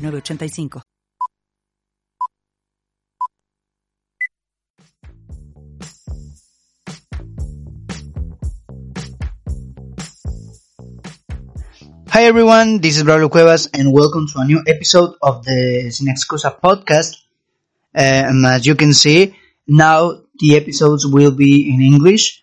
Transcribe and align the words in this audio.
985. 0.00 0.82
Hi 12.08 12.24
everyone, 12.24 12.80
this 12.80 12.96
is 12.96 13.04
Braulio 13.04 13.30
Cuevas 13.30 13.68
and 13.72 13.92
welcome 13.92 14.26
to 14.28 14.40
a 14.40 14.44
new 14.44 14.62
episode 14.66 15.14
of 15.22 15.44
the 15.44 15.90
Sin 15.90 16.08
Excusa 16.08 16.58
podcast. 16.60 17.16
Uh, 17.94 18.00
and 18.00 18.46
as 18.46 18.66
you 18.66 18.74
can 18.74 18.92
see, 18.92 19.36
now 19.68 20.22
the 20.38 20.56
episodes 20.56 21.06
will 21.06 21.30
be 21.30 21.72
in 21.72 21.80
English. 21.82 22.42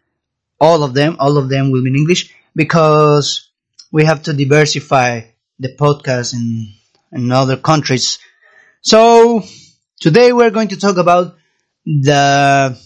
All 0.59 0.83
of 0.83 0.93
them, 0.93 1.17
all 1.19 1.37
of 1.37 1.49
them 1.49 1.71
will 1.71 1.83
be 1.83 1.89
in 1.89 1.95
English 1.95 2.33
because 2.55 3.49
we 3.91 4.05
have 4.05 4.23
to 4.23 4.33
diversify 4.33 5.21
the 5.59 5.75
podcast 5.75 6.33
and 6.33 6.76
in 7.11 7.31
other 7.31 7.61
countries. 7.61 8.19
So 8.81 9.43
today 9.99 10.33
we're 10.33 10.51
going 10.51 10.69
to 10.69 10.77
talk 10.77 10.97
about 10.97 11.35
the 11.85 12.77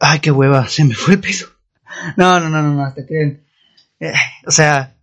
ay 0.00 0.20
qué 0.20 0.30
hueva 0.30 0.68
se 0.68 0.84
me 0.84 0.94
fue 0.94 1.14
el 1.14 1.20
peso. 1.20 1.46
No 2.16 2.40
no 2.40 2.48
no 2.48 2.62
no 2.62 2.74
no 2.74 2.84
hasta 2.84 3.06
que 3.06 3.44
eh, 4.00 4.12
o 4.46 4.50
sea 4.50 4.96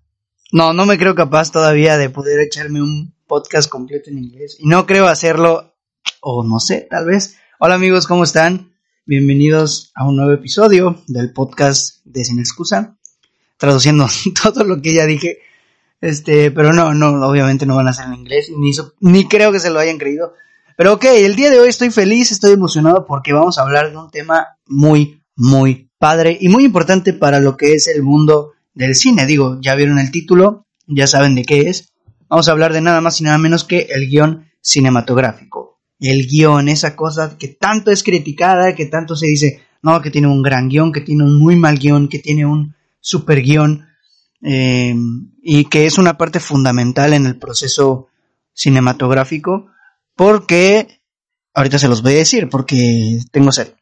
no 0.51 0.73
no 0.73 0.85
me 0.85 0.97
creo 0.97 1.15
capaz 1.15 1.51
todavía 1.51 1.97
de 1.97 2.09
poder 2.09 2.39
echarme 2.39 2.81
un 2.81 3.13
podcast 3.27 3.69
completo 3.69 4.09
en 4.09 4.19
inglés. 4.19 4.57
Y 4.59 4.67
no 4.67 4.85
creo 4.85 5.07
hacerlo 5.07 5.73
o 6.21 6.43
no 6.43 6.59
sé 6.59 6.87
tal 6.89 7.05
vez. 7.05 7.37
Hola 7.59 7.75
amigos 7.75 8.07
cómo 8.07 8.23
están 8.23 8.73
bienvenidos 9.05 9.91
a 9.95 10.07
un 10.07 10.15
nuevo 10.15 10.33
episodio 10.33 11.01
del 11.07 11.33
podcast 11.33 12.05
de 12.05 12.23
sin 12.23 12.39
excusa 12.39 12.97
traduciendo 13.57 14.07
todo 14.43 14.63
lo 14.63 14.81
que 14.81 14.93
ya 14.93 15.05
dije 15.05 15.39
este, 16.01 16.51
pero 16.51 16.73
no, 16.73 16.93
no, 16.93 17.27
obviamente 17.27 17.65
no 17.65 17.75
van 17.75 17.87
a 17.87 17.93
ser 17.93 18.07
en 18.07 18.15
inglés, 18.15 18.51
ni, 18.57 18.71
ni 18.99 19.27
creo 19.27 19.51
que 19.51 19.59
se 19.59 19.69
lo 19.69 19.79
hayan 19.79 19.97
creído. 19.97 20.33
Pero 20.75 20.93
ok, 20.93 21.05
el 21.05 21.35
día 21.35 21.51
de 21.51 21.59
hoy 21.59 21.69
estoy 21.69 21.91
feliz, 21.91 22.31
estoy 22.31 22.53
emocionado 22.53 23.05
porque 23.05 23.33
vamos 23.33 23.57
a 23.57 23.61
hablar 23.61 23.91
de 23.91 23.97
un 23.97 24.09
tema 24.09 24.57
muy, 24.65 25.23
muy 25.35 25.91
padre 25.99 26.37
y 26.41 26.49
muy 26.49 26.65
importante 26.65 27.13
para 27.13 27.39
lo 27.39 27.55
que 27.55 27.73
es 27.75 27.87
el 27.87 28.01
mundo 28.01 28.53
del 28.73 28.95
cine. 28.95 29.27
Digo, 29.27 29.59
ya 29.61 29.75
vieron 29.75 29.99
el 29.99 30.09
título, 30.09 30.65
ya 30.87 31.05
saben 31.05 31.35
de 31.35 31.43
qué 31.43 31.69
es. 31.69 31.93
Vamos 32.27 32.47
a 32.47 32.51
hablar 32.53 32.73
de 32.73 32.81
nada 32.81 33.01
más 33.01 33.21
y 33.21 33.23
nada 33.23 33.37
menos 33.37 33.63
que 33.63 33.87
el 33.91 34.09
guion 34.09 34.49
cinematográfico. 34.61 35.79
El 35.99 36.25
guion, 36.25 36.69
esa 36.69 36.95
cosa 36.95 37.37
que 37.37 37.49
tanto 37.49 37.91
es 37.91 38.03
criticada, 38.03 38.73
que 38.73 38.85
tanto 38.85 39.15
se 39.15 39.27
dice, 39.27 39.61
no, 39.83 40.01
que 40.01 40.09
tiene 40.09 40.27
un 40.27 40.41
gran 40.41 40.69
guion, 40.69 40.91
que 40.91 41.01
tiene 41.01 41.23
un 41.23 41.37
muy 41.37 41.55
mal 41.55 41.77
guion, 41.77 42.07
que 42.07 42.19
tiene 42.19 42.45
un 42.45 42.75
super 42.99 43.41
guion. 43.41 43.85
Eh, 44.43 44.95
y 45.43 45.65
que 45.65 45.85
es 45.85 45.97
una 45.99 46.17
parte 46.17 46.39
fundamental 46.39 47.13
en 47.13 47.27
el 47.27 47.37
proceso 47.37 48.07
cinematográfico 48.53 49.67
porque 50.15 51.01
ahorita 51.53 51.77
se 51.77 51.87
los 51.87 52.01
voy 52.01 52.13
a 52.13 52.17
decir 52.17 52.49
porque 52.49 53.19
tengo 53.31 53.51
sed. 53.51 53.73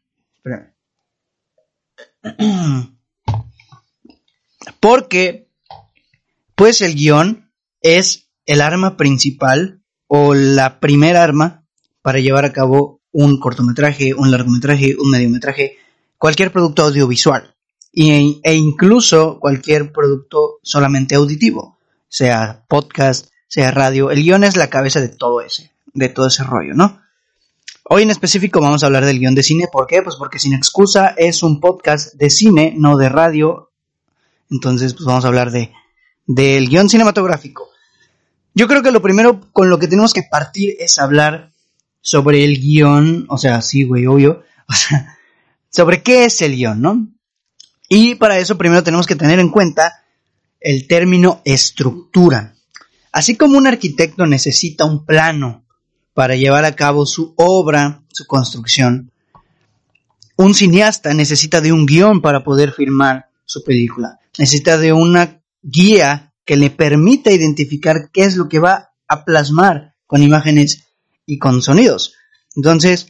Porque 4.81 5.49
pues 6.55 6.81
el 6.81 6.95
guion 6.95 7.51
es 7.81 8.29
el 8.45 8.61
arma 8.61 8.97
principal 8.97 9.81
o 10.07 10.33
la 10.33 10.79
primera 10.79 11.23
arma 11.23 11.65
para 12.01 12.19
llevar 12.19 12.45
a 12.45 12.53
cabo 12.53 13.01
un 13.11 13.39
cortometraje, 13.39 14.13
un 14.13 14.31
largometraje, 14.31 14.95
un 14.97 15.09
mediometraje, 15.11 15.77
cualquier 16.17 16.51
producto 16.51 16.83
audiovisual 16.83 17.55
e 17.93 18.55
incluso 18.55 19.39
cualquier 19.39 19.91
producto 19.91 20.59
solamente 20.61 21.15
auditivo, 21.15 21.77
sea 22.07 22.63
podcast, 22.67 23.27
sea 23.47 23.71
radio. 23.71 24.11
El 24.11 24.23
guion 24.23 24.43
es 24.43 24.55
la 24.55 24.69
cabeza 24.69 25.01
de 25.01 25.09
todo 25.09 25.41
ese, 25.41 25.71
de 25.93 26.09
todo 26.09 26.27
ese 26.27 26.43
rollo, 26.43 26.73
¿no? 26.73 27.01
Hoy 27.83 28.03
en 28.03 28.11
específico 28.11 28.61
vamos 28.61 28.83
a 28.83 28.85
hablar 28.85 29.05
del 29.05 29.19
guion 29.19 29.33
de 29.33 29.41
cine. 29.41 29.67
¿Por 29.71 29.87
qué? 29.87 30.03
Pues 30.03 30.15
porque 30.15 30.37
Sin 30.37 30.53
Excusa 30.53 31.15
es 31.17 31.41
un 31.41 31.59
podcast 31.59 32.13
de 32.13 32.29
cine, 32.29 32.73
no 32.77 32.97
de 32.97 33.09
radio. 33.09 33.71
Entonces, 34.51 34.93
pues 34.93 35.05
vamos 35.05 35.25
a 35.25 35.29
hablar 35.29 35.49
de 35.51 35.73
del 36.27 36.69
guion 36.69 36.89
cinematográfico. 36.89 37.69
Yo 38.53 38.67
creo 38.67 38.83
que 38.83 38.91
lo 38.91 39.01
primero 39.01 39.41
con 39.51 39.71
lo 39.71 39.79
que 39.79 39.87
tenemos 39.87 40.13
que 40.13 40.21
partir 40.21 40.75
es 40.79 40.99
hablar 40.99 41.51
sobre 42.01 42.43
el 42.43 42.59
guion, 42.59 43.25
o 43.29 43.39
sea, 43.39 43.61
sí, 43.61 43.83
güey, 43.83 44.05
obvio, 44.05 44.43
o 44.67 44.73
sea, 44.73 45.17
sobre 45.71 46.03
qué 46.03 46.25
es 46.25 46.41
el 46.43 46.55
guion, 46.55 46.81
¿no? 46.81 47.07
Y 47.89 48.15
para 48.15 48.37
eso 48.37 48.57
primero 48.57 48.83
tenemos 48.83 49.07
que 49.07 49.15
tener 49.15 49.39
en 49.39 49.49
cuenta 49.49 50.03
el 50.59 50.87
término 50.87 51.41
estructura. 51.43 52.53
Así 53.11 53.35
como 53.35 53.57
un 53.57 53.65
arquitecto 53.65 54.27
necesita 54.27 54.85
un 54.85 55.05
plano 55.05 55.65
para 56.13 56.35
llevar 56.35 56.65
a 56.65 56.75
cabo 56.75 57.07
su 57.07 57.33
obra, 57.35 58.03
su 58.09 58.27
construcción, 58.27 59.11
un 60.35 60.53
cineasta 60.53 61.13
necesita 61.13 61.59
de 61.59 61.73
un 61.73 61.85
guion 61.85 62.21
para 62.21 62.43
poder 62.43 62.71
filmar 62.71 63.29
su 63.43 63.63
película. 63.63 64.19
Necesita 64.37 64.77
de 64.77 64.93
una 64.93 65.41
guía 65.61 66.33
que 66.45 66.55
le 66.55 66.69
permita 66.69 67.31
identificar 67.31 68.09
qué 68.13 68.23
es 68.23 68.37
lo 68.37 68.47
que 68.47 68.59
va 68.59 68.91
a 69.07 69.25
plasmar 69.25 69.95
con 70.05 70.23
imágenes 70.23 70.85
y 71.25 71.39
con 71.39 71.61
sonidos. 71.61 72.13
Entonces, 72.55 73.07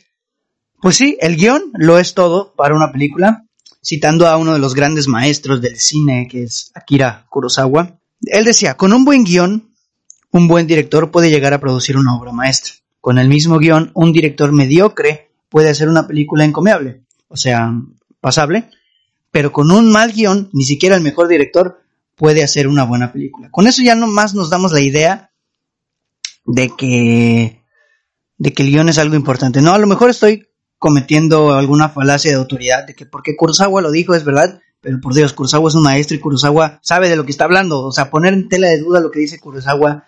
pues 0.81 0.95
sí, 0.95 1.17
el 1.21 1.35
guion 1.35 1.71
lo 1.73 1.99
es 1.99 2.13
todo 2.13 2.53
para 2.55 2.75
una 2.75 2.91
película 2.91 3.45
citando 3.81 4.27
a 4.27 4.37
uno 4.37 4.53
de 4.53 4.59
los 4.59 4.75
grandes 4.75 5.07
maestros 5.07 5.61
del 5.61 5.79
cine, 5.79 6.27
que 6.29 6.43
es 6.43 6.71
Akira 6.75 7.25
Kurosawa. 7.29 7.99
Él 8.21 8.45
decía, 8.45 8.75
con 8.75 8.93
un 8.93 9.05
buen 9.05 9.23
guion, 9.23 9.73
un 10.31 10.47
buen 10.47 10.67
director 10.67 11.11
puede 11.11 11.29
llegar 11.29 11.53
a 11.53 11.59
producir 11.59 11.97
una 11.97 12.15
obra 12.15 12.31
maestra. 12.31 12.73
Con 13.01 13.17
el 13.17 13.29
mismo 13.29 13.57
guion, 13.59 13.91
un 13.93 14.11
director 14.11 14.51
mediocre 14.51 15.31
puede 15.49 15.69
hacer 15.69 15.89
una 15.89 16.07
película 16.07 16.43
encomiable, 16.43 17.03
o 17.27 17.37
sea, 17.37 17.73
pasable, 18.19 18.69
pero 19.31 19.51
con 19.51 19.71
un 19.71 19.91
mal 19.91 20.11
guion, 20.11 20.49
ni 20.53 20.63
siquiera 20.63 20.95
el 20.95 21.01
mejor 21.01 21.27
director 21.27 21.81
puede 22.15 22.43
hacer 22.43 22.67
una 22.67 22.83
buena 22.83 23.13
película. 23.13 23.49
Con 23.49 23.67
eso 23.67 23.81
ya 23.81 23.95
nomás 23.95 24.35
nos 24.35 24.49
damos 24.49 24.73
la 24.73 24.81
idea 24.81 25.31
de 26.45 26.69
que 26.77 27.59
de 28.37 28.53
que 28.53 28.63
el 28.63 28.69
guion 28.69 28.89
es 28.89 28.97
algo 28.97 29.15
importante. 29.15 29.61
No, 29.61 29.73
a 29.73 29.77
lo 29.77 29.87
mejor 29.87 30.09
estoy 30.09 30.48
cometiendo 30.79 31.53
alguna 31.53 31.89
falacia 31.89 32.31
de 32.31 32.37
autoridad, 32.37 32.87
de 32.87 32.95
que 32.95 33.05
porque 33.05 33.35
Kurosawa 33.35 33.81
lo 33.81 33.91
dijo 33.91 34.15
es 34.15 34.23
verdad, 34.23 34.61
pero 34.81 34.99
por 35.01 35.13
Dios, 35.13 35.33
Kurosawa 35.33 35.69
es 35.69 35.75
un 35.75 35.83
maestro 35.83 36.15
y 36.15 36.19
Kurosawa 36.19 36.79
sabe 36.81 37.09
de 37.09 37.17
lo 37.17 37.25
que 37.25 37.31
está 37.31 37.43
hablando. 37.43 37.83
O 37.83 37.91
sea, 37.91 38.09
poner 38.09 38.33
en 38.33 38.47
tela 38.47 38.69
de 38.69 38.79
duda 38.79 39.01
lo 39.01 39.11
que 39.11 39.19
dice 39.19 39.39
Kurosawa 39.39 40.05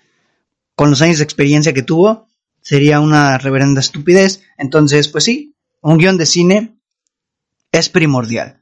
con 0.76 0.90
los 0.90 1.02
años 1.02 1.18
de 1.18 1.26
experiencia 1.26 1.74
que 1.74 1.84
tuvo 1.84 2.28
sería 2.62 3.02
una 3.02 3.38
reverenda 3.38 3.82
estupidez. 3.82 4.42
Entonces, 4.58 5.10
pues 5.10 5.26
sí, 5.26 5.56
un 5.82 5.98
guion 5.98 6.18
de 6.18 6.26
cine 6.26 6.78
es 7.72 7.90
primordial. 7.90 8.62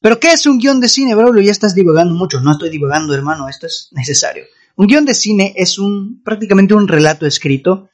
Pero 0.00 0.20
¿qué 0.20 0.32
es 0.32 0.44
un 0.46 0.58
guion 0.58 0.78
de 0.80 0.88
cine, 0.88 1.14
bro? 1.14 1.34
Ya 1.40 1.50
estás 1.50 1.74
divagando 1.74 2.14
mucho. 2.14 2.40
No 2.40 2.52
estoy 2.52 2.68
divagando, 2.68 3.14
hermano, 3.14 3.48
esto 3.48 3.66
es 3.66 3.88
necesario. 3.92 4.44
Un 4.76 4.88
guion 4.88 5.06
de 5.06 5.14
cine 5.14 5.54
es 5.56 5.78
un 5.78 6.22
prácticamente 6.22 6.74
un 6.74 6.86
relato 6.86 7.26
escrito 7.26 7.88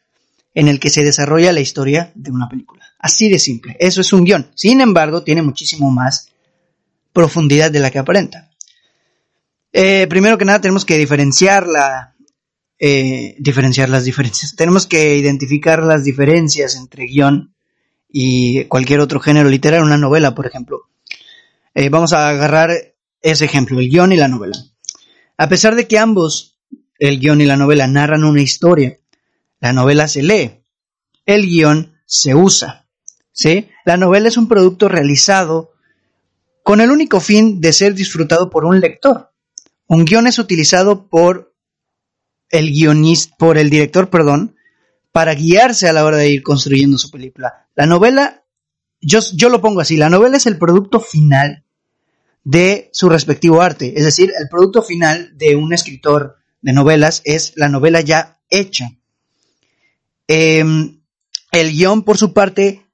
en 0.54 0.68
el 0.68 0.80
que 0.80 0.90
se 0.90 1.02
desarrolla 1.02 1.52
la 1.52 1.60
historia 1.60 2.12
de 2.14 2.30
una 2.30 2.48
película. 2.48 2.84
Así 2.98 3.28
de 3.28 3.38
simple. 3.38 3.76
Eso 3.78 4.00
es 4.00 4.12
un 4.12 4.24
guion. 4.24 4.50
Sin 4.54 4.80
embargo, 4.80 5.22
tiene 5.22 5.42
muchísimo 5.42 5.90
más 5.90 6.28
profundidad 7.12 7.70
de 7.70 7.80
la 7.80 7.90
que 7.90 7.98
aparenta. 7.98 8.50
Eh, 9.72 10.06
primero 10.08 10.36
que 10.36 10.44
nada, 10.44 10.60
tenemos 10.60 10.84
que 10.84 10.98
diferenciar 10.98 11.66
la, 11.66 12.14
eh, 12.78 13.36
diferenciar 13.38 13.88
las 13.88 14.04
diferencias. 14.04 14.54
Tenemos 14.56 14.86
que 14.86 15.16
identificar 15.16 15.82
las 15.82 16.04
diferencias 16.04 16.76
entre 16.76 17.06
guion 17.06 17.54
y 18.08 18.64
cualquier 18.64 19.00
otro 19.00 19.20
género 19.20 19.48
literario, 19.48 19.86
una 19.86 19.96
novela, 19.96 20.34
por 20.34 20.46
ejemplo. 20.46 20.82
Eh, 21.74 21.88
vamos 21.88 22.12
a 22.12 22.28
agarrar 22.28 22.70
ese 23.22 23.44
ejemplo, 23.44 23.78
el 23.80 23.88
guion 23.88 24.12
y 24.12 24.16
la 24.16 24.28
novela. 24.28 24.58
A 25.38 25.48
pesar 25.48 25.74
de 25.74 25.86
que 25.88 25.98
ambos, 25.98 26.58
el 26.98 27.18
guion 27.20 27.40
y 27.40 27.46
la 27.46 27.56
novela, 27.56 27.86
narran 27.86 28.24
una 28.24 28.42
historia, 28.42 28.98
la 29.62 29.72
novela 29.72 30.08
se 30.08 30.24
lee, 30.24 30.64
el 31.24 31.46
guion 31.46 31.94
se 32.04 32.34
usa. 32.34 32.88
¿sí? 33.30 33.68
La 33.84 33.96
novela 33.96 34.26
es 34.26 34.36
un 34.36 34.48
producto 34.48 34.88
realizado 34.88 35.72
con 36.64 36.80
el 36.80 36.90
único 36.90 37.20
fin 37.20 37.60
de 37.60 37.72
ser 37.72 37.94
disfrutado 37.94 38.50
por 38.50 38.64
un 38.64 38.80
lector. 38.80 39.30
Un 39.86 40.04
guion 40.04 40.26
es 40.26 40.40
utilizado 40.40 41.08
por 41.08 41.54
el 42.50 42.72
guionista, 42.72 43.36
por 43.38 43.56
el 43.56 43.70
director, 43.70 44.10
perdón, 44.10 44.56
para 45.12 45.34
guiarse 45.34 45.88
a 45.88 45.92
la 45.92 46.04
hora 46.04 46.16
de 46.16 46.28
ir 46.28 46.42
construyendo 46.42 46.98
su 46.98 47.12
película. 47.12 47.68
La 47.76 47.86
novela, 47.86 48.44
yo, 49.00 49.20
yo 49.32 49.48
lo 49.48 49.60
pongo 49.60 49.80
así, 49.80 49.96
la 49.96 50.10
novela 50.10 50.38
es 50.38 50.46
el 50.46 50.58
producto 50.58 50.98
final 50.98 51.64
de 52.42 52.90
su 52.92 53.08
respectivo 53.08 53.62
arte, 53.62 53.96
es 53.96 54.04
decir, 54.04 54.32
el 54.36 54.48
producto 54.48 54.82
final 54.82 55.38
de 55.38 55.54
un 55.54 55.72
escritor 55.72 56.38
de 56.60 56.72
novelas 56.72 57.22
es 57.24 57.52
la 57.54 57.68
novela 57.68 58.00
ya 58.00 58.40
hecha. 58.50 58.98
Em, 60.26 61.02
el 61.50 61.72
guion, 61.72 62.02
por 62.02 62.18
su 62.18 62.32
parte, 62.32 62.86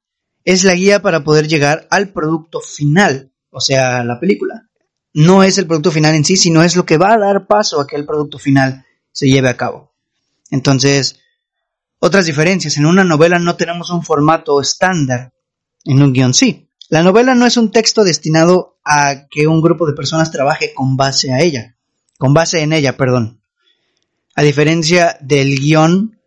es 0.45 0.65
la 0.65 0.75
guía 0.75 1.03
para 1.03 1.25
poder 1.25 1.49
llegar 1.49 1.87
al 1.91 2.13
producto 2.13 2.61
final, 2.61 3.33
o 3.51 3.61
sea, 3.61 4.03
la 4.05 4.19
película. 4.19 4.69
No 5.13 5.43
es 5.43 5.59
el 5.59 5.67
producto 5.67 5.91
final 5.91 6.15
en 6.15 6.25
sí, 6.25 6.37
sino 6.37 6.63
es 6.63 6.77
lo 6.77 6.87
que 6.87 6.99
va 6.99 7.15
a 7.15 7.19
dar 7.19 7.47
paso 7.47 7.81
a 7.81 7.87
que 7.87 7.97
el 7.97 8.07
producto 8.07 8.39
final 8.39 8.85
se 9.13 9.29
lleve 9.29 9.49
a 9.49 9.57
cabo. 9.57 9.95
Entonces, 10.51 11.21
otras 12.01 12.27
diferencias. 12.27 12.77
En 12.77 12.87
una 12.87 13.05
novela 13.05 13.39
no 13.39 13.57
tenemos 13.57 13.91
un 13.91 14.03
formato 14.03 14.61
estándar. 14.61 15.33
En 15.85 16.03
un 16.03 16.13
guion 16.13 16.35
sí. 16.35 16.71
La 16.89 17.03
novela 17.03 17.35
no 17.35 17.45
es 17.45 17.57
un 17.57 17.71
texto 17.71 18.05
destinado 18.05 18.79
a 18.85 19.27
que 19.29 19.47
un 19.47 19.61
grupo 19.61 19.87
de 19.87 19.93
personas 19.93 20.31
trabaje 20.31 20.73
con 20.75 20.97
base 20.97 21.33
a 21.33 21.41
ella. 21.41 21.77
Con 22.17 22.33
base 22.33 22.63
en 22.63 22.73
ella, 22.73 22.97
perdón. 22.97 23.43
A 24.35 24.43
diferencia 24.43 25.19
del 25.21 25.59
guion, 25.59 26.18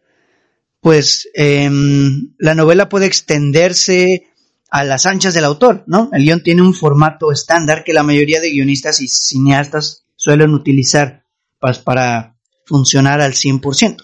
pues 0.81 1.29
em, 1.35 2.33
la 2.39 2.55
novela 2.55 2.89
puede 2.89 3.05
extenderse 3.05 4.27
a 4.69 4.83
las 4.83 5.05
anchas 5.05 5.33
del 5.33 5.45
autor, 5.45 5.83
¿no? 5.85 6.09
El 6.11 6.23
guion 6.23 6.43
tiene 6.43 6.63
un 6.63 6.73
formato 6.73 7.31
estándar 7.31 7.83
que 7.83 7.93
la 7.93 8.03
mayoría 8.03 8.41
de 8.41 8.49
guionistas 8.49 8.99
y 8.99 9.07
cineastas 9.07 10.05
suelen 10.15 10.53
utilizar 10.53 11.23
para 11.59 12.35
funcionar 12.65 13.21
al 13.21 13.33
100%. 13.33 13.97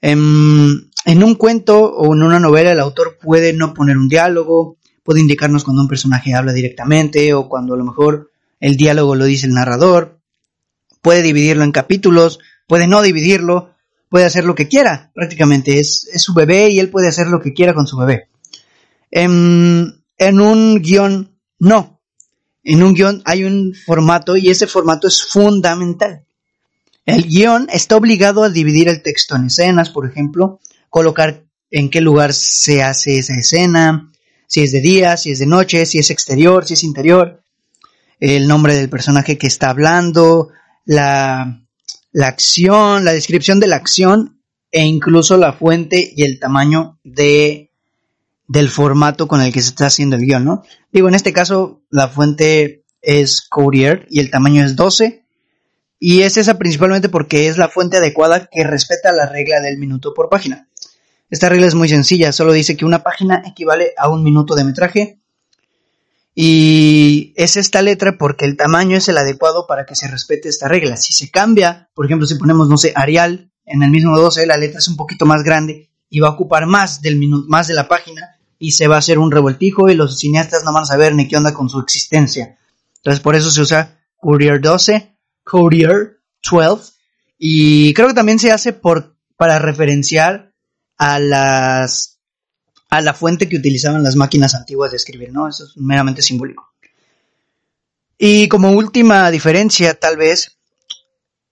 En, 0.00 0.90
en 1.04 1.22
un 1.22 1.34
cuento 1.36 1.80
o 1.80 2.14
en 2.14 2.22
una 2.22 2.40
novela 2.40 2.72
el 2.72 2.80
autor 2.80 3.18
puede 3.22 3.52
no 3.52 3.72
poner 3.72 3.96
un 3.96 4.08
diálogo, 4.08 4.76
puede 5.04 5.20
indicarnos 5.20 5.62
cuando 5.62 5.82
un 5.82 5.88
personaje 5.88 6.34
habla 6.34 6.52
directamente 6.52 7.32
o 7.32 7.48
cuando 7.48 7.74
a 7.74 7.76
lo 7.76 7.84
mejor 7.84 8.30
el 8.58 8.76
diálogo 8.76 9.14
lo 9.14 9.24
dice 9.24 9.46
el 9.46 9.54
narrador, 9.54 10.20
puede 11.00 11.22
dividirlo 11.22 11.62
en 11.62 11.70
capítulos, 11.70 12.40
puede 12.66 12.88
no 12.88 13.02
dividirlo, 13.02 13.75
puede 14.16 14.24
hacer 14.24 14.46
lo 14.46 14.54
que 14.54 14.66
quiera, 14.66 15.10
prácticamente 15.12 15.78
es, 15.78 16.08
es 16.10 16.22
su 16.22 16.32
bebé 16.32 16.70
y 16.70 16.80
él 16.80 16.88
puede 16.88 17.06
hacer 17.06 17.26
lo 17.26 17.38
que 17.38 17.52
quiera 17.52 17.74
con 17.74 17.86
su 17.86 17.98
bebé. 17.98 18.30
En, 19.10 20.02
en 20.16 20.40
un 20.40 20.80
guion, 20.80 21.36
no. 21.58 22.00
En 22.64 22.82
un 22.82 22.94
guion 22.94 23.20
hay 23.26 23.44
un 23.44 23.74
formato 23.74 24.38
y 24.38 24.48
ese 24.48 24.66
formato 24.66 25.06
es 25.06 25.22
fundamental. 25.22 26.24
El 27.04 27.24
guion 27.24 27.68
está 27.70 27.96
obligado 27.96 28.42
a 28.42 28.48
dividir 28.48 28.88
el 28.88 29.02
texto 29.02 29.36
en 29.36 29.48
escenas, 29.48 29.90
por 29.90 30.08
ejemplo, 30.08 30.60
colocar 30.88 31.44
en 31.70 31.90
qué 31.90 32.00
lugar 32.00 32.32
se 32.32 32.82
hace 32.82 33.18
esa 33.18 33.34
escena, 33.34 34.10
si 34.46 34.62
es 34.62 34.72
de 34.72 34.80
día, 34.80 35.18
si 35.18 35.32
es 35.32 35.40
de 35.40 35.46
noche, 35.46 35.84
si 35.84 35.98
es 35.98 36.10
exterior, 36.10 36.64
si 36.64 36.72
es 36.72 36.84
interior, 36.84 37.42
el 38.18 38.48
nombre 38.48 38.74
del 38.76 38.88
personaje 38.88 39.36
que 39.36 39.46
está 39.46 39.68
hablando, 39.68 40.48
la, 40.86 41.65
la 42.16 42.28
acción, 42.28 43.04
la 43.04 43.12
descripción 43.12 43.60
de 43.60 43.66
la 43.66 43.76
acción 43.76 44.40
e 44.72 44.86
incluso 44.86 45.36
la 45.36 45.52
fuente 45.52 46.14
y 46.16 46.22
el 46.22 46.40
tamaño 46.40 46.98
de, 47.04 47.74
del 48.48 48.70
formato 48.70 49.28
con 49.28 49.42
el 49.42 49.52
que 49.52 49.60
se 49.60 49.68
está 49.68 49.88
haciendo 49.88 50.16
el 50.16 50.22
guion, 50.22 50.42
¿no? 50.42 50.62
Digo, 50.90 51.08
en 51.08 51.14
este 51.14 51.34
caso 51.34 51.82
la 51.90 52.08
fuente 52.08 52.86
es 53.02 53.42
Courier 53.42 54.06
y 54.08 54.20
el 54.20 54.30
tamaño 54.30 54.64
es 54.64 54.76
12 54.76 55.26
y 55.98 56.22
es 56.22 56.38
esa 56.38 56.56
principalmente 56.56 57.10
porque 57.10 57.48
es 57.48 57.58
la 57.58 57.68
fuente 57.68 57.98
adecuada 57.98 58.48
que 58.50 58.64
respeta 58.64 59.12
la 59.12 59.28
regla 59.28 59.60
del 59.60 59.76
minuto 59.76 60.14
por 60.14 60.30
página. 60.30 60.70
Esta 61.28 61.50
regla 61.50 61.66
es 61.66 61.74
muy 61.74 61.90
sencilla, 61.90 62.32
solo 62.32 62.54
dice 62.54 62.78
que 62.78 62.86
una 62.86 63.02
página 63.02 63.42
equivale 63.44 63.92
a 63.98 64.08
un 64.08 64.24
minuto 64.24 64.54
de 64.54 64.64
metraje. 64.64 65.20
Y 66.38 67.32
es 67.34 67.56
esta 67.56 67.80
letra 67.80 68.18
porque 68.18 68.44
el 68.44 68.58
tamaño 68.58 68.98
es 68.98 69.08
el 69.08 69.16
adecuado 69.16 69.66
para 69.66 69.86
que 69.86 69.96
se 69.96 70.06
respete 70.06 70.50
esta 70.50 70.68
regla. 70.68 70.98
Si 70.98 71.14
se 71.14 71.30
cambia, 71.30 71.88
por 71.94 72.04
ejemplo, 72.04 72.26
si 72.26 72.34
ponemos, 72.34 72.68
no 72.68 72.76
sé, 72.76 72.92
Arial 72.94 73.50
en 73.64 73.82
el 73.82 73.90
mismo 73.90 74.18
12, 74.18 74.44
la 74.46 74.58
letra 74.58 74.78
es 74.78 74.86
un 74.88 74.96
poquito 74.96 75.24
más 75.24 75.42
grande 75.42 75.88
y 76.10 76.20
va 76.20 76.28
a 76.28 76.32
ocupar 76.32 76.66
más 76.66 77.00
del 77.00 77.18
más 77.48 77.68
de 77.68 77.74
la 77.74 77.88
página 77.88 78.36
y 78.58 78.72
se 78.72 78.86
va 78.86 78.96
a 78.96 78.98
hacer 78.98 79.18
un 79.18 79.32
revoltijo 79.32 79.88
y 79.88 79.94
los 79.94 80.18
cineastas 80.18 80.62
no 80.62 80.74
van 80.74 80.82
a 80.82 80.86
saber 80.86 81.14
ni 81.14 81.26
qué 81.26 81.38
onda 81.38 81.54
con 81.54 81.70
su 81.70 81.80
existencia. 81.80 82.58
Entonces, 82.98 83.20
por 83.20 83.34
eso 83.34 83.50
se 83.50 83.62
usa 83.62 83.98
Courier 84.18 84.60
12 84.60 85.16
Courier 85.42 86.18
12 86.42 86.92
y 87.38 87.94
creo 87.94 88.08
que 88.08 88.14
también 88.14 88.38
se 88.38 88.52
hace 88.52 88.74
por, 88.74 89.16
para 89.38 89.58
referenciar 89.58 90.52
a 90.98 91.18
las 91.18 92.15
a 92.88 93.00
la 93.00 93.14
fuente 93.14 93.48
que 93.48 93.56
utilizaban 93.56 94.02
las 94.02 94.16
máquinas 94.16 94.54
antiguas 94.54 94.90
de 94.90 94.96
escribir, 94.96 95.32
¿no? 95.32 95.48
Eso 95.48 95.64
es 95.64 95.76
meramente 95.76 96.22
simbólico. 96.22 96.72
Y 98.18 98.48
como 98.48 98.70
última 98.70 99.30
diferencia, 99.30 99.94
tal 99.94 100.16
vez, 100.16 100.56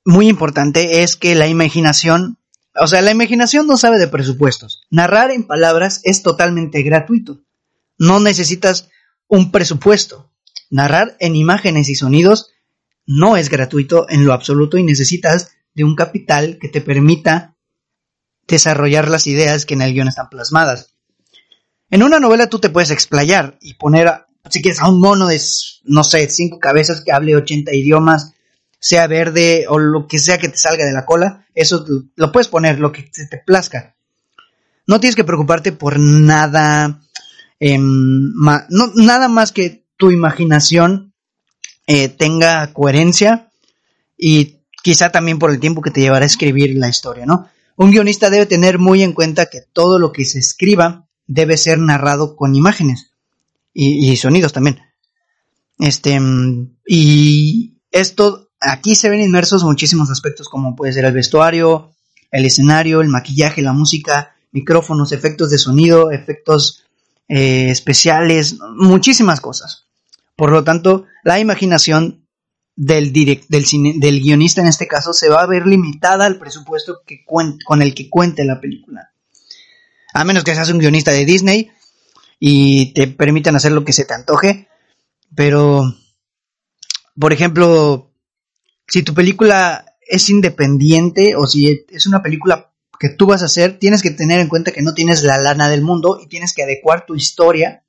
muy 0.04 0.28
importante, 0.28 1.02
es 1.02 1.16
que 1.16 1.34
la 1.34 1.46
imaginación, 1.46 2.38
o 2.74 2.86
sea, 2.86 3.02
la 3.02 3.10
imaginación 3.10 3.66
no 3.66 3.76
sabe 3.76 3.98
de 3.98 4.08
presupuestos. 4.08 4.82
Narrar 4.90 5.30
en 5.30 5.46
palabras 5.46 6.00
es 6.04 6.22
totalmente 6.22 6.82
gratuito. 6.82 7.42
No 7.98 8.20
necesitas 8.20 8.88
un 9.28 9.50
presupuesto. 9.50 10.30
Narrar 10.70 11.16
en 11.20 11.36
imágenes 11.36 11.88
y 11.88 11.94
sonidos 11.94 12.50
no 13.06 13.36
es 13.36 13.50
gratuito 13.50 14.08
en 14.08 14.24
lo 14.24 14.32
absoluto 14.32 14.78
y 14.78 14.82
necesitas 14.82 15.52
de 15.74 15.84
un 15.84 15.94
capital 15.94 16.58
que 16.60 16.68
te 16.68 16.80
permita 16.80 17.56
desarrollar 18.46 19.08
las 19.08 19.26
ideas 19.26 19.66
que 19.66 19.74
en 19.74 19.82
el 19.82 19.92
guion 19.92 20.08
están 20.08 20.30
plasmadas. 20.30 20.93
En 21.94 22.02
una 22.02 22.18
novela 22.18 22.48
tú 22.48 22.58
te 22.58 22.70
puedes 22.70 22.90
explayar 22.90 23.56
y 23.60 23.74
poner, 23.74 24.10
si 24.50 24.60
quieres, 24.60 24.80
a 24.80 24.88
un 24.88 24.98
mono 24.98 25.28
de, 25.28 25.40
no 25.84 26.02
sé, 26.02 26.28
cinco 26.28 26.58
cabezas 26.58 27.02
que 27.02 27.12
hable 27.12 27.36
80 27.36 27.72
idiomas, 27.72 28.32
sea 28.80 29.06
verde 29.06 29.66
o 29.68 29.78
lo 29.78 30.08
que 30.08 30.18
sea 30.18 30.38
que 30.38 30.48
te 30.48 30.56
salga 30.56 30.84
de 30.84 30.92
la 30.92 31.06
cola, 31.06 31.46
eso 31.54 31.86
lo 32.16 32.32
puedes 32.32 32.48
poner, 32.48 32.80
lo 32.80 32.90
que 32.90 33.08
se 33.12 33.28
te 33.28 33.38
plazca. 33.38 33.94
No 34.88 34.98
tienes 34.98 35.14
que 35.14 35.22
preocuparte 35.22 35.70
por 35.70 36.00
nada, 36.00 37.00
em, 37.60 38.32
no, 38.34 38.92
nada 38.96 39.28
más 39.28 39.52
que 39.52 39.84
tu 39.96 40.10
imaginación 40.10 41.14
eh, 41.86 42.08
tenga 42.08 42.72
coherencia 42.72 43.52
y 44.18 44.56
quizá 44.82 45.12
también 45.12 45.38
por 45.38 45.52
el 45.52 45.60
tiempo 45.60 45.80
que 45.80 45.92
te 45.92 46.00
llevará 46.00 46.24
a 46.24 46.26
escribir 46.26 46.74
la 46.74 46.88
historia, 46.88 47.24
¿no? 47.24 47.48
Un 47.76 47.92
guionista 47.92 48.30
debe 48.30 48.46
tener 48.46 48.80
muy 48.80 49.04
en 49.04 49.12
cuenta 49.12 49.46
que 49.46 49.60
todo 49.60 50.00
lo 50.00 50.10
que 50.10 50.24
se 50.24 50.40
escriba 50.40 51.03
debe 51.26 51.56
ser 51.56 51.78
narrado 51.78 52.36
con 52.36 52.54
imágenes 52.54 53.12
y, 53.72 54.16
sonidos 54.16 54.52
también. 54.52 54.80
Este, 55.78 56.20
y 56.86 57.78
esto, 57.90 58.50
aquí 58.60 58.94
se 58.94 59.10
ven 59.10 59.20
inmersos 59.20 59.64
muchísimos 59.64 60.10
aspectos 60.10 60.48
como 60.48 60.76
puede 60.76 60.92
ser 60.92 61.04
el 61.04 61.12
vestuario, 61.12 61.92
el 62.30 62.46
escenario, 62.46 63.00
el 63.00 63.08
maquillaje, 63.08 63.62
la 63.62 63.72
música, 63.72 64.34
micrófonos, 64.52 65.12
efectos 65.12 65.50
de 65.50 65.58
sonido, 65.58 66.10
efectos 66.12 66.84
eh, 67.28 67.70
especiales, 67.70 68.56
muchísimas 68.76 69.40
cosas. 69.40 69.86
Por 70.36 70.50
lo 70.50 70.64
tanto, 70.64 71.06
la 71.22 71.40
imaginación 71.40 72.26
del, 72.76 73.12
del, 73.12 74.20
guionista 74.20 74.60
en 74.60 74.66
este 74.66 74.88
caso 74.88 75.12
se 75.12 75.28
va 75.28 75.42
a 75.42 75.46
ver 75.46 75.66
limitada 75.66 76.26
al 76.26 76.38
presupuesto 76.38 77.02
que 77.06 77.24
con 77.24 77.82
el 77.82 77.94
que 77.94 78.10
cuente 78.10 78.44
la 78.44 78.60
película. 78.60 79.13
A 80.14 80.24
menos 80.24 80.44
que 80.44 80.54
seas 80.54 80.70
un 80.70 80.78
guionista 80.78 81.10
de 81.10 81.24
Disney 81.24 81.70
y 82.38 82.94
te 82.94 83.08
permitan 83.08 83.56
hacer 83.56 83.72
lo 83.72 83.84
que 83.84 83.92
se 83.92 84.04
te 84.04 84.14
antoje. 84.14 84.68
Pero, 85.34 85.82
por 87.18 87.32
ejemplo, 87.32 88.12
si 88.86 89.02
tu 89.02 89.12
película 89.12 89.84
es 90.00 90.30
independiente 90.30 91.34
o 91.36 91.46
si 91.46 91.84
es 91.88 92.06
una 92.06 92.22
película 92.22 92.70
que 92.98 93.08
tú 93.08 93.26
vas 93.26 93.42
a 93.42 93.46
hacer, 93.46 93.78
tienes 93.78 94.02
que 94.02 94.12
tener 94.12 94.40
en 94.40 94.48
cuenta 94.48 94.70
que 94.70 94.82
no 94.82 94.94
tienes 94.94 95.24
la 95.24 95.38
lana 95.38 95.68
del 95.68 95.82
mundo 95.82 96.20
y 96.22 96.28
tienes 96.28 96.54
que 96.54 96.62
adecuar 96.62 97.06
tu 97.06 97.16
historia 97.16 97.82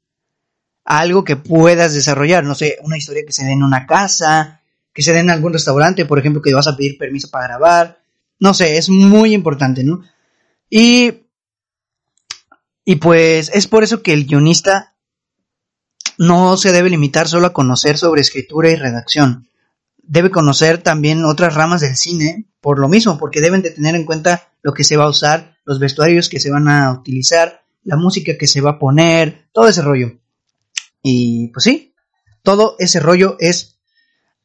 a 0.84 1.00
algo 1.00 1.24
que 1.24 1.36
puedas 1.36 1.94
desarrollar. 1.94 2.44
No 2.44 2.55
sé, 2.55 2.77
una 2.82 2.98
historia 2.98 3.24
que 3.25 3.34
se 3.34 3.46
dé 3.46 3.51
en 3.51 3.63
una 3.63 3.86
casa, 3.86 4.62
que 4.94 5.03
se 5.03 5.13
dé 5.13 5.20
en 5.20 5.29
algún 5.29 5.53
restaurante, 5.53 6.05
por 6.05 6.17
ejemplo, 6.17 6.41
que 6.41 6.53
vas 6.53 6.67
a 6.67 6.75
pedir 6.75 6.98
permiso 6.98 7.29
para 7.29 7.48
grabar. 7.48 8.00
No 8.39 8.53
sé, 8.53 8.77
es 8.77 8.89
muy 8.89 9.34
importante, 9.34 9.84
¿no? 9.84 10.03
Y, 10.70 11.25
y 12.86 12.98
pues 12.98 13.50
es 13.54 13.68
por 13.68 13.84
eso 13.84 14.04
que 14.04 14.13
el 14.13 14.25
guionista 14.25 14.96
no 16.18 16.56
se 16.56 16.72
debe 16.72 16.89
limitar 16.89 17.27
solo 17.27 17.48
a 17.48 17.54
conocer 17.54 17.98
sobre 17.98 18.22
escritura 18.22 18.70
y 18.70 18.75
redacción. 18.75 19.50
Debe 19.98 20.30
conocer 20.30 20.82
también 20.82 21.25
otras 21.25 21.56
ramas 21.56 21.82
del 21.82 21.98
cine 21.98 22.46
por 22.62 22.80
lo 22.80 22.88
mismo, 22.88 23.18
porque 23.18 23.42
deben 23.42 23.62
de 23.62 23.72
tener 23.72 23.96
en 23.96 24.06
cuenta 24.06 24.50
lo 24.62 24.74
que 24.74 24.84
se 24.84 24.98
va 24.98 25.06
a 25.06 25.10
usar, 25.10 25.58
los 25.65 25.80
vestuarios 25.80 26.30
que 26.30 26.39
se 26.39 26.51
van 26.51 26.68
a 26.68 26.92
utilizar, 26.92 27.63
la 27.84 27.98
música 27.98 28.38
que 28.38 28.48
se 28.48 28.62
va 28.62 28.72
a 28.72 28.80
poner, 28.80 29.48
todo 29.51 29.68
ese 29.68 29.82
rollo. 29.82 30.20
Y 31.01 31.50
pues 31.50 31.63
sí, 31.63 31.94
todo 32.44 32.75
ese 32.80 33.00
rollo 33.00 33.36
es 33.39 33.77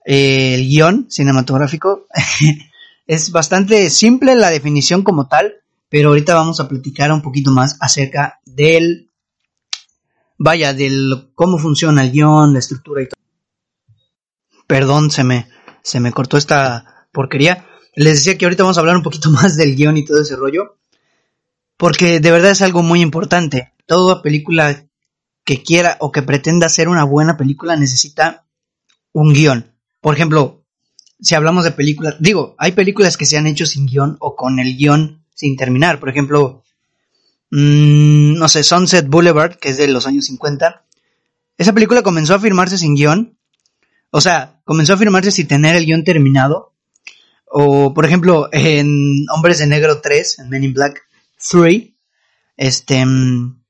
el 0.04 0.66
guion 0.66 1.06
cinematográfico. 1.11 2.06
Es 3.06 3.32
bastante 3.32 3.90
simple 3.90 4.37
la 4.37 4.50
definición 4.50 5.02
como 5.02 5.26
tal, 5.26 5.54
pero 5.90 6.11
ahorita 6.11 6.35
vamos 6.35 6.61
a 6.61 6.68
platicar 6.68 7.12
un 7.12 7.20
poquito 7.20 7.50
más 7.50 7.76
acerca 7.80 8.40
del, 8.47 9.11
vaya, 10.38 10.73
del 10.73 11.32
cómo 11.35 11.59
funciona 11.59 12.04
el 12.04 12.12
guion, 12.12 12.52
la 12.52 12.61
estructura 12.61 13.02
y 13.02 13.09
todo. 13.09 13.20
Perdón, 14.68 15.11
se 15.11 15.25
me, 15.25 15.49
se 15.82 15.99
me 15.99 16.12
cortó 16.12 16.37
esta 16.37 17.09
porquería. 17.12 17.66
Les 17.97 18.14
decía 18.14 18.38
que 18.38 18.44
ahorita 18.44 18.62
vamos 18.62 18.78
a 18.78 18.80
hablar 18.80 18.97
un 18.97 19.02
poquito 19.02 19.30
más 19.32 19.56
del 19.56 19.75
guion 19.75 19.97
y 19.97 20.04
todo 20.04 20.23
ese 20.23 20.37
rollo, 20.37 20.78
porque 21.76 22.20
de 22.20 22.30
verdad 22.30 22.52
es 22.52 22.62
algo 22.62 22.82
muy 22.82 23.00
importante. 23.00 23.73
Toda 23.87 24.23
película 24.23 24.87
que 25.44 25.64
quiera 25.64 25.97
o 25.99 26.12
que 26.12 26.23
pretenda 26.23 26.68
ser 26.68 26.88
una 26.88 27.02
buena 27.02 27.37
película 27.37 27.75
necesita 27.75 28.47
un 29.12 29.32
guion. 29.32 29.75
Por 30.00 30.14
ejemplo, 30.14 30.64
si 31.18 31.35
hablamos 31.35 31.64
de 31.64 31.73
películas, 31.73 32.14
digo, 32.20 32.54
hay 32.59 32.70
películas 32.73 33.16
que 33.16 33.26
se 33.26 33.37
han 33.37 33.49
hecho 33.49 33.66
sin 33.66 33.87
guion 33.87 34.16
o 34.20 34.37
con 34.37 34.61
el 34.61 34.76
guion 34.76 35.19
sin 35.40 35.56
terminar. 35.56 35.99
Por 36.00 36.11
ejemplo, 36.11 36.62
mmm, 37.50 38.35
no 38.35 38.47
sé, 38.49 38.62
Sunset 38.62 39.09
Boulevard, 39.09 39.56
que 39.56 39.70
es 39.70 39.78
de 39.78 39.88
los 39.88 40.06
años 40.06 40.26
50. 40.26 40.85
Esa 41.56 41.73
película 41.73 42.02
comenzó 42.02 42.35
a 42.35 42.40
firmarse 42.40 42.76
sin 42.76 42.94
guion. 42.94 43.38
O 44.11 44.20
sea, 44.20 44.61
comenzó 44.64 44.92
a 44.92 44.99
firmarse 44.99 45.30
sin 45.30 45.49
tener 45.49 45.76
el 45.76 45.87
guion 45.87 46.04
terminado. 46.04 46.75
O, 47.47 47.94
por 47.94 48.04
ejemplo, 48.04 48.50
en 48.52 49.25
Hombres 49.35 49.59
de 49.61 49.66
Negro 49.66 50.02
3, 50.02 50.40
en 50.40 50.50
Men 50.50 50.64
in 50.64 50.75
Black 50.75 51.00
3, 51.50 51.88
este... 52.59 53.06
Mm, 53.06 53.62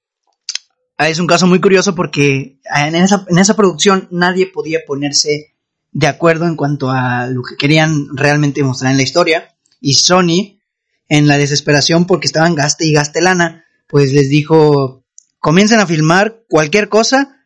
es 0.99 1.19
un 1.19 1.29
caso 1.29 1.47
muy 1.47 1.61
curioso 1.61 1.95
porque 1.95 2.61
en 2.77 2.95
esa, 2.97 3.25
en 3.29 3.39
esa 3.39 3.55
producción 3.55 4.09
nadie 4.11 4.49
podía 4.49 4.81
ponerse 4.87 5.55
de 5.93 6.07
acuerdo 6.09 6.47
en 6.47 6.57
cuanto 6.57 6.91
a 6.91 7.27
lo 7.27 7.43
que 7.43 7.57
querían 7.57 8.09
realmente 8.15 8.63
mostrar 8.63 8.91
en 8.91 8.99
la 8.99 9.05
historia. 9.05 9.57
Y 9.81 9.95
Sony, 9.95 10.60
en 11.11 11.27
la 11.27 11.37
desesperación 11.37 12.07
porque 12.07 12.27
estaban 12.27 12.55
gaste 12.55 12.87
y 12.87 12.93
gaste 12.93 13.21
lana, 13.21 13.67
pues 13.87 14.15
les 14.15 14.31
dijo, 14.31 15.05
comiencen 15.41 15.81
a 15.81 15.87
filmar 15.87 16.45
cualquier 16.49 16.89
cosa, 16.89 17.41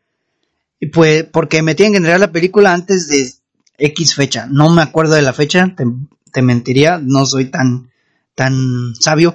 y 0.79 0.87
pues 0.87 1.25
porque 1.25 1.63
me 1.63 1.75
tienen 1.75 1.95
que 1.95 1.97
entregar 1.97 2.21
la 2.21 2.31
película 2.31 2.73
antes 2.73 3.09
de 3.09 3.33
X 3.79 4.15
fecha. 4.15 4.47
No 4.51 4.69
me 4.69 4.83
acuerdo 4.83 5.15
de 5.15 5.23
la 5.23 5.33
fecha, 5.33 5.75
te, 5.75 6.43
mentiría, 6.43 7.01
no 7.03 7.25
soy 7.25 7.47
tan, 7.47 7.91
tan 8.35 8.95
sabio. 9.01 9.35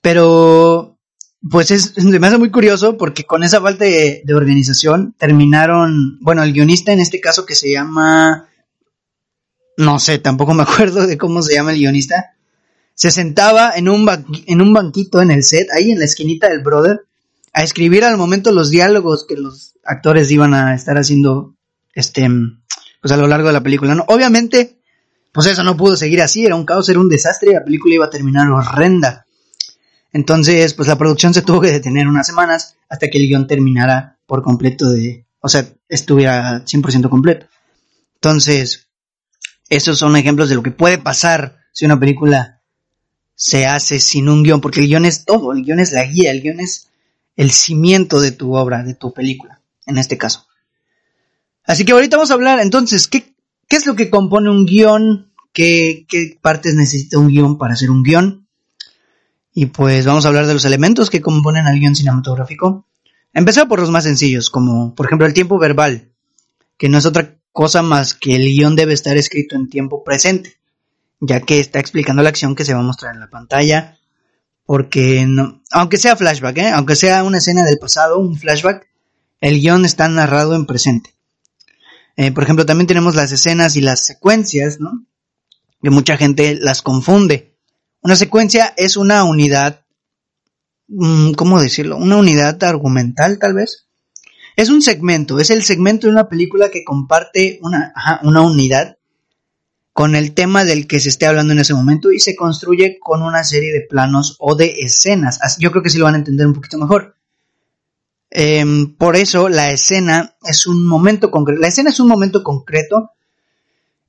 Pero 0.00 0.96
pues 1.50 1.72
es, 1.72 1.98
me 2.04 2.24
hace 2.24 2.38
muy 2.38 2.52
curioso 2.52 2.96
porque 2.96 3.24
con 3.24 3.42
esa 3.42 3.60
falta 3.60 3.84
de, 3.84 4.22
organización 4.32 5.14
terminaron, 5.18 6.18
bueno, 6.20 6.44
el 6.44 6.52
guionista 6.52 6.92
en 6.92 7.00
este 7.00 7.20
caso 7.20 7.44
que 7.44 7.56
se 7.56 7.72
llama, 7.72 8.48
no 9.76 9.98
sé, 9.98 10.18
tampoco 10.18 10.54
me 10.54 10.62
acuerdo 10.68 11.06
de 11.06 11.18
cómo 11.18 11.42
se 11.42 11.54
llama 11.54 11.72
el 11.72 11.78
guionista, 11.78 12.36
se 12.98 13.12
sentaba 13.12 13.74
en 13.76 13.88
un, 13.88 14.08
en 14.46 14.60
un 14.60 14.72
banquito 14.72 15.22
en 15.22 15.30
el 15.30 15.44
set, 15.44 15.68
ahí 15.72 15.92
en 15.92 16.00
la 16.00 16.04
esquinita 16.04 16.48
del 16.48 16.64
brother, 16.64 17.06
a 17.52 17.62
escribir 17.62 18.02
al 18.02 18.16
momento 18.16 18.50
los 18.50 18.70
diálogos 18.70 19.24
que 19.24 19.36
los 19.36 19.74
actores 19.84 20.28
iban 20.32 20.52
a 20.52 20.74
estar 20.74 20.98
haciendo, 20.98 21.54
este, 21.94 22.28
pues 23.00 23.12
a 23.12 23.16
lo 23.16 23.28
largo 23.28 23.46
de 23.46 23.52
la 23.52 23.62
película, 23.62 23.94
¿no? 23.94 24.04
Obviamente, 24.08 24.80
pues 25.30 25.46
eso 25.46 25.62
no 25.62 25.76
pudo 25.76 25.96
seguir 25.96 26.20
así, 26.20 26.44
era 26.44 26.56
un 26.56 26.64
caos, 26.64 26.88
era 26.88 26.98
un 26.98 27.08
desastre, 27.08 27.52
la 27.52 27.62
película 27.62 27.94
iba 27.94 28.06
a 28.06 28.10
terminar 28.10 28.50
horrenda. 28.50 29.26
Entonces, 30.12 30.74
pues 30.74 30.88
la 30.88 30.98
producción 30.98 31.32
se 31.32 31.42
tuvo 31.42 31.60
que 31.60 31.70
detener 31.70 32.08
unas 32.08 32.26
semanas 32.26 32.74
hasta 32.88 33.06
que 33.06 33.18
el 33.18 33.28
guion 33.28 33.46
terminara 33.46 34.18
por 34.26 34.42
completo 34.42 34.90
de, 34.90 35.24
o 35.38 35.48
sea, 35.48 35.64
estuviera 35.88 36.64
100% 36.64 37.08
completo. 37.08 37.46
Entonces, 38.16 38.88
esos 39.68 40.00
son 40.00 40.16
ejemplos 40.16 40.48
de 40.48 40.56
lo 40.56 40.64
que 40.64 40.72
puede 40.72 40.98
pasar 40.98 41.58
si 41.72 41.84
una 41.84 42.00
película 42.00 42.57
se 43.38 43.66
hace 43.66 44.00
sin 44.00 44.28
un 44.28 44.42
guion, 44.42 44.60
porque 44.60 44.80
el 44.80 44.88
guion 44.88 45.04
es 45.04 45.24
todo, 45.24 45.52
el 45.52 45.62
guion 45.62 45.78
es 45.78 45.92
la 45.92 46.04
guía, 46.04 46.32
el 46.32 46.42
guion 46.42 46.58
es 46.58 46.88
el 47.36 47.52
cimiento 47.52 48.20
de 48.20 48.32
tu 48.32 48.56
obra, 48.56 48.82
de 48.82 48.94
tu 48.94 49.14
película, 49.14 49.60
en 49.86 49.96
este 49.96 50.18
caso. 50.18 50.48
Así 51.62 51.84
que 51.84 51.92
ahorita 51.92 52.16
vamos 52.16 52.32
a 52.32 52.34
hablar, 52.34 52.58
entonces, 52.58 53.06
¿qué, 53.06 53.32
qué 53.68 53.76
es 53.76 53.86
lo 53.86 53.94
que 53.94 54.10
compone 54.10 54.50
un 54.50 54.66
guion? 54.66 55.30
¿Qué, 55.52 56.04
¿Qué 56.08 56.36
partes 56.42 56.74
necesita 56.74 57.16
un 57.18 57.28
guion 57.28 57.58
para 57.58 57.74
hacer 57.74 57.92
un 57.92 58.02
guion? 58.02 58.48
Y 59.54 59.66
pues 59.66 60.04
vamos 60.04 60.24
a 60.24 60.28
hablar 60.28 60.48
de 60.48 60.54
los 60.54 60.64
elementos 60.64 61.08
que 61.08 61.22
componen 61.22 61.68
al 61.68 61.78
guion 61.78 61.94
cinematográfico. 61.94 62.88
Empezar 63.32 63.68
por 63.68 63.78
los 63.78 63.90
más 63.92 64.02
sencillos, 64.02 64.50
como 64.50 64.96
por 64.96 65.06
ejemplo 65.06 65.28
el 65.28 65.32
tiempo 65.32 65.60
verbal, 65.60 66.10
que 66.76 66.88
no 66.88 66.98
es 66.98 67.06
otra 67.06 67.38
cosa 67.52 67.82
más 67.82 68.14
que 68.14 68.34
el 68.34 68.42
guion 68.42 68.74
debe 68.74 68.94
estar 68.94 69.16
escrito 69.16 69.54
en 69.54 69.68
tiempo 69.68 70.02
presente, 70.02 70.58
ya 71.20 71.40
que 71.40 71.60
está 71.60 71.80
explicando 71.80 72.22
la 72.22 72.28
acción 72.28 72.54
que 72.54 72.64
se 72.64 72.74
va 72.74 72.80
a 72.80 72.84
mostrar 72.84 73.14
en 73.14 73.20
la 73.20 73.30
pantalla, 73.30 73.98
porque 74.64 75.24
no, 75.26 75.62
aunque 75.70 75.96
sea 75.96 76.16
flashback, 76.16 76.58
¿eh? 76.58 76.68
aunque 76.68 76.96
sea 76.96 77.24
una 77.24 77.38
escena 77.38 77.64
del 77.64 77.78
pasado, 77.78 78.18
un 78.18 78.36
flashback, 78.36 78.86
el 79.40 79.60
guion 79.60 79.84
está 79.84 80.08
narrado 80.08 80.54
en 80.54 80.66
presente. 80.66 81.14
Eh, 82.16 82.32
por 82.32 82.42
ejemplo, 82.42 82.66
también 82.66 82.86
tenemos 82.86 83.14
las 83.14 83.30
escenas 83.32 83.76
y 83.76 83.80
las 83.80 84.04
secuencias, 84.04 84.80
¿no? 84.80 85.06
Que 85.82 85.90
mucha 85.90 86.16
gente 86.16 86.58
las 86.60 86.82
confunde. 86.82 87.56
Una 88.02 88.16
secuencia 88.16 88.74
es 88.76 88.96
una 88.96 89.24
unidad, 89.24 89.84
mm, 90.88 91.32
¿cómo 91.32 91.60
decirlo? 91.60 91.96
Una 91.96 92.16
unidad 92.16 92.62
argumental 92.64 93.38
tal 93.38 93.54
vez. 93.54 93.86
Es 94.56 94.68
un 94.68 94.82
segmento, 94.82 95.38
es 95.38 95.50
el 95.50 95.62
segmento 95.62 96.08
de 96.08 96.12
una 96.12 96.28
película 96.28 96.70
que 96.70 96.84
comparte 96.84 97.60
una, 97.62 97.94
una 98.22 98.42
unidad 98.42 98.97
con 99.98 100.14
el 100.14 100.32
tema 100.32 100.64
del 100.64 100.86
que 100.86 101.00
se 101.00 101.08
esté 101.08 101.26
hablando 101.26 101.52
en 101.52 101.58
ese 101.58 101.74
momento 101.74 102.12
y 102.12 102.20
se 102.20 102.36
construye 102.36 103.00
con 103.00 103.20
una 103.20 103.42
serie 103.42 103.72
de 103.72 103.80
planos 103.80 104.36
o 104.38 104.54
de 104.54 104.76
escenas. 104.78 105.40
Yo 105.58 105.72
creo 105.72 105.82
que 105.82 105.90
sí 105.90 105.98
lo 105.98 106.04
van 106.04 106.14
a 106.14 106.18
entender 106.18 106.46
un 106.46 106.52
poquito 106.52 106.78
mejor. 106.78 107.16
Em, 108.30 108.94
por 108.94 109.16
eso 109.16 109.48
la 109.48 109.72
escena 109.72 110.36
es 110.44 110.68
un 110.68 110.86
momento 110.86 111.32
concreto. 111.32 111.60
La 111.60 111.66
escena 111.66 111.90
es 111.90 111.98
un 111.98 112.06
momento 112.06 112.44
concreto. 112.44 113.10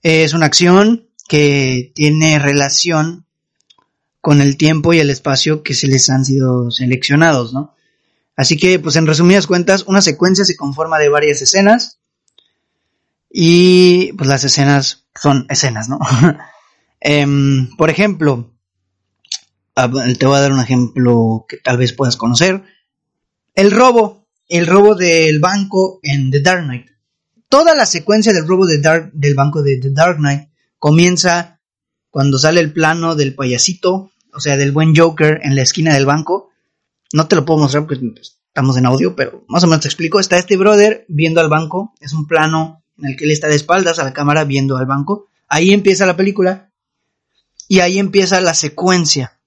Es 0.03 0.35
una 0.35 0.45
acción 0.45 1.09
que 1.27 1.91
tiene 1.95 2.37
relación 2.37 3.25
con 4.21 4.41
el 4.41 4.57
tiempo 4.57 4.93
y 4.93 4.99
el 4.99 5.09
espacio 5.09 5.63
que 5.63 5.73
se 5.73 5.87
les 5.87 6.07
han 6.11 6.23
sido 6.23 6.69
seleccionados, 6.69 7.51
¿no? 7.51 7.73
Así 8.35 8.57
que, 8.57 8.77
pues 8.77 8.95
en 8.95 9.07
resumidas 9.07 9.47
cuentas, 9.47 9.85
una 9.87 10.03
secuencia 10.03 10.45
se 10.45 10.55
conforma 10.55 10.99
de 10.99 11.09
varias 11.09 11.41
escenas 11.41 11.97
y 13.27 14.13
pues 14.13 14.29
las 14.29 14.43
escenas 14.43 14.98
son 15.15 15.45
escenas, 15.49 15.89
¿no? 15.89 15.99
Em, 17.01 17.69
por 17.77 17.89
ejemplo, 17.89 18.53
te 19.73 20.25
voy 20.25 20.37
a 20.37 20.41
dar 20.41 20.51
un 20.51 20.59
ejemplo 20.59 21.45
que 21.47 21.55
tal 21.57 21.77
vez 21.77 21.93
puedas 21.93 22.17
conocer. 22.17 22.63
El 23.55 23.71
robo, 23.71 24.27
el 24.49 24.67
robo 24.67 24.95
del 24.95 25.39
banco 25.39 25.99
en 26.03 26.29
The 26.31 26.41
Dark 26.41 26.63
Knight. 26.63 26.87
Toda 27.47 27.73
la 27.73 27.85
secuencia 27.85 28.33
del 28.33 28.47
robo 28.47 28.65
del 28.65 29.35
banco 29.35 29.61
de 29.61 29.77
The 29.77 29.91
Dark 29.91 30.17
Knight 30.17 30.49
comienza 30.77 31.59
cuando 32.09 32.37
sale 32.37 32.59
el 32.59 32.73
plano 32.73 33.15
del 33.15 33.35
payasito, 33.35 34.11
o 34.33 34.39
sea, 34.39 34.57
del 34.57 34.71
buen 34.71 34.95
Joker 34.95 35.39
en 35.43 35.55
la 35.55 35.61
esquina 35.61 35.93
del 35.93 36.05
banco. 36.05 36.49
No 37.13 37.27
te 37.27 37.35
lo 37.35 37.45
puedo 37.45 37.59
mostrar 37.59 37.85
porque 37.85 37.99
estamos 38.21 38.77
en 38.77 38.85
audio, 38.85 39.15
pero 39.15 39.45
más 39.47 39.63
o 39.63 39.67
menos 39.67 39.81
te 39.81 39.87
explico. 39.87 40.19
Está 40.19 40.37
este 40.37 40.57
brother 40.57 41.05
viendo 41.07 41.41
al 41.41 41.49
banco, 41.49 41.93
es 41.99 42.13
un 42.13 42.27
plano 42.27 42.83
en 43.01 43.09
el 43.09 43.17
que 43.17 43.25
él 43.25 43.31
está 43.31 43.47
de 43.47 43.55
espaldas 43.55 43.99
a 43.99 44.03
la 44.03 44.13
cámara 44.13 44.43
viendo 44.43 44.77
al 44.77 44.85
banco. 44.85 45.27
Ahí 45.47 45.71
empieza 45.71 46.05
la 46.05 46.17
película 46.17 46.71
y 47.67 47.79
ahí 47.79 47.99
empieza 47.99 48.41
la 48.41 48.53
secuencia. 48.53 49.39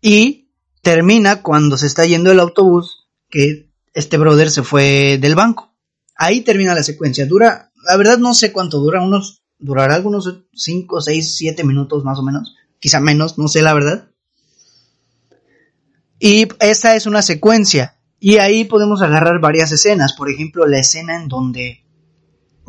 Y 0.00 0.48
termina 0.82 1.42
cuando 1.42 1.76
se 1.76 1.86
está 1.86 2.06
yendo 2.06 2.30
el 2.30 2.40
autobús 2.40 3.08
que 3.28 3.70
este 3.94 4.16
brother 4.16 4.50
se 4.50 4.62
fue 4.62 5.18
del 5.20 5.34
banco. 5.34 5.74
Ahí 6.16 6.40
termina 6.42 6.74
la 6.74 6.82
secuencia. 6.82 7.26
Dura, 7.26 7.70
la 7.84 7.96
verdad 7.96 8.18
no 8.18 8.34
sé 8.34 8.52
cuánto 8.52 8.78
dura, 8.78 9.02
unos 9.02 9.42
durará 9.58 9.94
algunos 9.94 10.44
5, 10.54 11.00
6, 11.00 11.36
7 11.36 11.64
minutos 11.64 12.04
más 12.04 12.18
o 12.18 12.22
menos, 12.22 12.54
quizá 12.78 13.00
menos, 13.00 13.38
no 13.38 13.48
sé 13.48 13.62
la 13.62 13.74
verdad. 13.74 14.08
Y 16.18 16.48
esta 16.60 16.96
es 16.96 17.06
una 17.06 17.22
secuencia. 17.22 17.96
Y 18.20 18.38
ahí 18.38 18.64
podemos 18.64 19.02
agarrar 19.02 19.40
varias 19.40 19.70
escenas. 19.70 20.14
Por 20.14 20.30
ejemplo, 20.30 20.66
la 20.66 20.78
escena 20.78 21.16
en 21.16 21.28
donde 21.28 21.84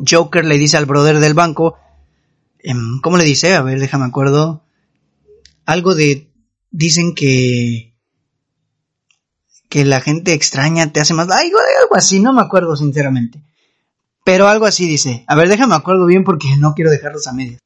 Joker 0.08 0.44
le 0.44 0.58
dice 0.58 0.76
al 0.76 0.86
brother 0.86 1.18
del 1.18 1.34
banco, 1.34 1.76
em, 2.58 3.00
¿cómo 3.00 3.16
le 3.16 3.24
dice? 3.24 3.54
A 3.54 3.62
ver, 3.62 3.80
déjame 3.80 4.06
acuerdo. 4.06 4.62
Algo 5.66 5.94
de, 5.94 6.30
dicen 6.70 7.14
que, 7.14 7.94
que 9.68 9.84
la 9.84 10.00
gente 10.00 10.32
extraña 10.32 10.92
te 10.92 11.00
hace 11.00 11.14
más, 11.14 11.30
algo, 11.30 11.58
algo 11.82 11.96
así, 11.96 12.20
no 12.20 12.32
me 12.32 12.42
acuerdo 12.42 12.76
sinceramente. 12.76 13.42
Pero 14.24 14.48
algo 14.48 14.66
así 14.66 14.86
dice. 14.86 15.24
A 15.26 15.34
ver, 15.34 15.48
déjame 15.48 15.74
acuerdo 15.74 16.06
bien 16.06 16.24
porque 16.24 16.56
no 16.56 16.74
quiero 16.74 16.90
dejarlos 16.90 17.26
a 17.26 17.32
medias. 17.32 17.60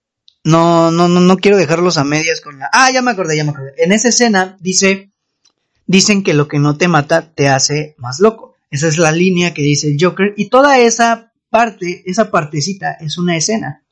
No, 0.44 0.90
no, 0.90 1.08
no, 1.08 1.20
no 1.20 1.36
quiero 1.38 1.56
dejarlos 1.56 1.96
a 1.96 2.04
medias 2.04 2.40
con 2.40 2.58
la. 2.58 2.68
Ah, 2.72 2.90
ya 2.92 3.02
me 3.02 3.10
acordé, 3.10 3.36
ya 3.36 3.44
me 3.44 3.50
acordé. 3.50 3.72
En 3.78 3.92
esa 3.92 4.08
escena 4.08 4.56
dice. 4.60 5.10
Dicen 5.86 6.22
que 6.22 6.32
lo 6.32 6.48
que 6.48 6.58
no 6.58 6.78
te 6.78 6.88
mata 6.88 7.34
te 7.34 7.48
hace 7.48 7.94
más 7.98 8.18
loco. 8.18 8.54
Esa 8.70 8.88
es 8.88 8.96
la 8.96 9.12
línea 9.12 9.52
que 9.52 9.60
dice 9.60 9.88
el 9.88 9.98
Joker. 10.00 10.32
Y 10.36 10.48
toda 10.48 10.78
esa 10.78 11.33
parte, 11.54 12.02
esa 12.06 12.32
partecita 12.32 12.94
es 12.94 13.16
una 13.16 13.36
escena. 13.36 13.84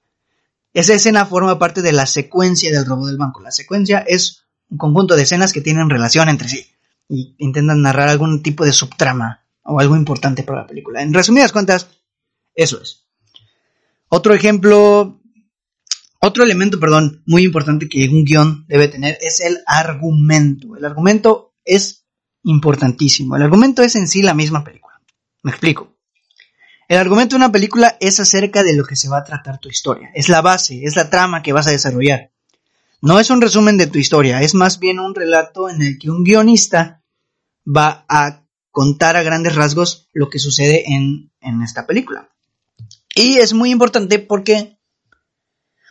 Esa 0.75 0.95
escena 0.95 1.27
forma 1.27 1.61
parte 1.61 1.81
de 1.81 1.93
la 1.93 2.07
secuencia 2.07 2.73
del 2.73 2.85
robo 2.85 3.07
del 3.07 3.19
banco. 3.19 3.41
La 3.41 3.53
secuencia 3.53 4.01
es 4.01 4.43
un 4.69 4.79
conjunto 4.79 5.15
de 5.15 5.23
escenas 5.23 5.53
que 5.53 5.61
tienen 5.61 5.89
relación 5.89 6.29
entre 6.29 6.49
sí 6.49 6.67
y 7.09 7.37
intentan 7.39 7.81
narrar 7.81 8.09
algún 8.09 8.43
tipo 8.43 8.65
de 8.65 8.73
subtrama 8.73 9.45
o 9.63 9.79
algo 9.79 9.95
importante 9.95 10.43
para 10.43 10.63
la 10.63 10.67
película. 10.67 11.03
En 11.03 11.15
resumidas 11.15 11.53
cuentas, 11.53 11.87
eso 12.53 12.83
es. 12.83 13.07
Otro 14.09 14.35
ejemplo, 14.35 15.21
otro 16.21 16.43
elemento, 16.43 16.81
perdón, 16.81 17.23
muy 17.27 17.45
importante 17.45 17.89
que 17.89 18.09
un 18.09 18.25
guion 18.25 18.67
debe 18.67 18.89
tener 18.89 19.19
es 19.21 19.39
el 19.39 19.59
argumento. 19.69 20.77
El 20.77 20.85
argumento 20.85 21.55
es 21.65 22.07
importantísimo. 22.43 23.37
El 23.37 23.43
argumento 23.43 23.83
es 23.83 23.95
en 23.95 24.09
sí 24.09 24.21
la 24.21 24.35
misma 24.35 24.65
película. 24.65 25.01
Me 25.45 25.53
explico. 25.53 25.93
El 26.93 26.99
argumento 26.99 27.37
de 27.37 27.39
una 27.39 27.53
película 27.53 27.97
es 28.01 28.21
acerca 28.21 28.63
de 28.63 28.77
lo 28.77 28.85
que 28.85 28.97
se 28.97 29.09
va 29.09 29.17
a 29.17 29.25
tratar 29.25 29.59
tu 29.59 29.71
historia. 29.71 30.11
Es 30.15 30.29
la 30.29 30.43
base, 30.43 30.85
es 30.85 30.95
la 30.95 31.09
trama 31.09 31.43
que 31.43 31.55
vas 31.55 31.67
a 31.67 31.71
desarrollar. 31.71 32.33
No 33.01 33.19
es 33.19 33.31
un 33.31 33.41
resumen 33.41 33.79
de 33.79 33.87
tu 33.87 33.99
historia, 33.99 34.43
es 34.43 34.53
más 34.53 34.79
bien 34.79 35.01
un 35.01 35.15
relato 35.15 35.71
en 35.71 35.81
el 35.81 35.99
que 35.99 36.11
un 36.11 36.23
guionista 36.23 37.03
va 37.67 38.05
a 38.11 38.45
contar 38.71 39.17
a 39.17 39.23
grandes 39.23 39.55
rasgos 39.55 40.11
lo 40.13 40.29
que 40.29 40.39
sucede 40.39 40.85
en, 40.93 41.33
esta 41.65 41.87
película. 41.87 42.29
Y 43.15 43.39
es 43.39 43.55
muy 43.55 43.71
importante 43.71 44.19
porque 44.19 44.79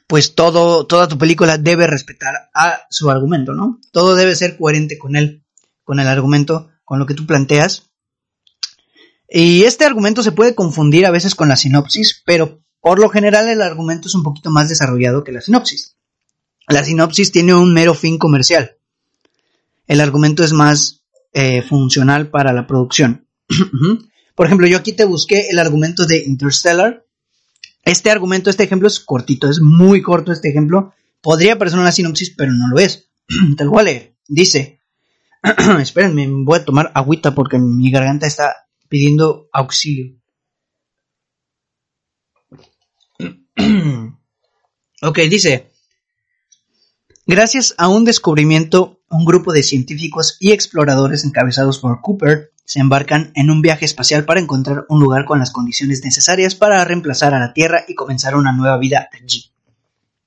pues 0.05 0.35
todo, 0.35 0.85
toda 0.85 1.07
tu 1.07 1.17
película 1.17 1.57
debe 1.57 1.87
respetar 1.87 2.51
a 2.53 2.81
su 2.91 3.09
argumento, 3.09 3.53
¿no? 3.53 3.79
Todo 3.91 4.13
debe 4.13 4.35
ser 4.35 4.55
coherente 4.55 4.99
con 4.99 5.15
él, 5.15 5.43
con 5.83 5.99
el 5.99 6.07
argumento, 6.07 6.69
con 6.85 6.99
lo 6.99 7.07
que 7.07 7.15
tú 7.15 7.25
planteas. 7.25 7.90
Y 9.33 9.63
este 9.63 9.85
argumento 9.85 10.23
se 10.23 10.33
puede 10.33 10.55
confundir 10.55 11.05
a 11.05 11.11
veces 11.11 11.35
con 11.35 11.47
la 11.47 11.55
sinopsis, 11.55 12.21
pero 12.25 12.61
por 12.81 12.99
lo 12.99 13.07
general 13.07 13.47
el 13.47 13.61
argumento 13.61 14.09
es 14.09 14.15
un 14.15 14.23
poquito 14.23 14.51
más 14.51 14.67
desarrollado 14.67 15.23
que 15.23 15.31
la 15.31 15.39
sinopsis. 15.39 15.95
La 16.67 16.83
sinopsis 16.83 17.31
tiene 17.31 17.53
un 17.53 17.73
mero 17.73 17.93
fin 17.93 18.17
comercial. 18.17 18.75
El 19.87 20.01
argumento 20.01 20.43
es 20.43 20.51
más 20.51 21.05
eh, 21.31 21.61
funcional 21.61 22.29
para 22.29 22.51
la 22.51 22.67
producción. 22.67 23.25
por 24.35 24.47
ejemplo, 24.47 24.67
yo 24.67 24.77
aquí 24.77 24.91
te 24.91 25.05
busqué 25.05 25.47
el 25.49 25.59
argumento 25.59 26.05
de 26.05 26.25
Interstellar. 26.25 27.05
Este 27.85 28.11
argumento, 28.11 28.49
este 28.49 28.63
ejemplo 28.63 28.89
es 28.89 28.99
cortito, 28.99 29.49
es 29.49 29.61
muy 29.61 30.01
corto 30.01 30.33
este 30.33 30.49
ejemplo. 30.49 30.93
Podría 31.21 31.57
parecer 31.57 31.79
una 31.79 31.93
sinopsis, 31.93 32.33
pero 32.35 32.51
no 32.51 32.67
lo 32.67 32.79
es. 32.79 33.09
voy 33.65 33.79
a 33.79 33.83
leer. 33.83 34.15
Dice, 34.27 34.81
espérenme, 35.79 36.27
voy 36.29 36.59
a 36.59 36.65
tomar 36.65 36.91
agüita 36.93 37.33
porque 37.33 37.57
mi 37.59 37.89
garganta 37.91 38.27
está 38.27 38.67
pidiendo 38.91 39.47
auxilio. 39.53 40.17
ok, 45.01 45.17
dice, 45.29 45.71
gracias 47.25 47.73
a 47.77 47.87
un 47.87 48.03
descubrimiento, 48.03 48.99
un 49.09 49.23
grupo 49.23 49.53
de 49.53 49.63
científicos 49.63 50.35
y 50.41 50.51
exploradores 50.51 51.23
encabezados 51.23 51.79
por 51.79 52.01
Cooper 52.01 52.51
se 52.65 52.81
embarcan 52.81 53.31
en 53.35 53.49
un 53.49 53.61
viaje 53.61 53.85
espacial 53.85 54.25
para 54.25 54.41
encontrar 54.41 54.85
un 54.89 54.99
lugar 54.99 55.23
con 55.23 55.39
las 55.39 55.51
condiciones 55.51 56.03
necesarias 56.03 56.55
para 56.55 56.83
reemplazar 56.83 57.33
a 57.33 57.39
la 57.39 57.53
Tierra 57.53 57.85
y 57.87 57.95
comenzar 57.95 58.35
una 58.35 58.51
nueva 58.51 58.77
vida 58.77 59.07
allí. 59.13 59.53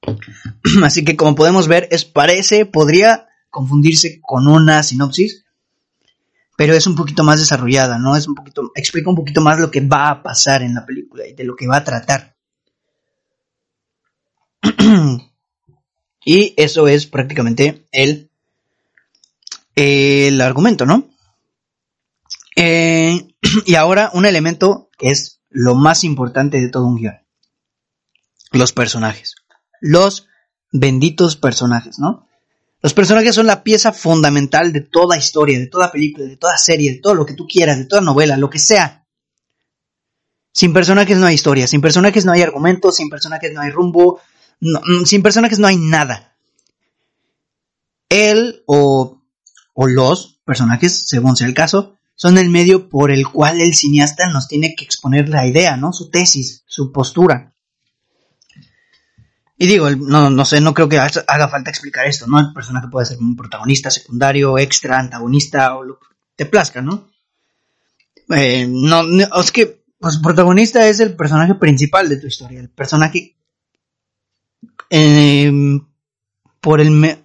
Así 0.82 1.04
que 1.04 1.16
como 1.16 1.34
podemos 1.34 1.68
ver, 1.68 1.86
es 1.90 2.06
parece, 2.06 2.64
podría 2.64 3.28
confundirse 3.50 4.22
con 4.22 4.48
una 4.48 4.82
sinopsis, 4.82 5.43
pero 6.56 6.74
es 6.74 6.86
un 6.86 6.94
poquito 6.94 7.24
más 7.24 7.40
desarrollada, 7.40 7.98
¿no? 7.98 8.16
Es 8.16 8.28
un 8.28 8.34
poquito, 8.34 8.70
explica 8.74 9.10
un 9.10 9.16
poquito 9.16 9.40
más 9.40 9.58
lo 9.58 9.70
que 9.70 9.80
va 9.80 10.10
a 10.10 10.22
pasar 10.22 10.62
en 10.62 10.74
la 10.74 10.86
película 10.86 11.26
y 11.26 11.34
de 11.34 11.44
lo 11.44 11.56
que 11.56 11.66
va 11.66 11.78
a 11.78 11.84
tratar. 11.84 12.36
y 16.24 16.54
eso 16.56 16.88
es 16.88 17.06
prácticamente 17.06 17.86
el, 17.92 18.30
el 19.74 20.40
argumento, 20.40 20.86
¿no? 20.86 21.08
Eh, 22.56 23.34
y 23.66 23.74
ahora 23.74 24.10
un 24.14 24.26
elemento 24.26 24.90
que 24.96 25.10
es 25.10 25.40
lo 25.50 25.74
más 25.74 26.04
importante 26.04 26.60
de 26.60 26.68
todo 26.68 26.86
un 26.86 26.96
guion. 26.96 27.18
Los 28.52 28.72
personajes. 28.72 29.34
Los 29.80 30.28
benditos 30.70 31.36
personajes, 31.36 31.98
¿no? 31.98 32.23
Los 32.84 32.92
personajes 32.92 33.34
son 33.34 33.46
la 33.46 33.64
pieza 33.64 33.94
fundamental 33.94 34.70
de 34.70 34.82
toda 34.82 35.16
historia, 35.16 35.58
de 35.58 35.68
toda 35.68 35.90
película, 35.90 36.26
de 36.26 36.36
toda 36.36 36.58
serie, 36.58 36.92
de 36.92 36.98
todo 36.98 37.14
lo 37.14 37.24
que 37.24 37.32
tú 37.32 37.46
quieras, 37.46 37.78
de 37.78 37.86
toda 37.86 38.02
novela, 38.02 38.36
lo 38.36 38.50
que 38.50 38.58
sea. 38.58 39.06
Sin 40.52 40.74
personajes 40.74 41.16
no 41.16 41.24
hay 41.24 41.34
historia, 41.34 41.66
sin 41.66 41.80
personajes 41.80 42.26
no 42.26 42.32
hay 42.32 42.42
argumentos, 42.42 42.96
sin 42.96 43.08
personajes 43.08 43.54
no 43.54 43.62
hay 43.62 43.70
rumbo, 43.70 44.20
mm, 44.60 45.04
sin 45.06 45.22
personajes 45.22 45.58
no 45.58 45.66
hay 45.66 45.78
nada. 45.78 46.36
Él 48.10 48.62
o, 48.66 49.22
o 49.72 49.86
los 49.86 50.42
personajes, 50.44 51.06
según 51.06 51.36
sea 51.36 51.46
el 51.46 51.54
caso, 51.54 51.96
son 52.14 52.36
el 52.36 52.50
medio 52.50 52.90
por 52.90 53.10
el 53.10 53.26
cual 53.26 53.62
el 53.62 53.74
cineasta 53.74 54.28
nos 54.28 54.46
tiene 54.46 54.74
que 54.76 54.84
exponer 54.84 55.30
la 55.30 55.46
idea, 55.46 55.78
¿no? 55.78 55.94
Su 55.94 56.10
tesis, 56.10 56.64
su 56.66 56.92
postura. 56.92 57.53
Y 59.56 59.66
digo, 59.66 59.88
no, 59.90 60.30
no 60.30 60.44
sé, 60.44 60.60
no 60.60 60.74
creo 60.74 60.88
que 60.88 60.98
haga 60.98 61.48
falta 61.48 61.70
explicar 61.70 62.06
esto, 62.06 62.26
¿no? 62.26 62.40
El 62.40 62.52
personaje 62.52 62.88
puede 62.88 63.06
ser 63.06 63.18
un 63.18 63.36
protagonista, 63.36 63.90
secundario, 63.90 64.58
extra, 64.58 64.98
antagonista 64.98 65.76
o 65.76 65.84
lo 65.84 66.00
que 66.00 66.06
te 66.34 66.46
plazca, 66.46 66.82
¿no? 66.82 67.08
Eh, 68.30 68.66
no, 68.68 69.04
es 69.40 69.52
que, 69.52 69.84
pues, 69.98 70.18
protagonista 70.18 70.88
es 70.88 70.98
el 70.98 71.14
personaje 71.14 71.54
principal 71.54 72.08
de 72.08 72.16
tu 72.16 72.26
historia, 72.26 72.60
el 72.60 72.70
personaje 72.70 73.36
em, 74.90 75.86
por 76.60 76.80
el... 76.80 77.18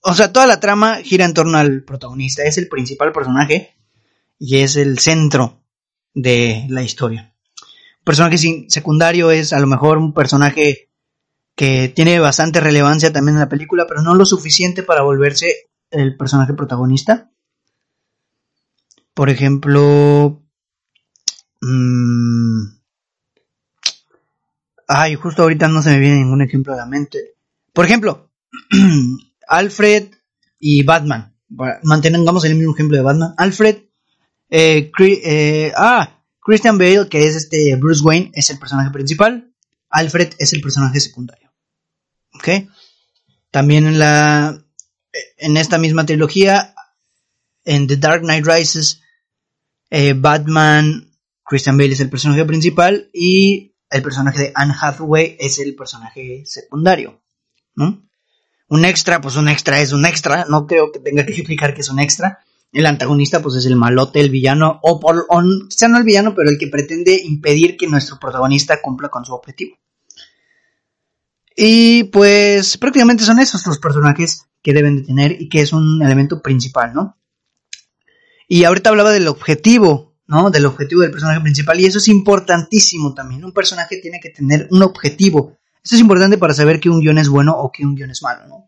o 0.00 0.14
sea, 0.14 0.32
toda 0.32 0.46
la 0.46 0.60
trama 0.60 0.96
gira 1.02 1.26
en 1.26 1.34
torno 1.34 1.58
al 1.58 1.82
protagonista, 1.82 2.44
es 2.44 2.56
el 2.56 2.68
principal 2.68 3.12
personaje 3.12 3.76
y 4.38 4.58
es 4.58 4.76
el 4.76 4.98
centro 4.98 5.62
de 6.14 6.66
la 6.70 6.82
historia. 6.82 7.34
Personaje 8.04 8.38
secundario 8.68 9.30
es 9.30 9.52
a 9.52 9.60
lo 9.60 9.66
mejor 9.66 9.98
un 9.98 10.14
personaje 10.14 10.91
que 11.54 11.88
tiene 11.88 12.18
bastante 12.18 12.60
relevancia 12.60 13.12
también 13.12 13.36
en 13.36 13.40
la 13.40 13.48
película, 13.48 13.86
pero 13.86 14.02
no 14.02 14.14
lo 14.14 14.24
suficiente 14.24 14.82
para 14.82 15.02
volverse 15.02 15.70
el 15.90 16.16
personaje 16.16 16.54
protagonista. 16.54 17.30
Por 19.14 19.30
ejemplo... 19.30 20.42
Mmm, 21.60 22.82
ay, 24.88 25.14
justo 25.14 25.42
ahorita 25.42 25.68
no 25.68 25.82
se 25.82 25.90
me 25.90 25.98
viene 25.98 26.16
ningún 26.16 26.42
ejemplo 26.42 26.72
a 26.72 26.76
la 26.76 26.86
mente. 26.86 27.34
Por 27.72 27.84
ejemplo, 27.84 28.30
Alfred 29.48 30.10
y 30.58 30.82
Batman. 30.82 31.34
Mantengamos 31.82 32.44
el 32.44 32.54
mismo 32.54 32.74
ejemplo 32.74 32.96
de 32.96 33.02
Batman. 33.02 33.34
Alfred, 33.36 33.76
eh, 34.50 34.90
eh, 34.98 35.72
ah, 35.76 36.22
Christian 36.40 36.78
Bale, 36.78 37.08
que 37.08 37.26
es 37.26 37.36
este 37.36 37.76
Bruce 37.76 38.02
Wayne, 38.02 38.30
es 38.34 38.50
el 38.50 38.58
personaje 38.58 38.90
principal. 38.90 39.52
Alfred 39.90 40.32
es 40.38 40.52
el 40.52 40.60
personaje 40.60 41.00
secundario. 41.00 41.41
¿Ok? 42.34 42.48
También 43.50 43.86
en 43.86 43.98
la. 43.98 44.58
En 45.36 45.56
esta 45.56 45.76
misma 45.76 46.06
trilogía, 46.06 46.74
en 47.64 47.86
The 47.86 47.96
Dark 47.98 48.22
Knight 48.22 48.46
Rises, 48.46 49.02
eh, 49.90 50.14
Batman, 50.16 51.12
Christian 51.44 51.76
Bale 51.76 51.92
es 51.92 52.00
el 52.00 52.08
personaje 52.08 52.44
principal 52.46 53.10
y 53.12 53.74
el 53.90 54.02
personaje 54.02 54.38
de 54.38 54.52
Anne 54.54 54.74
Hathaway 54.80 55.36
es 55.38 55.58
el 55.58 55.74
personaje 55.74 56.44
secundario. 56.46 57.22
¿no? 57.74 58.02
Un 58.68 58.84
extra, 58.84 59.20
pues 59.20 59.36
un 59.36 59.48
extra 59.48 59.80
es 59.80 59.92
un 59.92 60.06
extra. 60.06 60.46
No 60.48 60.66
creo 60.66 60.92
que 60.92 60.98
tenga 60.98 61.26
que 61.26 61.32
explicar 61.32 61.74
que 61.74 61.82
es 61.82 61.90
un 61.90 62.00
extra. 62.00 62.38
El 62.72 62.86
antagonista, 62.86 63.42
pues 63.42 63.56
es 63.56 63.66
el 63.66 63.76
malote, 63.76 64.20
el 64.20 64.30
villano, 64.30 64.80
o 64.82 64.98
por, 64.98 65.26
o, 65.28 65.42
no 65.42 65.98
el 65.98 66.04
villano, 66.04 66.34
pero 66.34 66.48
el 66.48 66.56
que 66.56 66.68
pretende 66.68 67.20
impedir 67.22 67.76
que 67.76 67.86
nuestro 67.86 68.18
protagonista 68.18 68.80
cumpla 68.80 69.10
con 69.10 69.26
su 69.26 69.34
objetivo. 69.34 69.76
Y 71.56 72.04
pues 72.04 72.78
prácticamente 72.78 73.24
son 73.24 73.38
esos 73.38 73.66
los 73.66 73.78
personajes 73.78 74.46
que 74.62 74.72
deben 74.72 74.96
de 74.96 75.02
tener 75.02 75.40
y 75.40 75.48
que 75.48 75.60
es 75.60 75.72
un 75.72 76.02
elemento 76.02 76.40
principal, 76.40 76.94
¿no? 76.94 77.18
Y 78.48 78.64
ahorita 78.64 78.90
hablaba 78.90 79.10
del 79.10 79.28
objetivo, 79.28 80.14
¿no? 80.26 80.50
Del 80.50 80.66
objetivo 80.66 81.02
del 81.02 81.10
personaje 81.10 81.40
principal 81.40 81.80
y 81.80 81.86
eso 81.86 81.98
es 81.98 82.08
importantísimo 82.08 83.14
también. 83.14 83.44
Un 83.44 83.52
personaje 83.52 83.98
tiene 83.98 84.20
que 84.20 84.30
tener 84.30 84.68
un 84.70 84.82
objetivo. 84.82 85.58
Eso 85.84 85.96
es 85.96 86.00
importante 86.00 86.38
para 86.38 86.54
saber 86.54 86.78
que 86.78 86.88
un 86.88 87.00
guion 87.00 87.18
es 87.18 87.28
bueno 87.28 87.52
o 87.56 87.72
que 87.72 87.84
un 87.84 87.94
guion 87.94 88.10
es 88.10 88.22
malo, 88.22 88.46
¿no? 88.46 88.64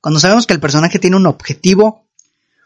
Cuando 0.00 0.20
sabemos 0.20 0.46
que 0.46 0.54
el 0.54 0.60
personaje 0.60 0.98
tiene 0.98 1.16
un 1.16 1.26
objetivo, 1.26 2.08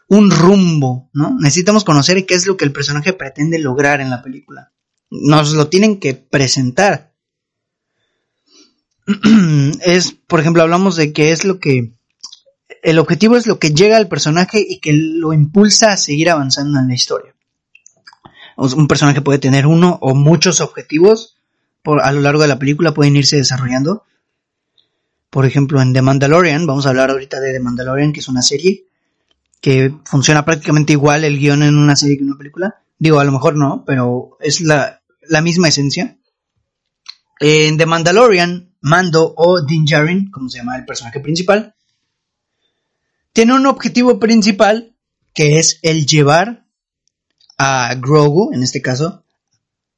un 0.07 0.31
rumbo, 0.31 1.09
¿no? 1.13 1.35
Necesitamos 1.39 1.83
conocer 1.83 2.25
qué 2.25 2.35
es 2.35 2.47
lo 2.47 2.57
que 2.57 2.65
el 2.65 2.71
personaje 2.71 3.13
pretende 3.13 3.59
lograr 3.59 4.01
en 4.01 4.09
la 4.09 4.21
película. 4.21 4.71
Nos 5.09 5.53
lo 5.53 5.67
tienen 5.67 5.99
que 5.99 6.13
presentar. 6.13 7.06
es, 9.81 10.11
por 10.11 10.39
ejemplo, 10.39 10.63
hablamos 10.63 10.95
de 10.95 11.13
que 11.13 11.31
es 11.31 11.45
lo 11.45 11.59
que 11.59 11.93
el 12.83 12.99
objetivo 12.99 13.37
es 13.37 13.47
lo 13.47 13.59
que 13.59 13.71
llega 13.71 13.97
al 13.97 14.07
personaje 14.07 14.63
y 14.67 14.79
que 14.79 14.93
lo 14.93 15.33
impulsa 15.33 15.91
a 15.91 15.97
seguir 15.97 16.29
avanzando 16.29 16.79
en 16.79 16.87
la 16.87 16.93
historia. 16.93 17.33
Un 18.55 18.87
personaje 18.87 19.21
puede 19.21 19.39
tener 19.39 19.67
uno 19.67 19.97
o 20.01 20.15
muchos 20.15 20.61
objetivos 20.61 21.37
por, 21.83 22.01
a 22.01 22.11
lo 22.11 22.21
largo 22.21 22.41
de 22.41 22.47
la 22.47 22.59
película, 22.59 22.93
pueden 22.93 23.15
irse 23.15 23.37
desarrollando. 23.37 24.03
Por 25.29 25.45
ejemplo, 25.45 25.81
en 25.81 25.93
The 25.93 26.01
Mandalorian, 26.01 26.65
vamos 26.65 26.85
a 26.85 26.89
hablar 26.89 27.11
ahorita 27.11 27.39
de 27.39 27.53
The 27.53 27.59
Mandalorian, 27.59 28.13
que 28.13 28.19
es 28.19 28.27
una 28.27 28.41
serie 28.41 28.85
que 29.61 29.93
funciona 30.05 30.45
prácticamente 30.45 30.93
igual 30.93 31.23
el 31.23 31.39
guion 31.39 31.63
en 31.63 31.77
una 31.77 31.95
serie 31.95 32.17
que 32.17 32.23
en 32.23 32.29
una 32.29 32.37
película. 32.37 32.75
Digo, 32.99 33.19
a 33.19 33.23
lo 33.23 33.31
mejor 33.31 33.55
no, 33.55 33.83
pero 33.85 34.37
es 34.39 34.61
la, 34.61 35.01
la 35.27 35.41
misma 35.41 35.67
esencia. 35.67 36.16
En 37.39 37.77
The 37.77 37.85
Mandalorian, 37.85 38.73
Mando 38.81 39.33
o 39.35 39.61
Din 39.61 39.85
Djarin, 39.85 40.31
como 40.31 40.49
se 40.49 40.59
llama 40.59 40.77
el 40.77 40.85
personaje 40.85 41.19
principal, 41.19 41.75
tiene 43.33 43.53
un 43.53 43.65
objetivo 43.67 44.19
principal 44.19 44.95
que 45.33 45.59
es 45.59 45.79
el 45.83 46.07
llevar 46.07 46.65
a 47.57 47.93
Grogu, 47.95 48.51
en 48.53 48.63
este 48.63 48.81
caso. 48.81 49.23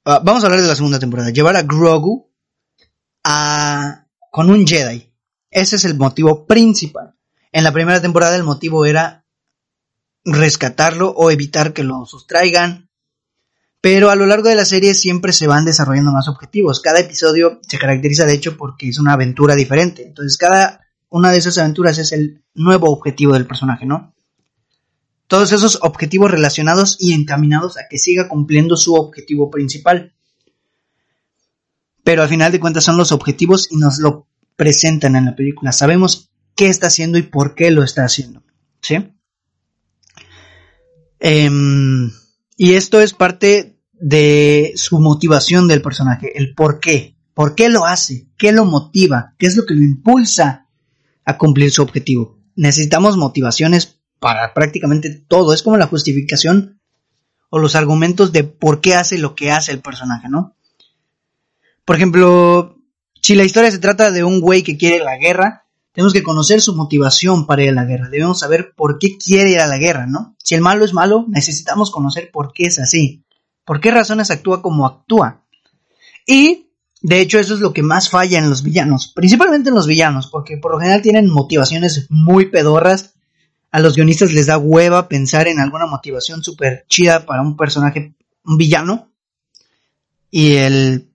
Ah, 0.04 0.21
vamos 0.23 0.43
a 0.43 0.47
hablar 0.47 0.62
de 0.62 0.67
la 0.67 0.75
segunda 0.75 0.99
temporada. 0.99 1.30
Llevar 1.30 1.56
a 1.56 1.62
Grogu 1.62 2.30
a, 3.23 4.06
con 4.32 4.49
un 4.49 4.65
Jedi. 4.67 5.13
Ese 5.52 5.78
es 5.78 5.86
el 5.86 5.95
motivo 5.95 6.45
principal. 6.45 7.15
En 7.52 7.63
la 7.63 7.71
primera 7.71 8.02
temporada 8.02 8.36
el 8.36 8.43
motivo 8.43 8.86
era 8.86 9.25
rescatarlo 10.25 11.10
o 11.12 11.32
evitar 11.32 11.73
que 11.73 11.84
lo 11.84 12.06
sustraigan. 12.06 12.88
Pero 13.82 14.10
a 14.10 14.15
lo 14.15 14.26
largo 14.26 14.50
de 14.50 14.56
la 14.56 14.65
serie 14.65 14.94
siempre 14.94 15.32
se 15.32 15.48
van 15.48 15.65
desarrollando 15.65 16.12
más 16.12 16.28
objetivos. 16.28 16.82
Cada 16.82 17.00
episodio 17.00 17.60
se 17.68 17.78
caracteriza 17.78 18.26
de 18.26 18.34
hecho 18.34 18.58
porque 18.58 18.89
es 18.89 19.00
una 19.00 19.13
aventura 19.13 19.56
diferente. 19.56 20.06
Entonces 20.06 20.38
cada 20.38 20.82
una 21.10 21.32
de 21.32 21.38
esas 21.38 21.58
aventuras 21.58 21.98
es 21.98 22.12
el 22.12 22.44
nuevo 22.54 22.92
objetivo 22.92 23.34
del 23.34 23.48
personaje, 23.48 23.86
¿no? 23.86 24.13
Todos 25.28 25.52
esos 25.52 25.80
objetivos 25.82 26.32
relacionados 26.32 26.98
y 27.00 27.13
encaminados 27.13 27.78
a 27.78 27.88
que 27.89 27.98
siga 27.98 28.28
cumpliendo 28.28 28.76
su 28.76 28.96
objetivo 28.96 29.50
principal. 29.50 30.13
Pero 32.04 32.24
al 32.24 32.30
final 32.30 32.52
de 32.52 32.60
cuentas 32.60 32.84
son 32.84 32.98
los 32.98 33.12
objetivos 33.12 33.68
y 33.72 33.78
nos 33.78 34.00
lo 34.00 34.28
presentan 34.56 35.15
en 35.15 35.26
la 35.26 35.36
película. 35.36 35.72
Sabemos 35.72 36.32
qué 36.56 36.68
está 36.68 36.88
haciendo 36.88 37.18
y 37.18 37.22
por 37.22 37.56
qué 37.56 37.72
lo 37.72 37.84
está 37.84 38.04
haciendo. 38.04 38.44
¿Sí? 38.82 39.13
Em, 41.20 42.12
y 42.62 42.74
esto 42.74 43.00
es 43.00 43.13
parte 43.13 43.80
de 43.93 44.74
su 44.76 45.00
motivación 45.00 45.69
del 45.69 45.82
personaje, 45.82 46.38
el 46.38 46.54
por 46.56 46.82
qué. 46.82 47.15
¿Por 47.34 47.56
qué 47.56 47.69
lo 47.69 47.86
hace? 47.86 48.28
¿Qué 48.38 48.52
lo 48.52 48.65
motiva? 48.65 49.34
¿Qué 49.38 49.48
es 49.48 49.56
lo 49.56 49.65
que 49.65 49.76
lo 49.76 49.82
impulsa 49.82 50.67
a 51.24 51.38
cumplir 51.38 51.72
su 51.72 51.82
objetivo? 51.82 52.38
Necesitamos 52.58 53.15
motivaciones 53.15 54.02
para 54.19 54.54
prácticamente 54.54 55.10
todo. 55.10 55.54
Es 55.54 55.63
como 55.63 55.78
la 55.78 55.88
justificación 55.88 56.82
o 57.50 57.60
los 57.60 57.78
argumentos 57.78 58.34
de 58.34 58.43
por 58.43 58.82
qué 58.82 58.93
hace 58.93 59.17
lo 59.19 59.36
que 59.36 59.54
hace 59.54 59.72
el 59.72 59.80
personaje, 59.80 60.28
¿no? 60.28 60.58
Por 61.86 61.95
ejemplo, 61.95 62.78
si 63.22 63.36
la 63.36 63.45
historia 63.45 63.72
se 63.72 63.80
trata 63.80 64.12
de 64.12 64.26
un 64.26 64.41
güey 64.41 64.63
que 64.63 64.76
quiere 64.76 65.02
la 65.02 65.15
guerra, 65.15 65.68
tenemos 65.91 66.13
que 66.13 66.23
conocer 66.23 66.62
su 66.62 66.75
motivación 66.75 67.47
para 67.47 67.63
ir 67.63 67.69
a 67.69 67.73
la 67.73 67.86
guerra. 67.86 68.10
Debemos 68.10 68.39
saber 68.39 68.73
por 68.75 68.99
qué 68.99 69.17
quiere 69.17 69.52
ir 69.52 69.60
a 69.60 69.67
la 69.67 69.78
guerra, 69.78 70.06
¿no? 70.06 70.36
Si 70.43 70.56
el 70.56 70.62
malo 70.62 70.86
es 70.86 70.93
malo, 70.93 71.25
necesitamos 71.28 71.91
conocer 71.91 72.30
por 72.32 72.54
qué 72.54 72.65
es 72.65 72.80
así. 72.80 73.23
¿Por 73.65 73.80
qué 73.80 73.91
razones 73.91 74.32
actúa 74.32 74.62
como 74.62 74.86
actúa? 74.86 75.45
Y, 76.25 76.71
de 77.02 77.21
hecho, 77.21 77.39
eso 77.39 77.56
es 77.56 77.60
lo 77.60 77.73
que 77.73 77.84
más 77.84 78.10
falla 78.10 78.38
en 78.38 78.49
los 78.49 78.63
villanos. 78.63 79.12
Principalmente 79.15 79.69
en 79.69 79.75
los 79.75 79.88
villanos, 79.88 80.28
porque 80.28 80.58
por 80.58 80.71
lo 80.71 80.80
general 80.80 81.02
tienen 81.02 81.30
motivaciones 81.30 82.08
muy 82.10 82.47
pedorras. 82.47 83.15
A 83.71 83.80
los 83.80 83.95
guionistas 83.95 84.32
les 84.32 84.47
da 84.47 84.58
hueva 84.58 85.08
pensar 85.08 85.47
en 85.47 85.60
alguna 85.60 85.86
motivación 85.86 86.43
súper 86.43 86.86
chida 86.88 87.25
para 87.25 87.41
un 87.41 87.58
personaje, 87.58 88.15
un 88.43 88.58
villano. 88.58 89.12
Y 90.32 90.54
el... 90.54 91.12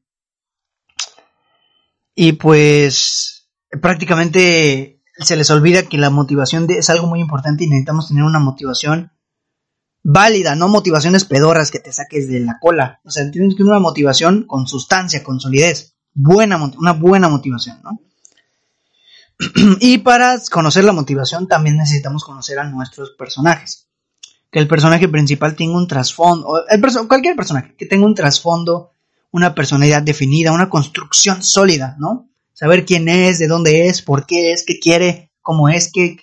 Y 2.16 2.32
pues 2.32 3.33
prácticamente 3.80 5.02
se 5.18 5.36
les 5.36 5.50
olvida 5.50 5.84
que 5.84 5.98
la 5.98 6.10
motivación 6.10 6.66
es 6.70 6.90
algo 6.90 7.06
muy 7.06 7.20
importante 7.20 7.64
y 7.64 7.68
necesitamos 7.68 8.08
tener 8.08 8.24
una 8.24 8.40
motivación 8.40 9.12
válida, 10.02 10.54
no 10.54 10.68
motivaciones 10.68 11.24
pedorras 11.24 11.70
que 11.70 11.78
te 11.78 11.92
saques 11.92 12.28
de 12.28 12.40
la 12.40 12.58
cola. 12.60 13.00
O 13.04 13.10
sea, 13.10 13.30
tienes 13.30 13.54
que 13.54 13.58
tener 13.58 13.72
una 13.72 13.80
motivación 13.80 14.44
con 14.46 14.66
sustancia, 14.66 15.22
con 15.22 15.40
solidez. 15.40 15.94
Buena, 16.12 16.62
una 16.78 16.92
buena 16.92 17.28
motivación, 17.28 17.80
¿no? 17.82 17.98
y 19.80 19.98
para 19.98 20.40
conocer 20.50 20.84
la 20.84 20.92
motivación 20.92 21.48
también 21.48 21.76
necesitamos 21.76 22.24
conocer 22.24 22.58
a 22.58 22.64
nuestros 22.64 23.10
personajes. 23.12 23.88
Que 24.50 24.60
el 24.60 24.68
personaje 24.68 25.08
principal 25.08 25.56
tenga 25.56 25.76
un 25.76 25.88
trasfondo, 25.88 26.64
cualquier 27.08 27.34
personaje 27.34 27.74
que 27.76 27.86
tenga 27.86 28.06
un 28.06 28.14
trasfondo, 28.14 28.92
una 29.32 29.52
personalidad 29.52 30.02
definida, 30.02 30.52
una 30.52 30.70
construcción 30.70 31.42
sólida, 31.42 31.96
¿no? 31.98 32.30
Saber 32.54 32.86
quién 32.86 33.08
es, 33.08 33.38
de 33.38 33.48
dónde 33.48 33.88
es, 33.88 34.00
por 34.00 34.24
qué 34.24 34.52
es, 34.52 34.64
qué 34.64 34.78
quiere, 34.78 35.30
cómo 35.42 35.68
es, 35.68 35.90
qué, 35.92 36.16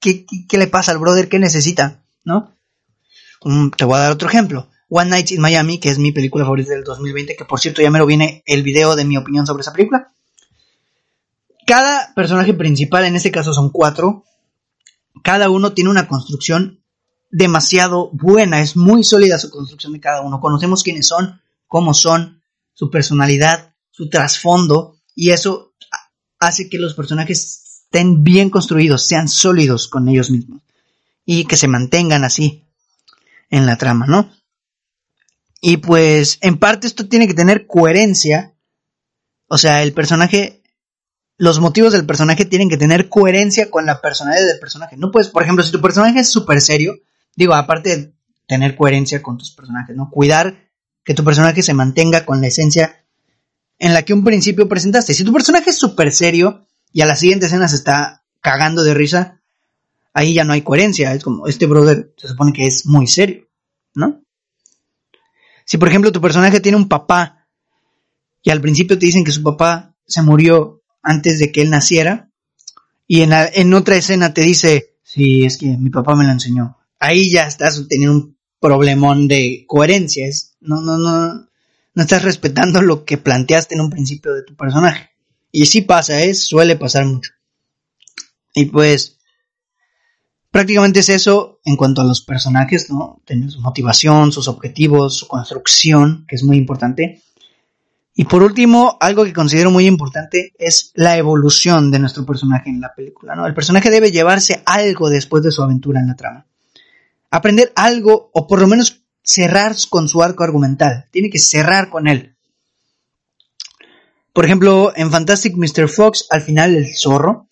qué, 0.00 0.24
qué, 0.48 0.58
le 0.58 0.68
pasa 0.68 0.92
al 0.92 0.98
brother, 0.98 1.28
qué 1.28 1.38
necesita, 1.38 2.02
¿no? 2.24 2.52
te 3.76 3.84
voy 3.84 3.96
a 3.96 4.00
dar 4.00 4.12
otro 4.12 4.28
ejemplo. 4.28 4.68
One 4.88 5.10
Night 5.10 5.32
in 5.32 5.40
Miami, 5.40 5.78
que 5.78 5.90
es 5.90 5.98
mi 5.98 6.12
película 6.12 6.44
favorita 6.44 6.72
del 6.72 6.84
2020, 6.84 7.36
que 7.36 7.44
por 7.44 7.60
cierto 7.60 7.82
ya 7.82 7.90
me 7.90 7.98
lo 7.98 8.06
viene 8.06 8.42
el 8.46 8.62
video 8.62 8.96
de 8.96 9.04
mi 9.04 9.18
opinión 9.18 9.46
sobre 9.46 9.60
esa 9.60 9.72
película. 9.72 10.12
Cada 11.66 12.14
personaje 12.14 12.54
principal, 12.54 13.04
en 13.04 13.16
este 13.16 13.30
caso 13.30 13.52
son 13.52 13.70
cuatro, 13.70 14.24
cada 15.22 15.50
uno 15.50 15.72
tiene 15.72 15.90
una 15.90 16.06
construcción 16.06 16.80
demasiado 17.30 18.10
buena, 18.12 18.60
es 18.60 18.76
muy 18.76 19.02
sólida 19.02 19.38
su 19.38 19.50
construcción 19.50 19.92
de 19.92 20.00
cada 20.00 20.20
uno. 20.20 20.40
Conocemos 20.40 20.82
quiénes 20.82 21.06
son, 21.06 21.40
cómo 21.66 21.92
son, 21.92 22.42
su 22.74 22.90
personalidad, 22.90 23.74
su 23.90 24.08
trasfondo, 24.08 24.93
y 25.14 25.30
eso 25.30 25.74
hace 26.38 26.68
que 26.68 26.78
los 26.78 26.94
personajes 26.94 27.82
estén 27.84 28.24
bien 28.24 28.50
construidos, 28.50 29.06
sean 29.06 29.28
sólidos 29.28 29.88
con 29.88 30.08
ellos 30.08 30.30
mismos 30.30 30.62
y 31.24 31.44
que 31.44 31.56
se 31.56 31.68
mantengan 31.68 32.24
así 32.24 32.64
en 33.50 33.66
la 33.66 33.76
trama, 33.76 34.06
¿no? 34.06 34.30
Y 35.60 35.78
pues 35.78 36.38
en 36.42 36.58
parte 36.58 36.86
esto 36.86 37.08
tiene 37.08 37.26
que 37.26 37.34
tener 37.34 37.66
coherencia, 37.66 38.54
o 39.46 39.56
sea, 39.56 39.82
el 39.82 39.94
personaje, 39.94 40.62
los 41.38 41.60
motivos 41.60 41.92
del 41.92 42.04
personaje 42.04 42.44
tienen 42.44 42.68
que 42.68 42.76
tener 42.76 43.08
coherencia 43.08 43.70
con 43.70 43.86
la 43.86 44.00
personalidad 44.00 44.46
del 44.46 44.58
personaje. 44.58 44.96
No 44.96 45.10
puedes, 45.10 45.28
por 45.28 45.42
ejemplo, 45.42 45.64
si 45.64 45.72
tu 45.72 45.80
personaje 45.80 46.20
es 46.20 46.30
súper 46.30 46.60
serio, 46.60 46.94
digo, 47.34 47.54
aparte 47.54 47.96
de 47.96 48.14
tener 48.46 48.76
coherencia 48.76 49.22
con 49.22 49.38
tus 49.38 49.52
personajes, 49.52 49.96
¿no? 49.96 50.10
Cuidar 50.10 50.68
que 51.02 51.14
tu 51.14 51.24
personaje 51.24 51.62
se 51.62 51.74
mantenga 51.74 52.26
con 52.26 52.40
la 52.40 52.48
esencia 52.48 53.03
en 53.84 53.92
la 53.92 54.02
que 54.02 54.14
un 54.14 54.24
principio 54.24 54.66
presentaste. 54.66 55.12
Si 55.12 55.24
tu 55.24 55.32
personaje 55.34 55.68
es 55.68 55.76
súper 55.76 56.10
serio 56.10 56.66
y 56.90 57.02
a 57.02 57.06
la 57.06 57.16
siguiente 57.16 57.44
escena 57.44 57.68
se 57.68 57.76
está 57.76 58.22
cagando 58.40 58.82
de 58.82 58.94
risa, 58.94 59.42
ahí 60.14 60.32
ya 60.32 60.44
no 60.44 60.54
hay 60.54 60.62
coherencia. 60.62 61.12
Es 61.12 61.22
como, 61.22 61.46
este 61.48 61.66
brother 61.66 62.10
se 62.16 62.28
supone 62.28 62.54
que 62.54 62.66
es 62.66 62.86
muy 62.86 63.06
serio, 63.06 63.46
¿no? 63.94 64.22
Si 65.66 65.76
por 65.76 65.88
ejemplo 65.88 66.12
tu 66.12 66.22
personaje 66.22 66.60
tiene 66.60 66.78
un 66.78 66.88
papá 66.88 67.46
y 68.42 68.48
al 68.48 68.62
principio 68.62 68.98
te 68.98 69.04
dicen 69.04 69.22
que 69.22 69.32
su 69.32 69.42
papá 69.42 69.94
se 70.06 70.22
murió 70.22 70.80
antes 71.02 71.38
de 71.38 71.52
que 71.52 71.60
él 71.60 71.68
naciera 71.68 72.30
y 73.06 73.20
en, 73.20 73.32
en 73.34 73.74
otra 73.74 73.96
escena 73.96 74.32
te 74.32 74.40
dice, 74.40 74.94
sí, 75.02 75.44
es 75.44 75.58
que 75.58 75.76
mi 75.76 75.90
papá 75.90 76.16
me 76.16 76.24
lo 76.24 76.30
enseñó. 76.30 76.78
Ahí 76.98 77.30
ya 77.30 77.46
estás 77.46 77.84
teniendo 77.86 78.16
un 78.16 78.36
problemón 78.60 79.28
de 79.28 79.66
coherencia. 79.66 80.26
Es, 80.26 80.56
no, 80.62 80.80
no, 80.80 80.96
no, 80.96 81.48
no 81.94 82.02
estás 82.02 82.22
respetando 82.22 82.82
lo 82.82 83.04
que 83.04 83.18
planteaste 83.18 83.74
en 83.74 83.80
un 83.80 83.90
principio 83.90 84.34
de 84.34 84.42
tu 84.42 84.56
personaje. 84.56 85.10
Y 85.52 85.66
sí 85.66 85.82
pasa, 85.82 86.20
es, 86.20 86.38
¿eh? 86.38 86.46
suele 86.46 86.76
pasar 86.76 87.06
mucho. 87.06 87.30
Y 88.52 88.66
pues, 88.66 89.18
prácticamente 90.50 91.00
es 91.00 91.08
eso 91.08 91.60
en 91.64 91.76
cuanto 91.76 92.00
a 92.00 92.04
los 92.04 92.22
personajes, 92.22 92.90
¿no? 92.90 93.20
Tener 93.24 93.50
su 93.50 93.60
motivación, 93.60 94.32
sus 94.32 94.48
objetivos, 94.48 95.18
su 95.18 95.28
construcción, 95.28 96.24
que 96.28 96.34
es 96.36 96.42
muy 96.42 96.56
importante. 96.56 97.22
Y 98.16 98.24
por 98.24 98.42
último, 98.42 98.96
algo 99.00 99.24
que 99.24 99.32
considero 99.32 99.70
muy 99.70 99.86
importante 99.86 100.52
es 100.58 100.92
la 100.94 101.16
evolución 101.16 101.90
de 101.90 101.98
nuestro 102.00 102.26
personaje 102.26 102.70
en 102.70 102.80
la 102.80 102.94
película, 102.94 103.34
¿no? 103.36 103.46
El 103.46 103.54
personaje 103.54 103.90
debe 103.90 104.12
llevarse 104.12 104.62
algo 104.66 105.10
después 105.10 105.42
de 105.44 105.52
su 105.52 105.62
aventura 105.62 106.00
en 106.00 106.08
la 106.08 106.16
trama. 106.16 106.46
Aprender 107.30 107.72
algo, 107.74 108.30
o 108.32 108.46
por 108.46 108.60
lo 108.60 108.68
menos 108.68 109.03
cerrar 109.24 109.74
con 109.88 110.08
su 110.08 110.22
arco 110.22 110.44
argumental, 110.44 111.06
tiene 111.10 111.30
que 111.30 111.38
cerrar 111.38 111.88
con 111.88 112.06
él. 112.06 112.36
Por 114.32 114.44
ejemplo, 114.44 114.92
en 114.94 115.10
Fantastic 115.10 115.56
Mr. 115.56 115.88
Fox, 115.88 116.26
al 116.30 116.42
final 116.42 116.76
el 116.76 116.94
zorro, 116.94 117.48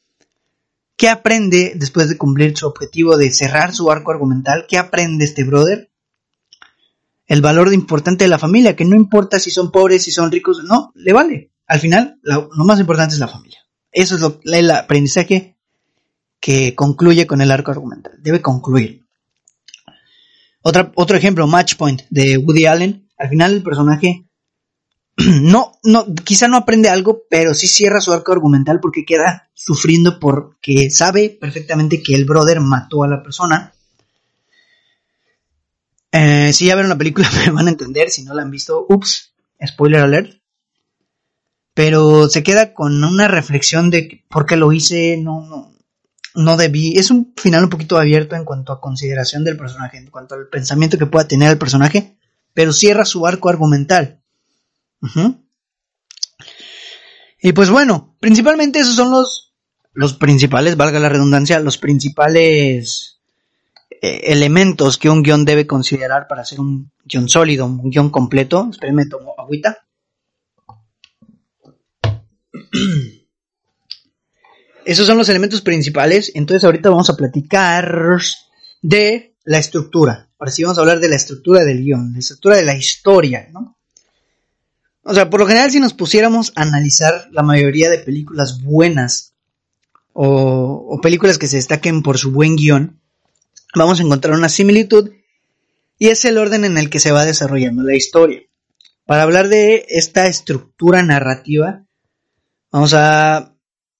¿qué 0.97 1.09
aprende 1.09 1.73
después 1.77 2.09
de 2.09 2.19
cumplir 2.19 2.57
su 2.57 2.67
objetivo 2.67 3.17
de 3.17 3.31
cerrar 3.31 3.75
su 3.75 3.91
arco 3.91 4.11
argumental? 4.11 4.67
¿Qué 4.69 4.79
aprende 4.79 5.25
este 5.25 5.45
brother? 5.45 5.91
El 7.27 7.41
valor 7.41 7.73
importante 7.73 8.25
de 8.25 8.29
la 8.29 8.39
familia, 8.39 8.77
que 8.77 8.85
no 8.85 8.95
importa 8.95 9.39
si 9.39 9.51
son 9.51 9.71
pobres, 9.71 10.03
si 10.03 10.11
son 10.11 10.31
ricos, 10.31 10.63
no, 10.65 10.93
le 10.95 11.13
vale. 11.13 11.53
Al 11.67 11.81
final, 11.81 12.19
lo, 12.23 12.51
más 12.51 12.81
importante 12.81 13.15
es 13.15 13.21
la 13.21 13.29
familia. 13.29 13.61
Eso 13.91 14.17
es 14.17 14.21
lo, 14.21 14.41
el 14.45 14.71
aprendizaje 14.71 15.57
que 16.41 16.75
concluye 16.75 17.27
con 17.27 17.41
el 17.41 17.51
arco 17.51 17.71
argumental. 17.71 18.19
Debe 18.19 18.43
concluir 18.43 19.02
otro 20.63 21.17
ejemplo, 21.17 21.47
Match 21.47 21.77
Point 21.77 22.03
de 22.11 22.37
Woody 22.39 22.67
Allen. 22.67 23.09
Al 23.17 23.29
final 23.29 23.53
el 23.53 23.63
personaje 23.63 24.27
no, 25.43 25.79
no, 25.83 26.07
quizá 26.15 26.49
no 26.49 26.57
aprende 26.57 26.89
algo, 26.89 27.23
pero 27.29 27.55
sí 27.55 27.67
cierra 27.67 28.01
su 28.01 28.13
arco 28.13 28.33
argumental 28.33 28.81
porque 28.81 29.05
queda 29.05 29.51
sufriendo 29.55 30.19
porque 30.19 30.91
sabe 30.91 31.31
perfectamente 31.31 32.03
que 32.03 32.15
el 32.15 32.25
brother 32.25 32.61
mató 32.61 33.05
a 33.05 33.09
la 33.09 33.23
persona. 33.23 33.75
Eh, 36.11 36.53
si 36.53 36.67
ya 36.67 36.77
ven 36.77 36.87
una 36.87 36.99
película 36.99 37.29
me 37.47 37.53
van 37.53 37.69
a 37.69 37.71
entender, 37.71 38.11
si 38.11 38.23
no 38.23 38.35
la 38.35 38.43
han 38.43 38.51
visto, 38.51 38.87
ups, 38.89 39.35
spoiler 39.67 40.01
alert. 40.01 40.41
Pero 41.75 42.29
se 42.29 42.43
queda 42.43 42.75
con 42.75 43.03
una 43.03 43.29
reflexión 43.29 43.89
de 43.89 44.25
por 44.29 44.45
qué 44.45 44.57
lo 44.57 44.73
hice, 44.73 45.17
no, 45.17 45.41
no, 45.47 45.72
no 46.35 46.57
debí. 46.57 46.99
Es 46.99 47.11
un 47.11 47.33
final 47.37 47.65
un 47.65 47.71
poquito 47.71 47.99
abierto 47.99 48.37
en 48.37 48.45
cuanto 48.45 48.73
a 48.73 48.81
consideración 48.81 49.45
del 49.45 49.57
personaje, 49.57 49.99
en 49.99 50.11
cuanto 50.11 50.35
al 50.35 50.49
pensamiento 50.49 50.99
que 50.99 51.07
pueda 51.07 51.29
tener 51.29 51.51
el 51.51 51.59
personaje, 51.59 52.17
pero 52.55 52.73
cierra 52.73 53.05
su 53.05 53.27
arco 53.27 53.49
argumental. 53.49 54.23
Y 57.41 57.53
pues 57.53 57.71
bueno, 57.71 58.17
principalmente 58.21 58.79
esos 58.79 58.95
son 58.95 59.11
los, 59.11 59.53
los 59.93 60.15
principales, 60.15 60.77
valga 60.77 61.01
la 61.01 61.09
redundancia, 61.09 61.59
los 61.61 61.79
principales 61.79 63.21
eh, 63.91 64.33
elementos 64.33 64.99
que 64.99 65.11
un 65.11 65.23
guion 65.23 65.45
debe 65.45 65.67
considerar 65.67 66.29
para 66.29 66.43
hacer 66.43 66.61
un 66.61 66.91
guion 67.05 67.29
sólido, 67.29 67.67
un 67.67 67.91
guion 67.91 68.11
completo. 68.11 68.69
Espérenme, 68.71 69.07
tomo 69.07 69.35
agüita. 69.39 69.79
Esos 74.85 75.07
son 75.07 75.19
los 75.19 75.29
elementos 75.29 75.63
principales. 75.63 76.33
Entonces 76.35 76.65
ahorita 76.65 76.91
vamos 76.91 77.11
a 77.11 77.17
platicar 77.17 78.19
de 78.83 79.35
la 79.45 79.59
estructura. 79.59 80.29
Ahora 80.39 80.53
sí 80.53 80.63
vamos 80.63 80.79
a 80.79 80.81
hablar 80.81 81.01
de 81.01 81.09
la 81.09 81.17
estructura 81.17 81.65
del 81.65 81.83
guion, 81.83 82.13
la 82.13 82.19
estructura 82.19 82.57
de 82.57 82.65
la 82.65 82.77
historia, 82.77 83.49
¿no? 83.53 83.77
O 85.05 85.15
sea, 85.15 85.31
por 85.31 85.41
lo 85.41 85.47
general 85.47 85.71
si 85.71 85.81
nos 85.81 85.95
pusiéramos 85.95 86.53
a 86.55 86.63
analizar 86.63 87.29
la 87.33 87.43
mayoría 87.43 87.91
de 87.91 87.99
películas 87.99 88.63
buenas 88.63 89.35
o, 90.13 91.01
películas 91.03 91.39
que 91.39 91.49
se 91.49 91.57
destaquen 91.57 92.03
por 92.03 92.19
su 92.19 92.31
buen 92.31 92.57
guion, 92.57 93.01
vamos 93.75 93.99
a 93.99 94.03
encontrar 94.05 94.37
una 94.37 94.49
similitud 94.49 95.11
y 95.99 96.09
es 96.09 96.25
el 96.25 96.39
orden 96.39 96.65
en 96.65 96.79
el 96.79 96.91
que 96.91 97.01
se 97.01 97.11
va 97.11 97.25
desarrollando 97.25 97.83
la 97.83 97.97
historia. 97.97 98.43
Para 99.05 99.23
hablar 99.23 99.49
de 99.49 99.87
esta 99.89 100.27
estructura 100.27 101.03
narrativa, 101.03 101.85
vamos 102.71 102.95
a 102.95 103.52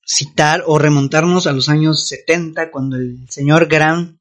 citar 0.05 0.65
o 0.67 0.79
remontarnos 0.79 1.47
a 1.47 1.53
los 1.53 1.69
años 1.69 2.07
70, 2.07 2.71
cuando 2.71 2.97
el 2.97 3.27
señor 3.29 3.67
gran 3.67 4.21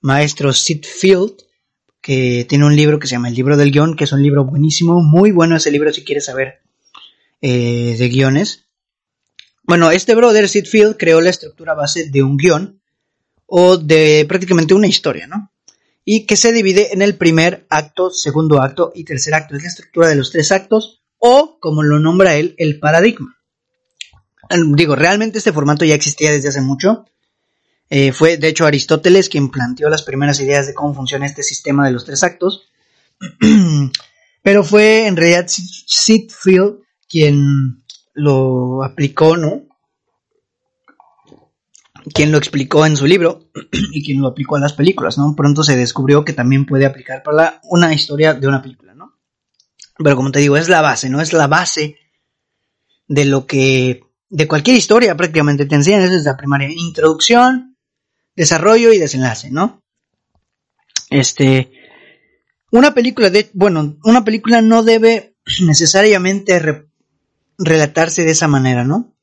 maestro 0.00 0.52
Sid 0.52 0.84
Field 0.84 1.48
que 2.00 2.46
tiene 2.48 2.64
un 2.64 2.76
libro 2.76 2.98
que 2.98 3.06
se 3.06 3.12
llama 3.12 3.28
El 3.28 3.34
libro 3.34 3.56
del 3.56 3.70
guion, 3.70 3.96
que 3.96 4.04
es 4.04 4.12
un 4.12 4.22
libro 4.22 4.44
buenísimo, 4.44 5.02
muy 5.02 5.30
bueno 5.30 5.56
ese 5.56 5.70
libro 5.70 5.92
si 5.92 6.04
quieres 6.04 6.24
saber 6.26 6.60
eh, 7.40 7.96
de 7.98 8.08
guiones. 8.08 8.66
Bueno, 9.64 9.90
este 9.90 10.14
brother, 10.14 10.48
Sid 10.48 10.66
Field, 10.66 10.96
creó 10.96 11.20
la 11.20 11.30
estructura 11.30 11.74
base 11.74 12.08
de 12.08 12.22
un 12.22 12.36
guion 12.36 12.80
o 13.46 13.76
de 13.76 14.24
prácticamente 14.28 14.74
una 14.74 14.86
historia, 14.86 15.26
¿no? 15.26 15.52
Y 16.04 16.24
que 16.24 16.36
se 16.36 16.52
divide 16.52 16.94
en 16.94 17.02
el 17.02 17.16
primer 17.16 17.66
acto, 17.68 18.10
segundo 18.10 18.62
acto 18.62 18.92
y 18.94 19.04
tercer 19.04 19.34
acto. 19.34 19.56
Es 19.56 19.62
la 19.62 19.68
estructura 19.68 20.08
de 20.08 20.16
los 20.16 20.30
tres 20.30 20.52
actos 20.52 21.02
o, 21.18 21.58
como 21.60 21.82
lo 21.82 21.98
nombra 21.98 22.36
él, 22.36 22.54
el 22.56 22.78
paradigma. 22.78 23.37
Digo, 24.50 24.96
realmente 24.96 25.38
este 25.38 25.52
formato 25.52 25.84
ya 25.84 25.94
existía 25.94 26.32
desde 26.32 26.48
hace 26.48 26.60
mucho. 26.60 27.04
Eh, 27.90 28.12
fue, 28.12 28.36
de 28.36 28.48
hecho, 28.48 28.66
Aristóteles 28.66 29.28
quien 29.28 29.50
planteó 29.50 29.88
las 29.88 30.02
primeras 30.02 30.40
ideas 30.40 30.66
de 30.66 30.74
cómo 30.74 30.94
funciona 30.94 31.26
este 31.26 31.42
sistema 31.42 31.86
de 31.86 31.92
los 31.92 32.04
tres 32.04 32.22
actos. 32.22 32.68
Pero 34.42 34.64
fue 34.64 35.06
en 35.06 35.16
realidad 35.16 35.46
Sid 35.48 36.30
Field 36.30 36.78
quien 37.08 37.82
lo 38.14 38.82
aplicó, 38.84 39.36
¿no? 39.36 39.62
Quien 42.14 42.32
lo 42.32 42.38
explicó 42.38 42.86
en 42.86 42.96
su 42.96 43.06
libro 43.06 43.50
y 43.92 44.04
quien 44.04 44.20
lo 44.20 44.28
aplicó 44.28 44.56
a 44.56 44.60
las 44.60 44.72
películas, 44.72 45.18
¿no? 45.18 45.34
Pronto 45.34 45.62
se 45.62 45.76
descubrió 45.76 46.24
que 46.24 46.32
también 46.32 46.66
puede 46.66 46.86
aplicar 46.86 47.22
para 47.22 47.60
una 47.64 47.92
historia 47.92 48.34
de 48.34 48.46
una 48.46 48.62
película, 48.62 48.94
¿no? 48.94 49.18
Pero 49.96 50.16
como 50.16 50.30
te 50.30 50.38
digo, 50.40 50.56
es 50.56 50.68
la 50.68 50.80
base, 50.80 51.08
¿no? 51.10 51.20
Es 51.20 51.32
la 51.32 51.46
base 51.46 51.96
de 53.08 53.24
lo 53.24 53.46
que 53.46 54.07
de 54.30 54.46
cualquier 54.46 54.76
historia 54.76 55.16
prácticamente 55.16 55.66
te 55.66 55.74
enseñan 55.74 56.02
desde 56.02 56.24
la 56.24 56.36
primaria. 56.36 56.68
Introducción, 56.70 57.76
desarrollo 58.36 58.92
y 58.92 58.98
desenlace, 58.98 59.50
¿no? 59.50 59.82
Este, 61.10 61.72
una 62.70 62.92
película 62.92 63.30
de, 63.30 63.50
bueno, 63.54 63.98
una 64.04 64.24
película 64.24 64.60
no 64.60 64.82
debe 64.82 65.34
necesariamente 65.64 66.84
relatarse 67.58 68.24
de 68.24 68.30
esa 68.30 68.48
manera, 68.48 68.84
¿no? 68.84 69.14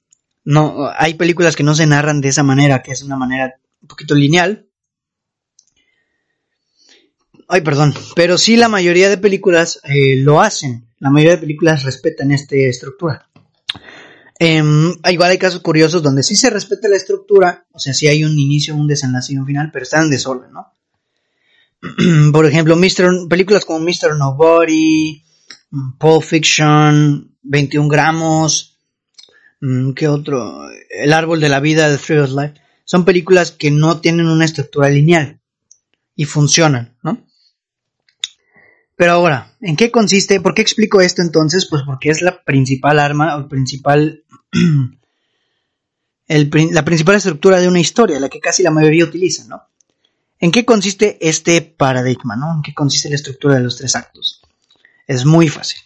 No, 0.44 0.92
hay 0.96 1.16
películas 1.16 1.56
que 1.56 1.64
no 1.64 1.74
se 1.74 1.88
narran 1.88 2.22
de 2.22 2.30
esa 2.30 2.44
manera, 2.44 2.84
que 2.84 2.92
es 2.92 3.02
una 3.02 3.16
manera 3.16 3.56
un 3.82 3.88
poquito 3.88 4.14
lineal. 4.14 4.68
Ay, 7.48 7.62
perdón, 7.62 7.94
pero 8.16 8.38
sí 8.38 8.56
la 8.56 8.70
mayoría 8.70 9.10
de 9.10 9.18
películas 9.18 9.80
eh, 9.84 10.18
lo 10.18 10.42
hacen. 10.42 10.88
La 11.00 11.10
mayoría 11.10 11.36
de 11.36 11.42
películas 11.42 11.84
respetan 11.84 12.32
esta 12.32 12.56
estructura. 12.56 13.30
Eh, 14.40 14.62
igual 15.10 15.32
hay 15.32 15.38
casos 15.38 15.62
curiosos 15.62 16.04
donde 16.04 16.24
sí 16.24 16.36
se 16.36 16.50
respeta 16.50 16.90
la 16.90 16.98
estructura, 16.98 17.66
o 17.72 17.80
sea, 17.80 17.94
sí 17.94 18.08
hay 18.08 18.24
un 18.24 18.38
inicio, 18.38 18.76
un 18.76 18.88
desenlace 18.88 19.34
y 19.34 19.38
un 19.38 19.46
final, 19.46 19.70
pero 19.72 19.84
están 19.84 20.04
en 20.04 20.10
desorden, 20.10 20.52
¿no? 20.52 20.74
Por 22.32 22.46
ejemplo, 22.46 22.78
películas 23.30 23.66
como 23.66 23.80
Mr. 23.80 24.18
Nobody, 24.18 25.24
mm, 25.72 25.98
Pulp 25.98 26.24
Fiction, 26.24 27.36
21 27.44 27.88
gramos, 27.88 28.78
mm, 29.62 29.92
¿qué 29.94 30.08
otro? 30.08 30.70
El 30.90 31.14
árbol 31.14 31.40
de 31.40 31.50
la 31.50 31.60
vida, 31.60 31.90
The 31.90 32.04
Tree 32.04 32.20
of 32.20 32.32
Life. 32.32 32.54
Son 32.84 33.06
películas 33.06 33.52
que 33.52 33.72
no 33.72 34.00
tienen 34.00 34.28
una 34.28 34.46
estructura 34.46 34.90
lineal 34.90 35.40
y 36.16 36.26
funcionan, 36.26 36.98
¿no? 37.04 37.26
Pero 38.96 39.12
ahora, 39.12 39.54
¿en 39.60 39.76
qué 39.76 39.92
consiste? 39.92 40.40
¿Por 40.40 40.54
qué 40.54 40.62
explico 40.62 41.02
esto 41.02 41.22
entonces? 41.22 41.68
Pues 41.70 41.84
porque 41.86 42.10
es 42.10 42.22
la 42.22 42.44
principal 42.44 43.00
arma 43.00 43.36
o 43.36 43.40
el 43.40 43.48
principal 43.48 44.24
la 46.28 46.86
principal 46.86 47.16
estructura 47.16 47.60
de 47.60 47.68
una 47.68 47.80
historia, 47.80 48.20
la 48.20 48.30
que 48.30 48.40
casi 48.40 48.64
la 48.64 48.72
mayoría 48.72 49.06
utiliza, 49.06 49.46
¿no? 49.46 49.62
¿En 50.40 50.52
qué 50.52 50.66
consiste 50.66 51.18
este 51.28 51.62
paradigma, 51.62 52.36
¿no? 52.36 52.54
¿En 52.56 52.62
qué 52.62 52.74
consiste 52.74 53.10
la 53.10 53.16
estructura 53.16 53.56
de 53.56 53.62
los 53.62 53.78
tres 53.78 53.96
actos? 53.96 54.42
Es 55.08 55.26
muy 55.26 55.48
fácil. 55.48 55.80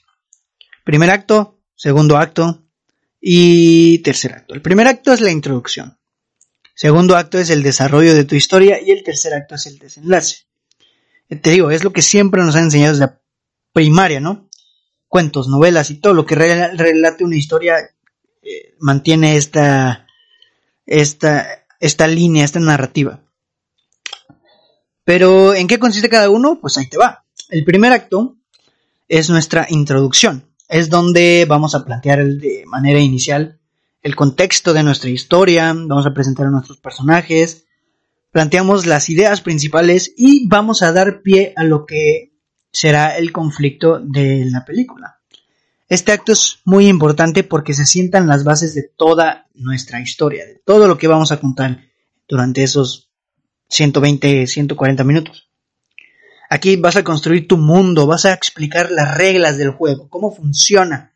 Primer 0.83 1.09
acto, 1.09 1.59
segundo 1.75 2.17
acto 2.17 2.63
y 3.21 3.99
tercer 3.99 4.33
acto. 4.33 4.53
El 4.53 4.61
primer 4.61 4.87
acto 4.87 5.13
es 5.13 5.21
la 5.21 5.31
introducción. 5.31 5.97
Segundo 6.73 7.15
acto 7.15 7.37
es 7.37 7.49
el 7.49 7.61
desarrollo 7.61 8.13
de 8.15 8.23
tu 8.23 8.35
historia 8.35 8.81
y 8.81 8.91
el 8.91 9.03
tercer 9.03 9.33
acto 9.33 9.55
es 9.55 9.65
el 9.67 9.77
desenlace. 9.77 10.45
Te 11.27 11.51
digo, 11.51 11.69
es 11.69 11.83
lo 11.83 11.93
que 11.93 12.01
siempre 12.01 12.41
nos 12.41 12.55
han 12.55 12.65
enseñado 12.65 12.93
desde 12.93 13.05
la 13.05 13.21
primaria, 13.73 14.19
¿no? 14.19 14.49
Cuentos, 15.07 15.47
novelas 15.47 15.91
y 15.91 15.95
todo 15.95 16.13
lo 16.13 16.25
que 16.25 16.35
relate 16.35 17.23
una 17.23 17.35
historia 17.35 17.79
eh, 17.79 17.89
mantiene 18.79 19.35
esta, 19.35 20.07
esta, 20.85 21.47
esta 21.79 22.07
línea, 22.07 22.45
esta 22.45 22.59
narrativa. 22.59 23.21
Pero, 25.03 25.53
¿en 25.55 25.67
qué 25.67 25.79
consiste 25.79 26.09
cada 26.09 26.29
uno? 26.29 26.59
Pues 26.61 26.77
ahí 26.77 26.87
te 26.87 26.97
va. 26.97 27.25
El 27.49 27.63
primer 27.65 27.91
acto 27.91 28.37
es 29.07 29.29
nuestra 29.29 29.65
introducción. 29.69 30.45
Es 30.67 30.89
donde 30.89 31.45
vamos 31.49 31.73
a 31.73 31.83
plantear 31.83 32.23
de 32.23 32.63
manera 32.67 32.99
inicial 32.99 33.59
el 34.01 34.15
contexto 34.15 34.73
de 34.73 34.83
nuestra 34.83 35.09
historia, 35.09 35.73
vamos 35.73 36.05
a 36.05 36.13
presentar 36.13 36.47
a 36.47 36.51
nuestros 36.51 36.77
personajes, 36.77 37.65
planteamos 38.31 38.85
las 38.85 39.09
ideas 39.09 39.41
principales 39.41 40.13
y 40.15 40.47
vamos 40.47 40.81
a 40.83 40.93
dar 40.93 41.21
pie 41.21 41.53
a 41.55 41.63
lo 41.63 41.85
que 41.85 42.33
será 42.71 43.17
el 43.17 43.31
conflicto 43.31 43.99
de 43.99 44.45
la 44.45 44.63
película. 44.63 45.18
Este 45.89 46.11
acto 46.11 46.31
es 46.31 46.59
muy 46.65 46.87
importante 46.87 47.43
porque 47.43 47.73
se 47.73 47.85
sientan 47.85 48.27
las 48.27 48.43
bases 48.43 48.75
de 48.75 48.83
toda 48.83 49.47
nuestra 49.55 49.99
historia, 49.99 50.45
de 50.45 50.61
todo 50.63 50.87
lo 50.87 50.99
que 50.99 51.07
vamos 51.07 51.31
a 51.31 51.39
contar 51.39 51.81
durante 52.27 52.61
esos 52.61 53.09
120, 53.69 54.45
140 54.45 55.03
minutos. 55.03 55.49
Aquí 56.47 56.75
vas 56.75 56.95
a 56.95 57.03
construir 57.03 57.47
tu 57.47 57.57
mundo, 57.57 58.05
vas 58.05 58.25
a 58.25 58.33
explicar 58.33 58.91
las 58.91 59.17
reglas 59.17 59.57
del 59.57 59.71
juego, 59.71 60.09
cómo 60.09 60.31
funciona. 60.31 61.13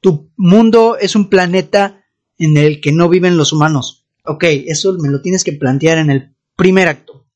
Tu 0.00 0.30
mundo 0.36 0.96
es 0.98 1.16
un 1.16 1.28
planeta 1.28 2.04
en 2.38 2.56
el 2.56 2.80
que 2.80 2.92
no 2.92 3.08
viven 3.08 3.36
los 3.36 3.52
humanos. 3.52 4.06
Ok, 4.24 4.44
eso 4.44 4.92
me 5.00 5.10
lo 5.10 5.20
tienes 5.20 5.42
que 5.42 5.52
plantear 5.52 5.98
en 5.98 6.10
el 6.10 6.36
primer 6.54 6.86
acto. 6.86 7.26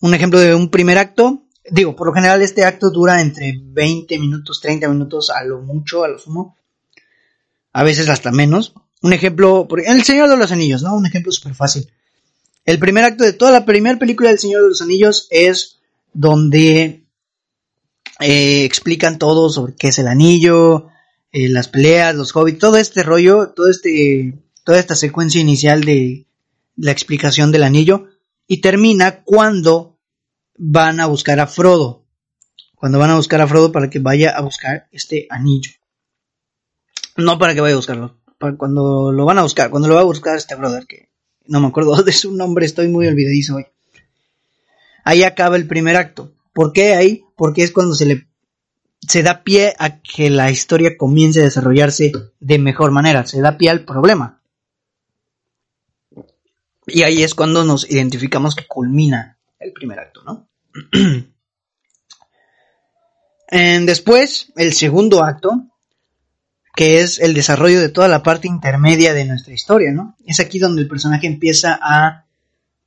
Un 0.00 0.14
ejemplo 0.14 0.40
de 0.40 0.54
un 0.54 0.70
primer 0.70 0.96
acto 0.96 1.43
Digo, 1.70 1.96
por 1.96 2.06
lo 2.06 2.12
general 2.12 2.42
este 2.42 2.64
acto 2.64 2.90
dura 2.90 3.20
entre 3.20 3.58
20 3.58 4.18
minutos, 4.18 4.60
30 4.60 4.88
minutos, 4.88 5.30
a 5.30 5.42
lo 5.44 5.60
mucho, 5.60 6.04
a 6.04 6.08
lo 6.08 6.18
sumo. 6.18 6.56
A 7.72 7.82
veces 7.82 8.08
hasta 8.08 8.30
menos. 8.30 8.74
Un 9.02 9.12
ejemplo, 9.12 9.66
El 9.84 10.04
Señor 10.04 10.28
de 10.28 10.36
los 10.36 10.52
Anillos, 10.52 10.82
¿no? 10.82 10.94
Un 10.94 11.06
ejemplo 11.06 11.32
súper 11.32 11.54
fácil. 11.54 11.90
El 12.64 12.78
primer 12.78 13.04
acto 13.04 13.24
de 13.24 13.32
toda 13.32 13.50
la 13.50 13.66
primera 13.66 13.98
película 13.98 14.30
del 14.30 14.38
Señor 14.38 14.62
de 14.62 14.68
los 14.68 14.82
Anillos 14.82 15.26
es 15.30 15.78
donde 16.12 17.04
eh, 18.20 18.64
explican 18.64 19.18
todo 19.18 19.50
sobre 19.50 19.74
qué 19.74 19.88
es 19.88 19.98
el 19.98 20.06
anillo, 20.06 20.88
eh, 21.32 21.48
las 21.48 21.68
peleas, 21.68 22.14
los 22.14 22.34
hobbits, 22.34 22.58
todo 22.58 22.76
este 22.76 23.02
rollo, 23.02 23.48
todo 23.50 23.68
este, 23.68 24.38
toda 24.62 24.78
esta 24.78 24.94
secuencia 24.94 25.40
inicial 25.40 25.82
de 25.82 26.26
la 26.76 26.92
explicación 26.92 27.52
del 27.52 27.64
anillo 27.64 28.06
y 28.46 28.60
termina 28.60 29.22
cuando 29.24 29.93
van 30.56 31.00
a 31.00 31.06
buscar 31.06 31.40
a 31.40 31.46
Frodo, 31.46 32.04
cuando 32.74 32.98
van 32.98 33.10
a 33.10 33.16
buscar 33.16 33.40
a 33.40 33.48
Frodo 33.48 33.72
para 33.72 33.90
que 33.90 33.98
vaya 33.98 34.36
a 34.36 34.40
buscar 34.40 34.88
este 34.92 35.26
anillo. 35.30 35.72
No 37.16 37.38
para 37.38 37.54
que 37.54 37.60
vaya 37.60 37.74
a 37.74 37.78
buscarlo, 37.78 38.18
cuando 38.56 39.12
lo 39.12 39.24
van 39.24 39.38
a 39.38 39.42
buscar, 39.42 39.70
cuando 39.70 39.88
lo 39.88 39.94
va 39.94 40.00
a 40.00 40.04
buscar 40.04 40.36
este 40.36 40.54
brother 40.54 40.86
que 40.86 41.10
no 41.46 41.60
me 41.60 41.68
acuerdo 41.68 41.94
de 42.02 42.12
su 42.12 42.34
nombre, 42.36 42.66
estoy 42.66 42.88
muy 42.88 43.06
olvidadizo 43.06 43.56
hoy. 43.56 43.66
Ahí 45.04 45.22
acaba 45.22 45.56
el 45.56 45.66
primer 45.66 45.96
acto. 45.96 46.32
¿Por 46.52 46.72
qué 46.72 46.94
ahí? 46.94 47.24
Porque 47.36 47.62
es 47.62 47.72
cuando 47.72 47.94
se 47.94 48.06
le 48.06 48.26
se 49.06 49.22
da 49.22 49.42
pie 49.42 49.74
a 49.78 50.00
que 50.00 50.30
la 50.30 50.50
historia 50.50 50.96
comience 50.96 51.40
a 51.40 51.44
desarrollarse 51.44 52.10
de 52.40 52.58
mejor 52.58 52.90
manera, 52.90 53.26
se 53.26 53.40
da 53.42 53.58
pie 53.58 53.68
al 53.68 53.84
problema. 53.84 54.40
Y 56.86 57.02
ahí 57.02 57.22
es 57.22 57.34
cuando 57.34 57.64
nos 57.64 57.90
identificamos 57.90 58.54
que 58.54 58.66
culmina 58.66 59.33
el 59.64 59.72
primer 59.72 59.98
acto, 59.98 60.22
¿no? 60.22 60.48
después, 63.86 64.52
el 64.56 64.72
segundo 64.72 65.24
acto, 65.24 65.50
que 66.74 67.00
es 67.00 67.20
el 67.20 67.34
desarrollo 67.34 67.80
de 67.80 67.88
toda 67.88 68.08
la 68.08 68.22
parte 68.22 68.48
intermedia 68.48 69.14
de 69.14 69.24
nuestra 69.24 69.54
historia, 69.54 69.92
¿no? 69.92 70.16
Es 70.26 70.40
aquí 70.40 70.58
donde 70.58 70.82
el 70.82 70.88
personaje 70.88 71.26
empieza 71.26 71.78
a 71.80 72.26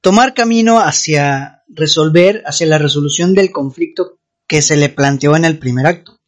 tomar 0.02 0.34
camino 0.34 0.80
hacia 0.80 1.64
resolver, 1.68 2.44
hacia 2.46 2.68
la 2.68 2.78
resolución 2.78 3.34
del 3.34 3.52
conflicto 3.52 4.20
que 4.46 4.62
se 4.62 4.76
le 4.76 4.90
planteó 4.90 5.36
en 5.36 5.46
el 5.46 5.58
primer 5.58 5.88
acto, 5.88 6.20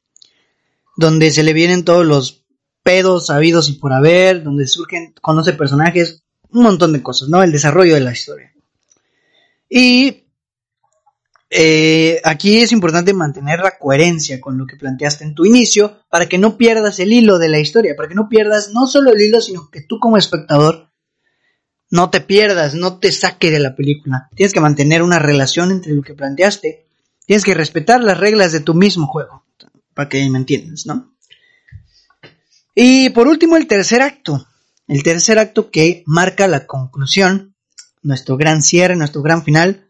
donde 0.97 1.31
se 1.31 1.43
le 1.43 1.53
vienen 1.53 1.83
todos 1.83 2.05
los 2.05 2.45
pedos 2.83 3.29
habidos 3.29 3.69
y 3.69 3.73
por 3.73 3.93
haber, 3.93 4.43
donde 4.43 4.67
surgen, 4.67 5.13
conoce 5.21 5.53
personajes, 5.53 6.23
un 6.49 6.63
montón 6.63 6.93
de 6.93 7.03
cosas, 7.03 7.29
¿no? 7.29 7.43
El 7.43 7.51
desarrollo 7.51 7.93
de 7.93 7.99
la 7.99 8.11
historia. 8.11 8.53
Y 9.69 10.28
eh, 11.49 12.21
aquí 12.23 12.59
es 12.59 12.71
importante 12.71 13.13
mantener 13.13 13.59
la 13.59 13.77
coherencia 13.77 14.39
con 14.39 14.57
lo 14.57 14.65
que 14.65 14.75
planteaste 14.75 15.23
en 15.23 15.35
tu 15.35 15.45
inicio 15.45 15.99
para 16.09 16.27
que 16.27 16.37
no 16.37 16.57
pierdas 16.57 16.99
el 16.99 17.13
hilo 17.13 17.39
de 17.39 17.49
la 17.49 17.59
historia, 17.59 17.95
para 17.95 18.09
que 18.09 18.15
no 18.15 18.29
pierdas 18.29 18.71
no 18.73 18.87
solo 18.87 19.11
el 19.11 19.21
hilo, 19.21 19.41
sino 19.41 19.69
que 19.69 19.81
tú 19.81 19.99
como 19.99 20.17
espectador 20.17 20.89
no 21.89 22.09
te 22.09 22.21
pierdas, 22.21 22.75
no 22.75 22.99
te 22.99 23.11
saque 23.11 23.49
de 23.49 23.59
la 23.59 23.75
película. 23.75 24.29
Tienes 24.35 24.53
que 24.53 24.59
mantener 24.59 25.01
una 25.01 25.17
relación 25.17 25.71
entre 25.71 25.93
lo 25.93 26.03
que 26.03 26.13
planteaste 26.13 26.85
Tienes 27.29 27.45
que 27.45 27.53
respetar 27.53 28.01
las 28.01 28.17
reglas 28.17 28.51
de 28.53 28.59
tu 28.59 28.73
mismo 28.73 29.05
juego, 29.05 29.45
para 29.93 30.09
que 30.09 30.27
me 30.31 30.39
entiendas, 30.39 30.87
¿no? 30.87 31.13
Y 32.73 33.11
por 33.11 33.27
último, 33.27 33.55
el 33.55 33.67
tercer 33.67 34.01
acto. 34.01 34.47
El 34.87 35.03
tercer 35.03 35.37
acto 35.37 35.69
que 35.69 36.01
marca 36.07 36.47
la 36.47 36.65
conclusión, 36.65 37.53
nuestro 38.01 38.35
gran 38.35 38.63
cierre, 38.63 38.95
nuestro 38.95 39.21
gran 39.21 39.43
final, 39.43 39.88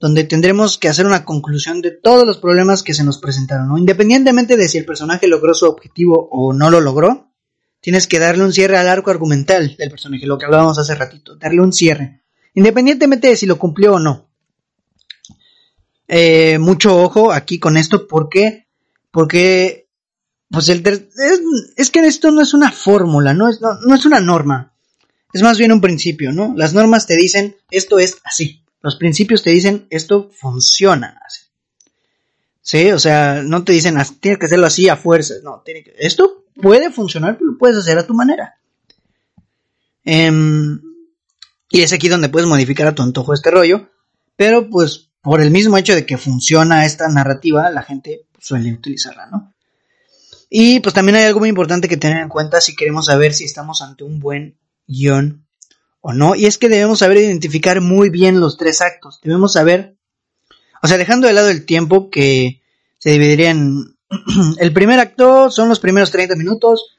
donde 0.00 0.24
tendremos 0.24 0.78
que 0.78 0.88
hacer 0.88 1.06
una 1.06 1.26
conclusión 1.26 1.82
de 1.82 1.90
todos 1.90 2.26
los 2.26 2.38
problemas 2.38 2.82
que 2.82 2.94
se 2.94 3.04
nos 3.04 3.18
presentaron, 3.18 3.68
¿no? 3.68 3.78
Independientemente 3.78 4.56
de 4.56 4.66
si 4.66 4.78
el 4.78 4.86
personaje 4.86 5.28
logró 5.28 5.54
su 5.54 5.66
objetivo 5.66 6.28
o 6.32 6.54
no 6.54 6.70
lo 6.70 6.80
logró, 6.80 7.30
tienes 7.80 8.06
que 8.06 8.18
darle 8.18 8.44
un 8.44 8.52
cierre 8.52 8.78
al 8.78 8.88
arco 8.88 9.10
argumental 9.10 9.76
del 9.76 9.90
personaje, 9.90 10.26
lo 10.26 10.38
que 10.38 10.46
hablábamos 10.46 10.78
hace 10.78 10.94
ratito, 10.94 11.36
darle 11.36 11.60
un 11.60 11.74
cierre, 11.74 12.22
independientemente 12.54 13.28
de 13.28 13.36
si 13.36 13.44
lo 13.44 13.58
cumplió 13.58 13.94
o 13.94 13.98
no. 13.98 14.30
Eh, 16.08 16.58
mucho 16.58 17.00
ojo 17.00 17.30
aquí 17.30 17.58
con 17.58 17.76
esto, 17.76 18.08
¿por 18.08 18.28
qué? 18.30 18.66
Porque, 19.10 19.88
pues 20.50 20.68
el 20.70 20.82
es, 21.76 21.90
que 21.90 22.00
esto 22.00 22.30
no 22.30 22.40
es 22.40 22.54
una 22.54 22.72
fórmula, 22.72 23.34
no 23.34 23.48
es, 23.48 23.60
no, 23.60 23.94
es 23.94 24.06
una 24.06 24.20
norma, 24.20 24.74
es 25.32 25.42
más 25.42 25.58
bien 25.58 25.72
un 25.72 25.80
principio, 25.80 26.32
¿no? 26.32 26.54
Las 26.56 26.72
normas 26.72 27.06
te 27.06 27.16
dicen 27.16 27.56
esto 27.70 27.98
es 27.98 28.16
así, 28.24 28.59
los 28.80 28.96
principios 28.96 29.42
te 29.42 29.50
dicen 29.50 29.86
esto 29.90 30.30
funciona 30.32 31.20
así. 31.26 31.42
Sí, 32.62 32.90
o 32.92 32.98
sea, 32.98 33.42
no 33.42 33.64
te 33.64 33.72
dicen 33.72 33.96
tienes 34.20 34.38
que 34.38 34.46
hacerlo 34.46 34.66
así 34.66 34.88
a 34.88 34.96
fuerzas, 34.96 35.42
no, 35.42 35.62
tiene 35.64 35.82
que, 35.82 35.94
esto 35.98 36.44
puede 36.54 36.90
funcionar, 36.90 37.36
pero 37.38 37.52
lo 37.52 37.58
puedes 37.58 37.76
hacer 37.76 37.98
a 37.98 38.06
tu 38.06 38.14
manera. 38.14 38.60
Em, 40.04 40.80
y 41.70 41.82
es 41.82 41.92
aquí 41.92 42.08
donde 42.08 42.28
puedes 42.28 42.48
modificar 42.48 42.86
a 42.86 42.94
tu 42.94 43.02
antojo 43.02 43.34
este 43.34 43.50
rollo, 43.50 43.90
pero 44.36 44.68
pues 44.68 45.10
por 45.22 45.40
el 45.40 45.50
mismo 45.50 45.76
hecho 45.76 45.94
de 45.94 46.06
que 46.06 46.16
funciona 46.16 46.86
esta 46.86 47.08
narrativa, 47.08 47.70
la 47.70 47.82
gente 47.82 48.26
suele 48.38 48.72
utilizarla, 48.72 49.26
¿no? 49.26 49.54
Y 50.48 50.80
pues 50.80 50.94
también 50.94 51.16
hay 51.16 51.24
algo 51.24 51.40
muy 51.40 51.48
importante 51.48 51.88
que 51.88 51.96
tener 51.96 52.18
en 52.18 52.28
cuenta 52.28 52.60
si 52.60 52.74
queremos 52.74 53.06
saber 53.06 53.34
si 53.34 53.44
estamos 53.44 53.82
ante 53.82 54.02
un 54.02 54.18
buen 54.18 54.58
guion 54.86 55.46
o 56.00 56.12
no, 56.12 56.34
y 56.34 56.46
es 56.46 56.58
que 56.58 56.68
debemos 56.68 57.00
saber 57.00 57.18
identificar 57.18 57.80
muy 57.80 58.10
bien 58.10 58.40
los 58.40 58.56
tres 58.56 58.80
actos, 58.80 59.20
debemos 59.22 59.52
saber, 59.52 59.96
o 60.82 60.88
sea, 60.88 60.98
dejando 60.98 61.26
de 61.26 61.34
lado 61.34 61.50
el 61.50 61.66
tiempo 61.66 62.10
que 62.10 62.62
se 62.98 63.10
dividiría 63.10 63.50
en... 63.50 63.96
el 64.58 64.72
primer 64.72 64.98
acto 64.98 65.50
son 65.50 65.68
los 65.68 65.78
primeros 65.78 66.10
30 66.10 66.36
minutos, 66.36 66.96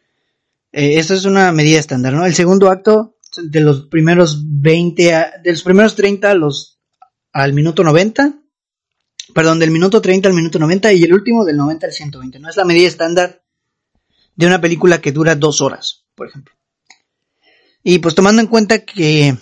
eh, 0.71 0.99
es 0.99 1.25
una 1.25 1.51
medida 1.51 1.79
estándar, 1.79 2.13
¿no? 2.13 2.25
El 2.25 2.35
segundo 2.35 2.69
acto, 2.69 3.17
de 3.37 3.61
los 3.61 3.87
primeros 3.87 4.41
20, 4.45 5.03
de 5.43 5.51
los 5.51 5.63
primeros 5.63 5.95
30 5.95 6.31
a 6.31 6.33
los 6.33 6.79
al 7.33 7.53
minuto 7.53 7.83
90, 7.83 8.33
perdón, 9.33 9.59
del 9.59 9.71
minuto 9.71 10.01
30 10.01 10.27
al 10.27 10.35
minuto 10.35 10.59
90 10.59 10.91
y 10.93 11.03
el 11.03 11.13
último 11.13 11.45
del 11.45 11.57
90 11.57 11.87
al 11.87 11.93
120. 11.93 12.39
No 12.39 12.49
es 12.49 12.57
la 12.57 12.65
medida 12.65 12.87
estándar 12.87 13.43
de 14.35 14.47
una 14.47 14.59
película 14.59 14.99
que 14.99 15.11
dura 15.11 15.35
dos 15.35 15.61
horas, 15.61 16.05
por 16.15 16.27
ejemplo. 16.27 16.53
Y 17.83 17.99
pues 17.99 18.15
tomando 18.15 18.41
en 18.41 18.47
cuenta 18.47 18.79
que 18.79 19.37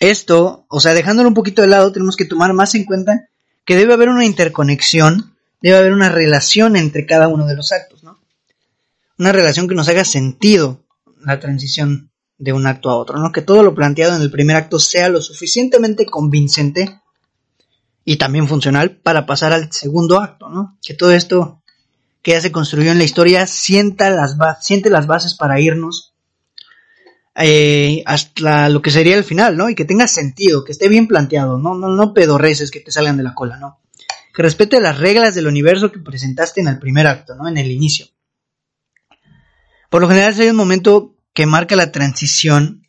esto, 0.00 0.66
o 0.68 0.80
sea, 0.80 0.94
dejándolo 0.94 1.28
un 1.28 1.34
poquito 1.34 1.62
de 1.62 1.68
lado, 1.68 1.92
tenemos 1.92 2.16
que 2.16 2.24
tomar 2.24 2.52
más 2.52 2.74
en 2.74 2.84
cuenta 2.84 3.28
que 3.64 3.76
debe 3.76 3.94
haber 3.94 4.08
una 4.08 4.24
interconexión, 4.24 5.36
debe 5.60 5.76
haber 5.76 5.92
una 5.92 6.08
relación 6.08 6.76
entre 6.76 7.06
cada 7.06 7.28
uno 7.28 7.46
de 7.46 7.56
los 7.56 7.72
actos, 7.72 8.04
¿no? 8.04 8.18
Una 9.18 9.32
relación 9.32 9.66
que 9.66 9.74
nos 9.74 9.88
haga 9.88 10.04
sentido 10.04 10.84
la 11.24 11.40
transición 11.40 12.10
de 12.38 12.52
un 12.52 12.66
acto 12.68 12.90
a 12.90 12.96
otro, 12.96 13.18
¿no? 13.18 13.32
Que 13.32 13.42
todo 13.42 13.64
lo 13.64 13.74
planteado 13.74 14.14
en 14.14 14.22
el 14.22 14.30
primer 14.30 14.56
acto 14.56 14.78
sea 14.78 15.08
lo 15.08 15.20
suficientemente 15.20 16.06
convincente 16.06 17.00
y 18.04 18.16
también 18.16 18.46
funcional 18.46 18.96
para 18.96 19.26
pasar 19.26 19.52
al 19.52 19.72
segundo 19.72 20.20
acto, 20.20 20.48
¿no? 20.48 20.78
Que 20.82 20.94
todo 20.94 21.10
esto 21.10 21.62
que 22.22 22.30
ya 22.32 22.40
se 22.40 22.52
construyó 22.52 22.92
en 22.92 22.98
la 22.98 23.04
historia 23.04 23.46
sienta 23.48 24.08
las 24.10 24.36
siente 24.64 24.88
las 24.88 25.08
bases 25.08 25.34
para 25.34 25.60
irnos 25.60 26.14
eh, 27.40 28.02
hasta 28.06 28.68
lo 28.68 28.82
que 28.82 28.90
sería 28.90 29.16
el 29.16 29.24
final, 29.24 29.56
¿no? 29.56 29.68
Y 29.68 29.74
que 29.74 29.84
tenga 29.84 30.08
sentido, 30.08 30.64
que 30.64 30.72
esté 30.72 30.88
bien 30.88 31.06
planteado, 31.06 31.58
no, 31.58 31.74
no, 31.74 31.88
no 31.88 32.12
pedorreces 32.12 32.70
que 32.70 32.80
te 32.80 32.90
salgan 32.90 33.16
de 33.16 33.22
la 33.22 33.34
cola, 33.34 33.58
¿no? 33.58 33.80
Que 34.34 34.42
respete 34.42 34.80
las 34.80 34.98
reglas 34.98 35.34
del 35.34 35.46
universo 35.46 35.92
que 35.92 36.00
presentaste 36.00 36.60
en 36.60 36.68
el 36.68 36.78
primer 36.78 37.06
acto, 37.06 37.36
¿no? 37.36 37.46
En 37.46 37.56
el 37.56 37.70
inicio. 37.70 38.06
Por 39.88 40.02
lo 40.02 40.08
general, 40.08 40.34
hay 40.38 40.48
un 40.48 40.56
momento 40.56 41.14
que 41.32 41.46
marca 41.46 41.76
la 41.76 41.92
transición 41.92 42.88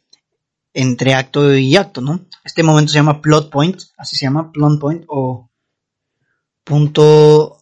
entre 0.74 1.14
acto 1.14 1.56
y 1.56 1.76
acto, 1.76 2.02
¿no? 2.02 2.26
Este 2.44 2.64
momento 2.64 2.92
se 2.92 2.98
llama 2.98 3.22
plot 3.22 3.52
point, 3.52 3.80
así 3.98 4.16
se 4.16 4.26
llama 4.26 4.52
plot 4.52 4.80
point 4.80 5.04
o 5.08 5.52
punto, 6.64 7.60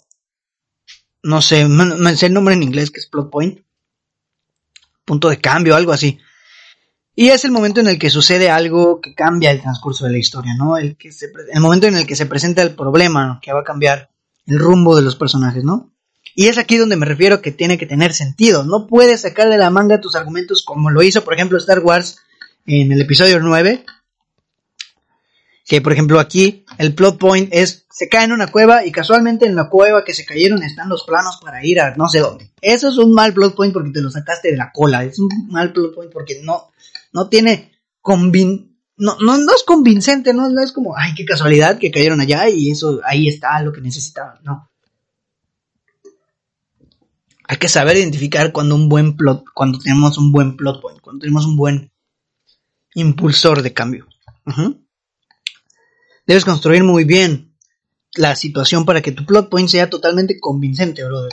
no 1.23 1.41
sé, 1.41 1.67
me 1.67 2.15
sé 2.15 2.27
el 2.27 2.33
nombre 2.33 2.55
en 2.55 2.63
inglés 2.63 2.91
que 2.91 2.99
es 2.99 3.07
plot 3.07 3.29
point, 3.29 3.59
punto 5.03 5.29
de 5.29 5.39
cambio, 5.39 5.75
algo 5.75 5.91
así. 5.91 6.19
Y 7.19 7.29
es 7.29 7.43
el 7.45 7.51
momento 7.51 7.79
en 7.79 7.87
el 7.87 7.97
que 7.97 8.11
sucede 8.11 8.51
algo 8.51 9.01
que 9.01 9.15
cambia 9.15 9.49
el 9.49 9.59
transcurso 9.59 10.05
de 10.05 10.11
la 10.11 10.19
historia, 10.19 10.53
¿no? 10.53 10.77
El, 10.77 10.95
que 10.95 11.09
el 11.51 11.61
momento 11.61 11.87
en 11.87 11.97
el 11.97 12.05
que 12.05 12.15
se 12.15 12.27
presenta 12.27 12.61
el 12.61 12.75
problema 12.75 13.39
que 13.41 13.51
va 13.51 13.61
a 13.61 13.63
cambiar 13.63 14.11
el 14.45 14.59
rumbo 14.59 14.95
de 14.95 15.01
los 15.01 15.15
personajes, 15.15 15.63
¿no? 15.63 15.89
Y 16.35 16.45
es 16.45 16.59
aquí 16.59 16.77
donde 16.77 16.95
me 16.95 17.07
refiero 17.07 17.41
que 17.41 17.51
tiene 17.51 17.79
que 17.79 17.87
tener 17.87 18.13
sentido. 18.13 18.63
No 18.65 18.85
puedes 18.85 19.21
sacar 19.21 19.49
de 19.49 19.57
la 19.57 19.71
manga 19.71 19.99
tus 19.99 20.15
argumentos 20.15 20.63
como 20.63 20.91
lo 20.91 21.01
hizo, 21.01 21.23
por 21.23 21.33
ejemplo, 21.33 21.57
Star 21.57 21.79
Wars 21.79 22.19
en 22.67 22.91
el 22.91 23.01
episodio 23.01 23.39
9. 23.39 23.83
Que, 25.65 25.81
por 25.81 25.93
ejemplo, 25.93 26.19
aquí 26.19 26.65
el 26.77 26.93
plot 26.93 27.17
point 27.17 27.49
es, 27.51 27.87
se 27.89 28.09
cae 28.09 28.25
en 28.25 28.31
una 28.31 28.51
cueva 28.51 28.85
y 28.85 28.91
casualmente 28.91 29.47
en 29.47 29.55
la 29.55 29.69
cueva 29.69 30.05
que 30.05 30.13
se 30.13 30.23
cayeron 30.23 30.61
están 30.61 30.87
los 30.87 31.03
planos 31.03 31.39
para 31.41 31.65
ir 31.65 31.81
a 31.81 31.95
no 31.95 32.07
sé 32.09 32.19
dónde. 32.19 32.51
Eso 32.61 32.89
es 32.89 32.99
un 32.99 33.11
mal 33.11 33.33
plot 33.33 33.55
point 33.55 33.73
porque 33.73 33.89
te 33.89 34.01
lo 34.01 34.11
sacaste 34.11 34.51
de 34.51 34.57
la 34.57 34.71
cola. 34.71 35.03
Es 35.03 35.17
un 35.17 35.29
mal 35.49 35.73
plot 35.73 35.95
point 35.95 36.13
porque 36.13 36.41
no, 36.43 36.71
no 37.17 37.29
tiene 37.29 37.71
convin 37.99 38.77
no, 38.97 39.15
no, 39.19 39.37
no 39.37 39.53
es 39.53 39.63
convincente, 39.63 40.33
no, 40.33 40.49
es 40.61 40.71
como, 40.71 40.97
ay, 40.97 41.13
qué 41.15 41.23
casualidad 41.23 41.77
que 41.77 41.91
cayeron 41.91 42.19
allá 42.19 42.49
y 42.49 42.71
eso, 42.71 42.99
ahí 43.05 43.27
está 43.27 43.61
lo 43.61 43.71
que 43.71 43.81
necesitaban, 43.81 44.39
no. 44.43 44.69
Hay 47.47 47.57
que 47.57 47.69
saber 47.69 47.95
identificar 47.95 48.51
cuando 48.51 48.75
un 48.75 48.89
buen 48.89 49.15
plot, 49.15 49.45
cuando 49.53 49.79
tenemos 49.79 50.17
un 50.17 50.31
buen 50.31 50.57
plot 50.57 50.81
point, 50.81 50.99
cuando 50.99 51.21
tenemos 51.21 51.45
un 51.45 51.55
buen 51.55 51.91
impulsor 52.95 53.61
de 53.61 53.73
cambio. 53.73 54.07
Debes 56.25 56.43
construir 56.43 56.83
muy 56.83 57.03
bien 57.03 57.55
la 58.15 58.35
situación 58.35 58.83
para 58.83 59.01
que 59.01 59.11
tu 59.11 59.25
plot 59.25 59.49
point 59.49 59.69
sea 59.69 59.89
totalmente 59.89 60.39
convincente, 60.39 61.05
brother. 61.05 61.31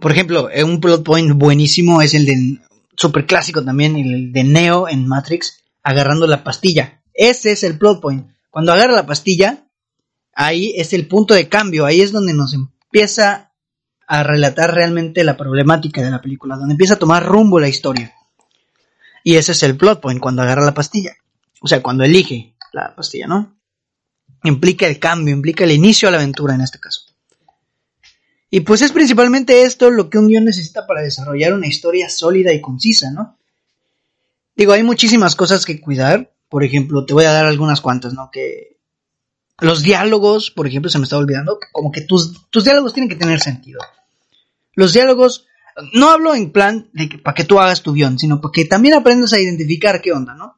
Por 0.00 0.12
ejemplo, 0.12 0.50
eh, 0.50 0.64
un 0.64 0.80
plot 0.80 1.04
point 1.04 1.32
buenísimo 1.32 2.02
es 2.02 2.14
el 2.14 2.26
de 2.26 2.58
super 3.00 3.24
clásico 3.24 3.64
también, 3.64 3.96
el 3.96 4.30
de 4.30 4.44
Neo 4.44 4.86
en 4.86 5.08
Matrix, 5.08 5.64
agarrando 5.82 6.26
la 6.26 6.44
pastilla. 6.44 7.02
Ese 7.14 7.52
es 7.52 7.64
el 7.64 7.78
plot 7.78 8.00
point. 8.02 8.28
Cuando 8.50 8.72
agarra 8.72 8.92
la 8.92 9.06
pastilla, 9.06 9.66
ahí 10.34 10.74
es 10.76 10.92
el 10.92 11.06
punto 11.08 11.32
de 11.32 11.48
cambio, 11.48 11.86
ahí 11.86 12.02
es 12.02 12.12
donde 12.12 12.34
nos 12.34 12.52
empieza 12.52 13.52
a 14.06 14.22
relatar 14.22 14.74
realmente 14.74 15.24
la 15.24 15.38
problemática 15.38 16.02
de 16.02 16.10
la 16.10 16.20
película, 16.20 16.56
donde 16.56 16.74
empieza 16.74 16.94
a 16.94 16.98
tomar 16.98 17.24
rumbo 17.24 17.58
la 17.58 17.68
historia. 17.68 18.12
Y 19.24 19.36
ese 19.36 19.52
es 19.52 19.62
el 19.62 19.78
plot 19.78 20.00
point 20.00 20.20
cuando 20.20 20.42
agarra 20.42 20.64
la 20.64 20.74
pastilla. 20.74 21.16
O 21.62 21.68
sea, 21.68 21.82
cuando 21.82 22.04
elige 22.04 22.54
la 22.72 22.94
pastilla, 22.94 23.26
¿no? 23.26 23.56
Implica 24.44 24.86
el 24.86 24.98
cambio, 24.98 25.34
implica 25.34 25.64
el 25.64 25.72
inicio 25.72 26.08
a 26.08 26.10
la 26.10 26.18
aventura 26.18 26.54
en 26.54 26.60
este 26.60 26.78
caso. 26.78 27.09
Y 28.50 28.60
pues 28.60 28.82
es 28.82 28.90
principalmente 28.90 29.62
esto 29.62 29.90
lo 29.90 30.10
que 30.10 30.18
un 30.18 30.26
guion 30.26 30.44
necesita 30.44 30.86
para 30.86 31.02
desarrollar 31.02 31.52
una 31.52 31.68
historia 31.68 32.10
sólida 32.10 32.52
y 32.52 32.60
concisa, 32.60 33.12
¿no? 33.12 33.38
Digo, 34.56 34.72
hay 34.72 34.82
muchísimas 34.82 35.36
cosas 35.36 35.64
que 35.64 35.80
cuidar. 35.80 36.32
Por 36.48 36.64
ejemplo, 36.64 37.06
te 37.06 37.14
voy 37.14 37.24
a 37.24 37.32
dar 37.32 37.46
algunas 37.46 37.80
cuantas, 37.80 38.12
¿no? 38.12 38.28
Que 38.32 38.76
los 39.60 39.82
diálogos, 39.82 40.50
por 40.50 40.66
ejemplo, 40.66 40.90
se 40.90 40.98
me 40.98 41.04
está 41.04 41.16
olvidando, 41.16 41.60
como 41.70 41.92
que 41.92 42.00
tus, 42.00 42.50
tus 42.50 42.64
diálogos 42.64 42.92
tienen 42.92 43.08
que 43.08 43.14
tener 43.14 43.40
sentido. 43.40 43.80
Los 44.74 44.92
diálogos, 44.94 45.46
no 45.92 46.10
hablo 46.10 46.34
en 46.34 46.50
plan 46.50 46.90
de 46.92 47.08
que 47.08 47.18
para 47.18 47.34
que 47.36 47.44
tú 47.44 47.60
hagas 47.60 47.82
tu 47.82 47.92
guion, 47.92 48.18
sino 48.18 48.40
para 48.40 48.50
que 48.50 48.64
también 48.64 48.94
aprendas 48.94 49.32
a 49.32 49.38
identificar 49.38 50.02
qué 50.02 50.12
onda, 50.12 50.34
¿no? 50.34 50.56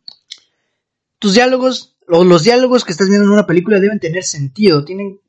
Tus 1.18 1.34
diálogos, 1.34 1.94
o 2.08 2.24
los 2.24 2.42
diálogos 2.42 2.84
que 2.86 2.92
estás 2.92 3.08
viendo 3.08 3.26
en 3.26 3.32
una 3.32 3.46
película 3.46 3.80
deben 3.80 4.00
tener 4.00 4.24
sentido, 4.24 4.82
tienen, 4.82 5.20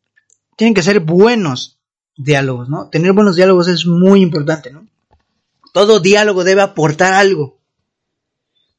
tienen 0.55 0.73
que 0.73 0.81
ser 0.81 1.01
buenos 1.01 1.77
diálogos, 2.15 2.69
¿no? 2.69 2.89
Tener 2.89 3.13
buenos 3.13 3.35
diálogos 3.35 3.67
es 3.67 3.85
muy 3.85 4.21
importante, 4.21 4.71
¿no? 4.71 4.87
Todo 5.73 5.99
diálogo 5.99 6.43
debe 6.43 6.61
aportar 6.61 7.13
algo, 7.13 7.59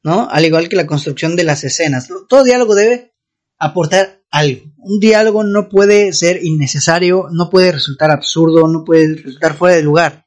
¿no? 0.03 0.29
Al 0.29 0.45
igual 0.45 0.69
que 0.69 0.75
la 0.75 0.87
construcción 0.87 1.35
de 1.35 1.43
las 1.43 1.63
escenas. 1.63 2.07
Todo 2.29 2.43
diálogo 2.43 2.75
debe 2.75 3.13
aportar 3.57 4.21
algo. 4.31 4.71
Un 4.77 4.99
diálogo 4.99 5.43
no 5.43 5.69
puede 5.69 6.13
ser 6.13 6.43
innecesario, 6.43 7.27
no 7.31 7.49
puede 7.49 7.71
resultar 7.71 8.11
absurdo, 8.11 8.67
no 8.67 8.83
puede 8.85 9.15
resultar 9.15 9.55
fuera 9.55 9.75
de 9.75 9.83
lugar. 9.83 10.25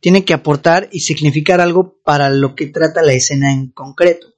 Tiene 0.00 0.24
que 0.24 0.34
aportar 0.34 0.88
y 0.92 1.00
significar 1.00 1.60
algo 1.60 1.98
para 2.04 2.28
lo 2.28 2.54
que 2.54 2.66
trata 2.66 3.02
la 3.02 3.14
escena 3.14 3.52
en 3.52 3.70
concreto. 3.70 4.34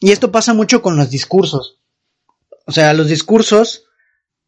Y 0.00 0.10
esto 0.10 0.30
pasa 0.30 0.52
mucho 0.52 0.82
con 0.82 0.96
los 0.96 1.10
discursos. 1.10 1.78
O 2.66 2.72
sea, 2.72 2.92
los 2.92 3.08
discursos 3.08 3.87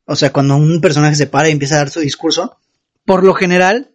o 0.07 0.17
sea, 0.17 0.33
cuando 0.33 0.57
un 0.57 0.81
personaje 0.81 1.15
se 1.15 1.27
para 1.27 1.49
y 1.49 1.53
empieza 1.53 1.77
a 1.77 1.79
dar 1.79 1.91
su 1.91 2.01
discurso, 2.01 2.57
por 3.05 3.25
lo 3.25 3.35
general 3.35 3.93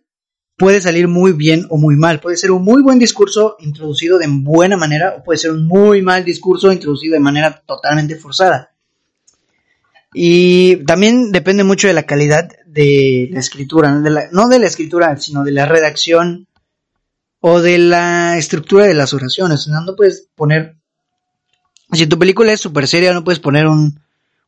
puede 0.57 0.81
salir 0.81 1.07
muy 1.07 1.33
bien 1.33 1.65
o 1.69 1.77
muy 1.77 1.95
mal. 1.95 2.19
Puede 2.19 2.37
ser 2.37 2.51
un 2.51 2.63
muy 2.63 2.81
buen 2.81 2.99
discurso 2.99 3.57
introducido 3.59 4.17
de 4.17 4.27
buena 4.27 4.77
manera 4.77 5.15
o 5.17 5.23
puede 5.23 5.39
ser 5.39 5.51
un 5.51 5.67
muy 5.67 6.01
mal 6.01 6.23
discurso 6.23 6.71
introducido 6.71 7.13
de 7.13 7.19
manera 7.19 7.61
totalmente 7.65 8.15
forzada. 8.15 8.71
Y 10.13 10.77
también 10.85 11.33
depende 11.33 11.65
mucho 11.65 11.87
de 11.87 11.93
la 11.93 12.03
calidad 12.03 12.49
de 12.65 13.27
la 13.31 13.39
escritura, 13.39 13.91
no 13.91 14.01
de 14.01 14.09
la, 14.09 14.29
no 14.31 14.49
escritura, 14.51 15.17
sino 15.17 15.43
de 15.43 15.51
la 15.51 15.65
redacción 15.65 16.47
o 17.41 17.61
de 17.61 17.77
la 17.77 18.37
estructura 18.37 18.85
de 18.85 18.93
las 18.93 19.13
oraciones. 19.13 19.67
No 19.67 19.95
puedes 19.97 20.29
poner, 20.35 20.77
si 21.91 22.07
tu 22.07 22.17
película 22.17 22.53
es 22.53 22.61
súper 22.61 22.87
seria, 22.87 23.13
no 23.13 23.25
puedes 23.25 23.41
poner 23.41 23.67
un, 23.67 23.99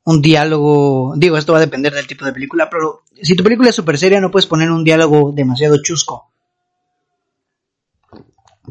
un 0.08 0.22
diálogo, 0.22 1.16
digo, 1.18 1.38
esto 1.38 1.51
va 1.51 1.58
a 1.58 1.62
depender 1.62 1.93
del 1.93 2.08
tipo 2.08 2.24
de 2.24 2.32
película, 2.32 2.70
pero 2.70 3.03
si 3.22 3.36
tu 3.36 3.43
película 3.43 3.72
es 3.72 3.76
súper 3.76 3.97
seria 3.97 4.22
no 4.22 4.32
puedes 4.32 4.45
poner 4.45 4.72
un 4.72 4.86
diálogo 4.86 5.34
demasiado 5.34 5.82
chusco. 5.84 6.32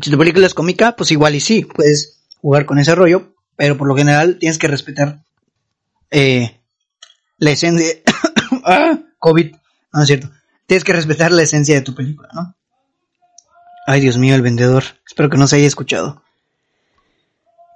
Si 0.01 0.11
tu 0.11 0.17
película 0.17 0.47
es 0.47 0.55
cómica, 0.55 0.97
pues 0.97 1.13
igual 1.13 1.35
y 1.35 1.41
sí, 1.41 1.67
puedes 1.67 2.23
jugar 2.41 2.65
con 2.65 2.79
ese 2.79 2.95
rollo, 2.95 3.35
pero 3.55 3.77
por 3.77 3.87
lo 3.87 3.95
general 3.95 4.39
tienes 4.39 4.57
que 4.57 4.67
respetar 4.67 5.25
eh, 6.11 6.59
la 7.37 7.51
esencia... 7.51 7.97
ah, 8.65 8.99
COVID, 9.19 9.57
no 9.93 10.01
es 10.01 10.07
cierto. 10.07 10.31
Tienes 10.67 10.85
que 10.85 10.95
respetar 10.95 11.33
la 11.33 11.43
esencia 11.43 11.75
de 11.75 11.83
tu 11.83 11.95
película, 11.95 12.31
¿no? 12.33 12.55
Ay, 13.87 14.01
Dios 14.01 14.17
mío, 14.17 14.35
el 14.35 14.43
vendedor. 14.43 14.85
Espero 15.07 15.29
que 15.29 15.37
no 15.37 15.47
se 15.47 15.57
haya 15.57 15.67
escuchado. 15.67 16.23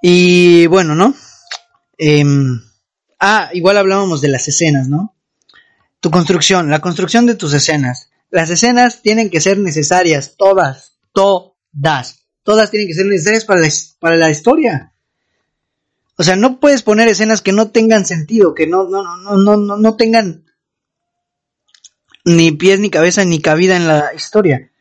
Y 0.01 0.65
bueno, 0.65 0.95
¿no? 0.95 1.13
Eh, 1.99 2.25
Ah, 3.23 3.51
igual 3.53 3.77
hablábamos 3.77 4.19
de 4.19 4.29
las 4.29 4.47
escenas, 4.47 4.89
¿no? 4.89 5.15
Tu 5.99 6.09
construcción, 6.09 6.71
la 6.71 6.79
construcción 6.79 7.27
de 7.27 7.35
tus 7.35 7.53
escenas. 7.53 8.09
Las 8.31 8.49
escenas 8.49 9.03
tienen 9.03 9.29
que 9.29 9.39
ser 9.39 9.59
necesarias, 9.59 10.33
todas, 10.37 10.97
todas. 11.13 12.25
Todas 12.41 12.71
tienen 12.71 12.87
que 12.87 12.95
ser 12.95 13.05
necesarias 13.05 13.45
para 13.45 14.17
la, 14.17 14.31
historia. 14.31 14.93
O 16.17 16.23
sea, 16.23 16.35
no 16.35 16.59
puedes 16.59 16.81
poner 16.81 17.07
escenas 17.07 17.43
que 17.43 17.51
no 17.51 17.69
tengan 17.69 18.07
sentido, 18.07 18.55
que 18.55 18.65
no, 18.65 18.85
no, 18.89 19.03
no, 19.03 19.37
no, 19.37 19.55
no, 19.55 19.77
no 19.77 19.95
tengan 19.95 20.45
ni 22.25 22.51
pies, 22.51 22.79
ni 22.79 22.89
cabeza, 22.89 23.23
ni 23.23 23.39
cabida 23.39 23.75
en 23.75 23.87
la 23.87 24.15
historia. 24.15 24.71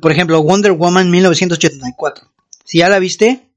Por 0.00 0.12
ejemplo, 0.12 0.40
Wonder 0.40 0.70
Woman 0.70 1.10
1984. 1.10 2.30
Si 2.64 2.78
ya 2.78 2.88
la 2.88 3.00
viste, 3.00 3.50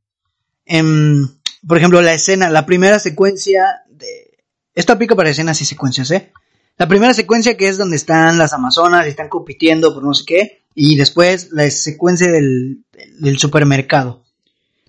em, 0.66 1.28
por 1.68 1.78
ejemplo, 1.78 2.02
la 2.02 2.14
escena, 2.14 2.50
la 2.50 2.66
primera 2.66 2.98
secuencia 2.98 3.84
esto 4.76 4.94
aplica 4.94 5.16
para 5.16 5.30
escenas 5.30 5.62
y 5.62 5.66
secuencias, 5.66 6.12
¿eh? 6.12 6.32
La 6.78 6.88
primera 6.88 7.14
secuencia 7.14 7.56
que 7.56 7.70
es 7.70 7.78
donde 7.78 7.96
están 7.96 8.38
las 8.38 8.52
Amazonas 8.52 9.06
y 9.06 9.10
están 9.10 9.30
compitiendo 9.30 9.94
por 9.94 10.04
no 10.04 10.14
sé 10.14 10.26
qué. 10.26 10.66
Y 10.74 10.98
después 10.98 11.50
la 11.54 11.70
secuencia 11.72 12.30
del, 12.30 12.84
del 13.20 13.40
supermercado. 13.40 14.26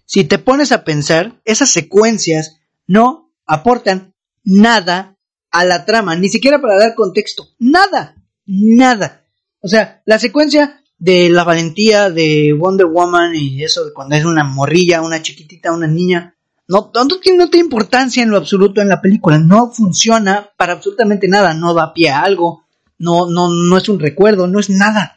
Si 0.05 0.25
te 0.25 0.39
pones 0.39 0.73
a 0.73 0.83
pensar, 0.83 1.41
esas 1.45 1.71
secuencias 1.71 2.59
no 2.89 3.33
aportan 3.47 4.15
nada 4.43 5.17
a 5.51 5.65
la 5.65 5.85
trama, 5.85 6.17
ni 6.17 6.29
siquiera 6.29 6.61
para 6.61 6.77
dar 6.77 6.95
contexto. 6.95 7.49
Nada, 7.59 8.17
nada. 8.47 9.25
O 9.61 9.69
sea, 9.69 10.03
la 10.05 10.19
secuencia 10.19 10.83
de 10.99 11.29
la 11.29 11.45
valentía 11.45 12.11
de 12.11 12.53
Wonder 12.53 12.87
Woman 12.87 13.35
y 13.35 13.63
eso 13.63 13.85
de 13.85 13.93
cuando 13.93 14.17
es 14.17 14.25
una 14.25 14.45
morrilla, 14.45 15.03
una 15.03 15.23
chiquitita, 15.23 15.73
una 15.73 15.87
niña, 15.87 16.36
no, 16.69 16.91
tiene, 17.23 17.49
importancia 17.53 18.23
en 18.23 18.31
lo 18.31 18.37
absoluto 18.37 18.81
en 18.81 18.89
la 18.89 19.01
película. 19.01 19.39
No 19.39 19.71
funciona 19.71 20.51
para 20.57 20.73
absolutamente 20.73 21.29
nada. 21.29 21.55
No 21.55 21.75
da 21.75 21.95
pie 21.95 22.11
a 22.11 22.21
algo. 22.21 22.65
No, 22.99 23.31
no, 23.31 23.49
no 23.49 23.77
es 23.77 23.89
un 23.89 24.01
recuerdo. 24.01 24.47
No 24.47 24.59
es 24.59 24.69
nada. 24.69 25.17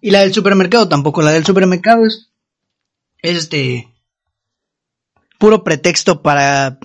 Y 0.00 0.10
la 0.10 0.20
del 0.20 0.34
supermercado 0.34 0.88
tampoco. 0.88 1.22
La 1.22 1.30
del 1.30 1.46
supermercado 1.46 2.04
es, 2.04 2.30
este 3.22 3.88
puro 5.38 5.64
pretexto 5.64 6.22
para 6.22 6.78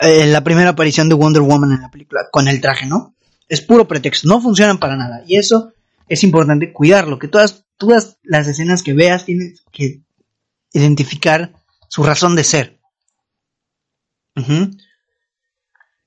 eh, 0.00 0.26
la 0.26 0.42
primera 0.44 0.70
aparición 0.70 1.08
de 1.08 1.14
Wonder 1.14 1.42
Woman 1.42 1.72
en 1.72 1.82
la 1.82 1.90
película 1.90 2.28
con 2.30 2.48
el 2.48 2.60
traje, 2.60 2.86
¿no? 2.86 3.14
Es 3.48 3.60
puro 3.60 3.88
pretexto. 3.88 4.28
No 4.28 4.40
funcionan 4.40 4.78
para 4.78 4.96
nada. 4.96 5.24
Y 5.26 5.36
eso 5.36 5.72
es 6.06 6.22
importante 6.22 6.72
cuidarlo. 6.72 7.18
Que 7.18 7.28
todas, 7.28 7.64
todas 7.76 8.18
las 8.22 8.46
escenas 8.46 8.84
que 8.84 8.94
veas 8.94 9.24
tienes 9.24 9.64
que 9.72 10.00
identificar 10.72 11.52
su 11.92 12.02
razón 12.02 12.34
de 12.36 12.42
ser. 12.42 12.80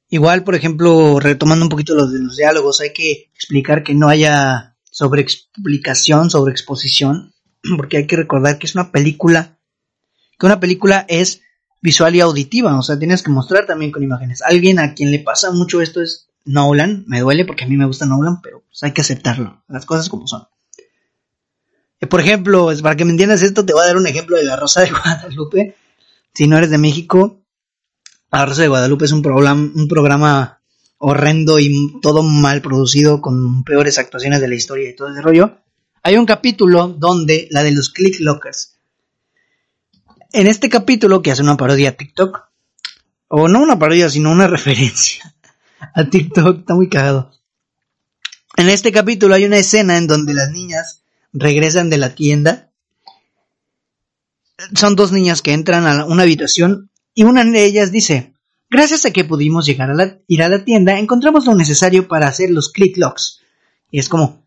Igual, 0.10 0.44
por 0.44 0.56
ejemplo, 0.56 1.20
retomando 1.20 1.64
un 1.64 1.70
poquito 1.70 1.94
los 1.94 2.10
los 2.10 2.38
diálogos, 2.38 2.82
hay 2.82 2.92
que 2.92 3.30
explicar 3.36 3.84
que 3.84 3.94
no 3.94 4.10
haya 4.10 4.78
sobreexplicación, 4.90 6.32
sobreexposición, 6.32 7.36
porque 7.78 7.98
hay 7.98 8.08
que 8.08 8.16
recordar 8.16 8.58
que 8.58 8.66
es 8.66 8.74
una 8.74 8.92
película, 8.92 9.60
que 10.40 10.48
una 10.48 10.60
película 10.60 11.06
es 11.08 11.42
visual 11.84 12.16
y 12.16 12.22
auditiva, 12.22 12.80
o 12.80 12.82
sea, 12.82 12.98
tienes 12.98 13.22
que 13.22 13.30
mostrar 13.30 13.68
también 13.68 13.92
con 13.92 14.02
imágenes. 14.02 14.42
Alguien 14.42 14.80
a 14.80 14.96
quien 14.96 15.12
le 15.12 15.20
pasa 15.20 15.52
mucho 15.52 15.82
esto 15.82 16.02
es 16.02 16.30
Nolan, 16.46 17.04
me 17.06 17.20
duele 17.20 17.46
porque 17.46 17.66
a 17.66 17.68
mí 17.68 17.78
me 17.78 17.86
gusta 17.86 18.08
Nolan, 18.08 18.42
pero 18.42 18.64
pues 18.66 18.82
hay 18.82 18.92
que 18.92 19.02
aceptarlo, 19.02 19.64
las 19.68 19.86
cosas 19.86 20.10
como 20.10 20.26
son. 20.26 20.48
Por 22.10 22.22
ejemplo, 22.22 22.70
para 22.82 22.96
que 22.96 23.06
me 23.06 23.12
entiendas 23.12 23.42
esto, 23.42 23.66
te 23.66 23.74
voy 23.74 23.84
a 23.84 23.88
dar 23.88 23.98
un 23.98 24.08
ejemplo 24.08 24.38
de 24.38 24.44
La 24.44 24.56
Rosa 24.56 24.82
de 24.82 24.92
Guadalupe. 24.92 25.76
Si 26.34 26.48
no 26.48 26.58
eres 26.58 26.70
de 26.70 26.78
México, 26.78 27.42
La 28.32 28.46
Rosa 28.46 28.62
de 28.64 28.68
Guadalupe 28.68 29.06
es 29.06 29.12
un, 29.12 29.22
programa, 29.22 29.72
un 29.74 29.88
programa 29.88 30.62
horrendo 30.98 31.60
y 31.60 32.00
todo 32.02 32.24
mal 32.24 32.62
producido, 32.62 33.22
con 33.22 33.64
peores 33.64 33.98
actuaciones 33.98 34.42
de 34.42 34.48
la 34.48 34.56
historia 34.56 34.90
y 34.90 34.96
todo 34.96 35.10
ese 35.10 35.22
rollo. 35.22 35.58
Hay 36.04 36.18
un 36.18 36.26
capítulo 36.26 36.88
donde, 36.88 37.48
la 37.52 37.64
de 37.64 37.72
los 37.72 37.90
Click 37.90 38.20
Lockers. 38.20 38.76
En 40.34 40.48
este 40.48 40.70
capítulo, 40.70 41.22
que 41.22 41.32
hace 41.32 41.42
una 41.42 41.58
parodia 41.58 41.90
a 41.90 41.94
TikTok, 41.94 42.44
o 43.28 43.48
no 43.48 43.62
una 43.62 43.80
parodia, 43.80 44.10
sino 44.10 44.32
una 44.32 44.48
referencia 44.48 45.36
a 45.94 46.06
TikTok, 46.06 46.60
está 46.60 46.76
muy 46.76 46.90
cagado. 46.90 47.32
En 48.58 48.70
este 48.70 48.92
capítulo 48.92 49.36
hay 49.36 49.46
una 49.46 49.58
escena 49.58 49.98
en 49.98 50.08
donde 50.08 50.34
las 50.34 50.50
niñas 50.52 51.04
regresan 51.36 51.92
de 51.92 52.00
la 52.00 52.16
tienda. 52.16 52.72
Son 54.74 54.96
dos 54.96 55.12
niñas 55.12 55.44
que 55.44 55.54
entran 55.54 55.86
a 55.86 56.06
una 56.06 56.24
habitación 56.24 56.90
y 57.14 57.24
una 57.24 57.44
de 57.44 57.64
ellas 57.64 57.92
dice, 57.92 58.36
Gracias 58.70 59.06
a 59.06 59.12
que 59.12 59.24
pudimos 59.24 59.66
llegar 59.66 59.90
a 59.90 60.20
ir 60.28 60.44
a 60.44 60.50
la 60.50 60.66
tienda, 60.66 61.00
encontramos 61.00 61.46
lo 61.46 61.56
necesario 61.56 62.08
para 62.08 62.28
hacer 62.28 62.50
los 62.50 62.70
click 62.70 62.98
locks. 62.98 63.42
Y 63.92 64.00
es 64.00 64.10
como, 64.10 64.44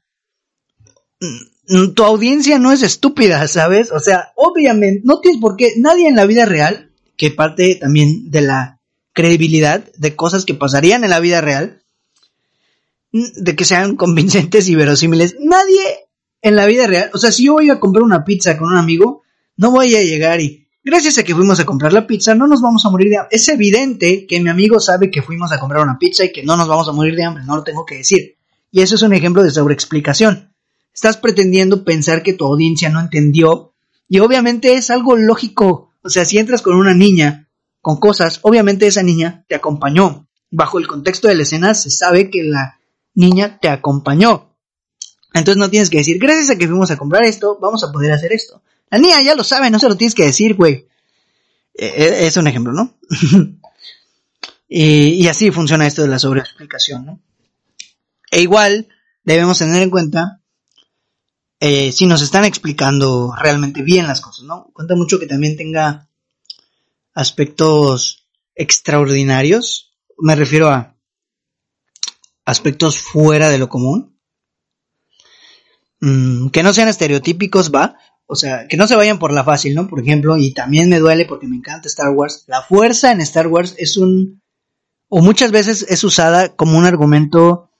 mm, 1.20 1.94
tu 1.94 2.04
audiencia 2.04 2.58
no 2.58 2.72
es 2.72 2.82
estúpida, 2.82 3.46
¿sabes? 3.48 3.92
O 3.92 4.00
sea, 4.00 4.32
obviamente, 4.36 5.02
no 5.04 5.20
tienes 5.20 5.40
por 5.40 5.56
qué, 5.56 5.74
nadie 5.78 6.08
en 6.08 6.16
la 6.16 6.26
vida 6.26 6.46
real, 6.46 6.90
que 7.16 7.30
parte 7.30 7.76
también 7.76 8.30
de 8.30 8.40
la 8.42 8.80
credibilidad 9.12 9.90
de 9.96 10.16
cosas 10.16 10.44
que 10.44 10.54
pasarían 10.54 11.04
en 11.04 11.10
la 11.10 11.20
vida 11.20 11.40
real, 11.40 11.82
mm, 13.12 13.42
de 13.44 13.56
que 13.56 13.64
sean 13.64 13.96
convincentes 13.96 14.68
y 14.68 14.74
verosímiles, 14.74 15.36
nadie 15.40 16.07
en 16.42 16.56
la 16.56 16.66
vida 16.66 16.86
real, 16.86 17.10
o 17.12 17.18
sea, 17.18 17.32
si 17.32 17.44
yo 17.44 17.54
voy 17.54 17.70
a 17.70 17.80
comprar 17.80 18.02
una 18.02 18.24
pizza 18.24 18.56
con 18.56 18.68
un 18.68 18.76
amigo, 18.76 19.22
no 19.56 19.70
voy 19.70 19.94
a 19.94 20.02
llegar 20.02 20.40
y, 20.40 20.68
gracias 20.84 21.18
a 21.18 21.22
que 21.24 21.34
fuimos 21.34 21.60
a 21.60 21.64
comprar 21.64 21.92
la 21.92 22.06
pizza, 22.06 22.34
no 22.34 22.46
nos 22.46 22.62
vamos 22.62 22.84
a 22.86 22.90
morir 22.90 23.08
de 23.10 23.18
hambre. 23.18 23.36
Es 23.36 23.48
evidente 23.48 24.26
que 24.26 24.40
mi 24.40 24.48
amigo 24.48 24.80
sabe 24.80 25.10
que 25.10 25.22
fuimos 25.22 25.52
a 25.52 25.58
comprar 25.58 25.82
una 25.82 25.98
pizza 25.98 26.24
y 26.24 26.32
que 26.32 26.42
no 26.42 26.56
nos 26.56 26.68
vamos 26.68 26.88
a 26.88 26.92
morir 26.92 27.14
de 27.14 27.24
hambre, 27.24 27.44
no 27.44 27.56
lo 27.56 27.64
tengo 27.64 27.84
que 27.84 27.96
decir. 27.96 28.36
Y 28.70 28.82
eso 28.82 28.94
es 28.94 29.02
un 29.02 29.12
ejemplo 29.12 29.42
de 29.42 29.50
sobreexplicación. 29.50 30.54
Estás 30.94 31.16
pretendiendo 31.16 31.84
pensar 31.84 32.22
que 32.22 32.32
tu 32.32 32.44
audiencia 32.44 32.88
no 32.88 33.00
entendió 33.00 33.74
y 34.08 34.20
obviamente 34.20 34.74
es 34.74 34.90
algo 34.90 35.16
lógico. 35.16 35.92
O 36.02 36.08
sea, 36.08 36.24
si 36.24 36.38
entras 36.38 36.62
con 36.62 36.76
una 36.76 36.94
niña 36.94 37.48
con 37.80 37.98
cosas, 37.98 38.40
obviamente 38.42 38.86
esa 38.86 39.02
niña 39.02 39.44
te 39.48 39.54
acompañó. 39.54 40.26
Bajo 40.50 40.78
el 40.78 40.86
contexto 40.86 41.28
de 41.28 41.34
la 41.34 41.42
escena 41.42 41.74
se 41.74 41.90
sabe 41.90 42.30
que 42.30 42.42
la 42.42 42.78
niña 43.14 43.58
te 43.60 43.68
acompañó. 43.68 44.47
Entonces 45.34 45.58
no 45.58 45.70
tienes 45.70 45.90
que 45.90 45.98
decir, 45.98 46.18
gracias 46.18 46.50
a 46.50 46.56
que 46.56 46.66
fuimos 46.66 46.90
a 46.90 46.96
comprar 46.96 47.24
esto, 47.24 47.58
vamos 47.60 47.84
a 47.84 47.92
poder 47.92 48.12
hacer 48.12 48.32
esto. 48.32 48.62
La 48.90 48.98
niña 48.98 49.20
ya 49.22 49.34
lo 49.34 49.44
sabe, 49.44 49.70
no 49.70 49.78
se 49.78 49.88
lo 49.88 49.96
tienes 49.96 50.14
que 50.14 50.24
decir, 50.24 50.54
güey. 50.54 50.86
E, 51.74 51.86
e, 51.86 52.26
es 52.26 52.36
un 52.36 52.46
ejemplo, 52.46 52.72
¿no? 52.72 52.94
y, 54.68 55.26
así 55.28 55.50
funciona 55.50 55.86
esto 55.86 56.02
de 56.02 56.08
la 56.08 56.18
sobreexplicación, 56.18 57.06
¿no? 57.06 57.20
E 58.30 58.40
igual 58.40 58.88
debemos 59.24 59.58
tener 59.58 59.82
en 59.82 59.90
cuenta 59.90 60.40
eh, 61.60 61.92
si 61.92 62.06
nos 62.06 62.22
están 62.22 62.44
explicando 62.44 63.34
realmente 63.38 63.82
bien 63.82 64.06
las 64.06 64.20
cosas, 64.20 64.44
¿no? 64.44 64.70
Cuenta 64.72 64.96
mucho 64.96 65.18
que 65.18 65.26
también 65.26 65.56
tenga 65.56 66.08
aspectos 67.14 68.26
extraordinarios. 68.54 69.92
Me 70.18 70.36
refiero 70.36 70.68
a 70.68 70.94
aspectos 72.44 72.98
fuera 72.98 73.50
de 73.50 73.58
lo 73.58 73.68
común. 73.68 74.17
Mm, 76.00 76.48
que 76.48 76.62
no 76.62 76.72
sean 76.72 76.88
estereotípicos, 76.88 77.72
va. 77.74 77.96
O 78.26 78.36
sea, 78.36 78.68
que 78.68 78.76
no 78.76 78.86
se 78.86 78.94
vayan 78.94 79.18
por 79.18 79.32
la 79.32 79.44
fácil, 79.44 79.74
¿no? 79.74 79.88
Por 79.88 80.00
ejemplo, 80.00 80.36
y 80.36 80.52
también 80.52 80.88
me 80.88 80.98
duele 80.98 81.24
porque 81.24 81.48
me 81.48 81.56
encanta 81.56 81.88
Star 81.88 82.10
Wars. 82.10 82.44
La 82.46 82.62
fuerza 82.62 83.10
en 83.10 83.20
Star 83.22 83.46
Wars 83.46 83.74
es 83.78 83.96
un... 83.96 84.42
o 85.08 85.22
muchas 85.22 85.50
veces 85.50 85.86
es 85.88 86.04
usada 86.04 86.54
como 86.54 86.76
un 86.76 86.84
argumento 86.84 87.70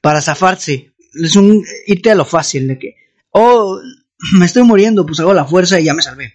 para 0.00 0.20
zafarse. 0.20 0.92
Es 1.14 1.36
un 1.36 1.64
irte 1.86 2.10
a 2.10 2.14
lo 2.14 2.24
fácil 2.24 2.68
de 2.68 2.78
que, 2.78 2.96
oh, 3.30 3.80
me 4.38 4.44
estoy 4.44 4.62
muriendo, 4.62 5.06
pues 5.06 5.20
hago 5.20 5.32
la 5.32 5.46
fuerza 5.46 5.80
y 5.80 5.84
ya 5.84 5.94
me 5.94 6.02
salvé. 6.02 6.34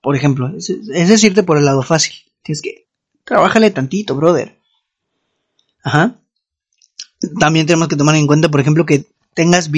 Por 0.00 0.16
ejemplo, 0.16 0.52
es, 0.56 0.68
es 0.68 1.24
irte 1.24 1.44
por 1.44 1.56
el 1.56 1.64
lado 1.64 1.82
fácil. 1.82 2.14
Tienes 2.42 2.60
que, 2.60 2.88
trabájale 3.24 3.70
tantito, 3.70 4.14
brother. 4.16 4.58
Ajá. 5.82 6.20
También 7.38 7.64
tenemos 7.66 7.88
que 7.88 7.96
tomar 7.96 8.16
en 8.16 8.26
cuenta, 8.26 8.50
por 8.50 8.60
ejemplo, 8.60 8.84
que 8.84 9.06
tengas 9.34 9.70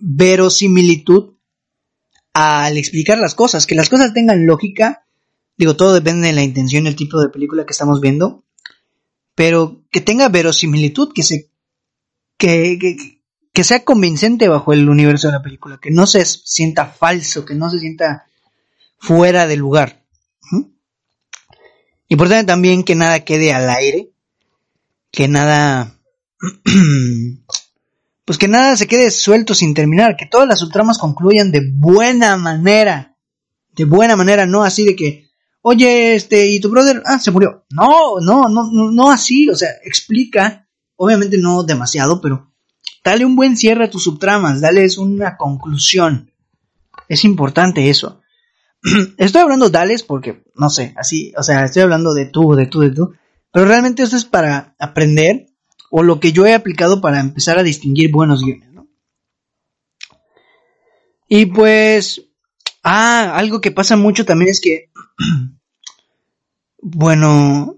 verosimilitud 0.00 1.34
al 2.32 2.78
explicar 2.78 3.18
las 3.18 3.34
cosas, 3.34 3.66
que 3.66 3.74
las 3.74 3.88
cosas 3.88 4.14
tengan 4.14 4.46
lógica. 4.46 5.04
Digo, 5.56 5.76
todo 5.76 5.92
depende 5.94 6.28
de 6.28 6.32
la 6.32 6.42
intención 6.42 6.86
el 6.86 6.96
tipo 6.96 7.20
de 7.20 7.28
película 7.28 7.66
que 7.66 7.72
estamos 7.72 8.00
viendo, 8.00 8.44
pero 9.34 9.82
que 9.90 10.00
tenga 10.00 10.28
verosimilitud, 10.28 11.12
que 11.12 11.22
se 11.22 11.50
que, 12.38 12.78
que, 13.52 13.64
sea 13.64 13.84
convincente 13.84 14.48
bajo 14.48 14.72
el 14.72 14.88
universo 14.88 15.28
de 15.28 15.34
la 15.34 15.42
película, 15.42 15.78
que 15.78 15.90
no 15.90 16.06
se 16.06 16.24
sienta 16.24 16.86
falso, 16.86 17.44
que 17.44 17.54
no 17.54 17.68
se 17.68 17.78
sienta 17.78 18.24
fuera 18.96 19.46
de 19.46 19.56
lugar. 19.56 20.00
Importante 22.08 22.46
también 22.46 22.82
que 22.82 22.96
nada 22.96 23.20
quede 23.20 23.52
al 23.52 23.70
aire, 23.70 24.10
que 25.12 25.28
nada 25.28 25.96
pues 28.30 28.38
que 28.38 28.46
nada 28.46 28.76
se 28.76 28.86
quede 28.86 29.10
suelto 29.10 29.54
sin 29.54 29.74
terminar, 29.74 30.16
que 30.16 30.24
todas 30.24 30.46
las 30.46 30.60
subtramas 30.60 30.98
concluyan 30.98 31.50
de 31.50 31.68
buena 31.68 32.36
manera, 32.36 33.16
de 33.74 33.84
buena 33.84 34.14
manera, 34.14 34.46
no 34.46 34.62
así 34.62 34.84
de 34.84 34.94
que, 34.94 35.28
oye, 35.62 36.14
este, 36.14 36.46
y 36.46 36.60
tu 36.60 36.68
brother, 36.68 37.02
ah, 37.06 37.18
se 37.18 37.32
murió. 37.32 37.64
No, 37.70 38.20
no, 38.20 38.48
no, 38.48 38.70
no 38.70 39.10
así, 39.10 39.48
o 39.48 39.56
sea, 39.56 39.70
explica, 39.82 40.68
obviamente 40.94 41.38
no 41.38 41.64
demasiado, 41.64 42.20
pero 42.20 42.52
dale 43.02 43.24
un 43.24 43.34
buen 43.34 43.56
cierre 43.56 43.86
a 43.86 43.90
tus 43.90 44.04
subtramas, 44.04 44.60
dale 44.60 44.86
una 44.98 45.36
conclusión. 45.36 46.30
Es 47.08 47.24
importante 47.24 47.90
eso. 47.90 48.20
estoy 49.18 49.42
hablando 49.42 49.70
dales 49.70 50.04
porque, 50.04 50.44
no 50.54 50.70
sé, 50.70 50.94
así, 50.96 51.32
o 51.36 51.42
sea, 51.42 51.64
estoy 51.64 51.82
hablando 51.82 52.14
de 52.14 52.26
tú, 52.26 52.54
de 52.54 52.66
tú, 52.66 52.78
de 52.78 52.90
tú, 52.90 53.12
pero 53.52 53.66
realmente 53.66 54.04
esto 54.04 54.14
es 54.14 54.24
para 54.24 54.76
aprender 54.78 55.49
o 55.90 56.02
lo 56.02 56.20
que 56.20 56.32
yo 56.32 56.46
he 56.46 56.54
aplicado 56.54 57.00
para 57.00 57.20
empezar 57.20 57.58
a 57.58 57.64
distinguir 57.64 58.10
buenos 58.10 58.42
guiones, 58.42 58.72
¿no? 58.72 58.88
Y 61.28 61.46
pues, 61.46 62.22
ah, 62.82 63.36
algo 63.36 63.60
que 63.60 63.72
pasa 63.72 63.96
mucho 63.96 64.24
también 64.24 64.50
es 64.50 64.60
que, 64.60 64.90
bueno, 66.78 67.76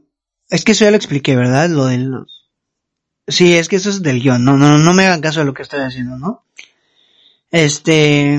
es 0.51 0.65
que 0.65 0.73
eso 0.73 0.85
ya 0.85 0.91
lo 0.91 0.97
expliqué, 0.97 1.35
¿verdad? 1.35 1.69
Lo 1.71 1.87
de 1.87 1.99
los... 1.99 2.51
Sí, 3.27 3.55
es 3.55 3.69
que 3.69 3.77
eso 3.77 3.89
es 3.89 4.03
del 4.03 4.21
guion, 4.21 4.45
no, 4.45 4.57
no, 4.57 4.79
no 4.79 4.95
me 4.95 5.07
hagan 5.07 5.21
caso 5.21 5.41
de 5.41 5.47
lo 5.47 5.55
que 5.55 5.63
estoy 5.63 5.81
haciendo, 5.81 6.19
¿no? 6.19 6.45
Este... 7.51 8.39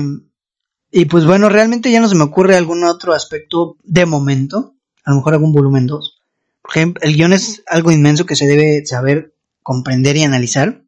Y 0.96 1.06
pues 1.06 1.24
bueno, 1.24 1.48
realmente 1.48 1.90
ya 1.90 2.00
no 2.00 2.08
se 2.08 2.14
me 2.14 2.22
ocurre 2.22 2.56
algún 2.56 2.84
otro 2.84 3.12
aspecto 3.12 3.76
de 3.82 4.06
momento, 4.06 4.76
a 5.04 5.10
lo 5.10 5.16
mejor 5.16 5.34
algún 5.34 5.52
volumen 5.52 5.88
2. 5.88 6.20
Porque 6.62 6.94
el 7.00 7.16
guion 7.16 7.32
es 7.32 7.64
algo 7.66 7.90
inmenso 7.90 8.26
que 8.26 8.36
se 8.36 8.46
debe 8.46 8.86
saber 8.86 9.33
comprender 9.64 10.16
y 10.16 10.22
analizar. 10.22 10.84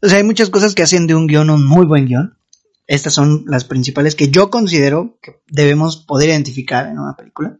O 0.00 0.08
sea, 0.08 0.18
hay 0.18 0.24
muchas 0.24 0.50
cosas 0.50 0.76
que 0.76 0.84
hacen 0.84 1.08
de 1.08 1.16
un 1.16 1.26
guion 1.26 1.50
un 1.50 1.66
muy 1.66 1.86
buen 1.86 2.06
guion. 2.06 2.38
Estas 2.86 3.14
son 3.14 3.44
las 3.48 3.64
principales 3.64 4.14
que 4.14 4.30
yo 4.30 4.50
considero 4.50 5.18
que 5.20 5.40
debemos 5.48 5.96
poder 5.96 6.28
identificar 6.28 6.86
en 6.86 7.00
una 7.00 7.16
película. 7.16 7.58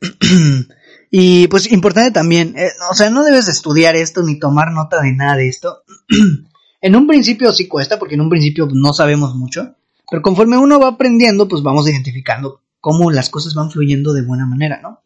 y 1.10 1.48
pues 1.48 1.70
importante 1.70 2.12
también, 2.12 2.56
eh, 2.56 2.70
o 2.90 2.94
sea, 2.94 3.10
no 3.10 3.24
debes 3.24 3.48
estudiar 3.48 3.96
esto 3.96 4.22
ni 4.22 4.38
tomar 4.38 4.70
nota 4.70 5.02
de 5.02 5.12
nada 5.12 5.36
de 5.36 5.48
esto. 5.48 5.82
en 6.80 6.96
un 6.96 7.06
principio 7.06 7.52
sí 7.52 7.68
cuesta, 7.68 7.98
porque 7.98 8.14
en 8.14 8.22
un 8.22 8.30
principio 8.30 8.66
no 8.72 8.94
sabemos 8.94 9.34
mucho, 9.34 9.74
pero 10.08 10.22
conforme 10.22 10.56
uno 10.56 10.78
va 10.78 10.88
aprendiendo, 10.88 11.48
pues 11.48 11.62
vamos 11.62 11.88
identificando 11.88 12.62
cómo 12.80 13.10
las 13.10 13.28
cosas 13.28 13.54
van 13.54 13.70
fluyendo 13.70 14.12
de 14.12 14.22
buena 14.22 14.46
manera, 14.46 14.80
¿no? 14.80 15.02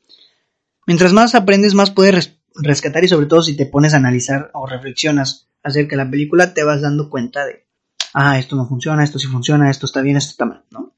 Mientras 0.87 1.13
más 1.13 1.35
aprendes, 1.35 1.75
más 1.75 1.91
puedes 1.91 2.38
rescatar 2.59 3.05
y 3.05 3.09
sobre 3.09 3.27
todo 3.27 3.43
si 3.43 3.57
te 3.57 3.67
pones 3.67 3.95
a 3.95 3.99
analizar 3.99 4.51
o 4.55 4.67
reflexionas 4.67 5.49
acerca 5.63 5.97
de 5.97 6.05
la 6.05 6.11
película, 6.11 6.55
te 6.55 6.65
vas 6.65 6.81
dando 6.81 7.11
cuenta 7.11 7.45
de, 7.45 7.67
ah, 8.15 8.39
esto 8.39 8.57
no 8.57 8.67
funciona, 8.67 9.05
esto 9.05 9.19
sí 9.19 9.27
funciona, 9.27 9.71
esto 9.71 9.87
está 9.87 10.01
bien, 10.01 10.17
esto 10.17 10.31
está 10.31 10.45
mal, 10.45 10.65
¿no? 10.71 10.95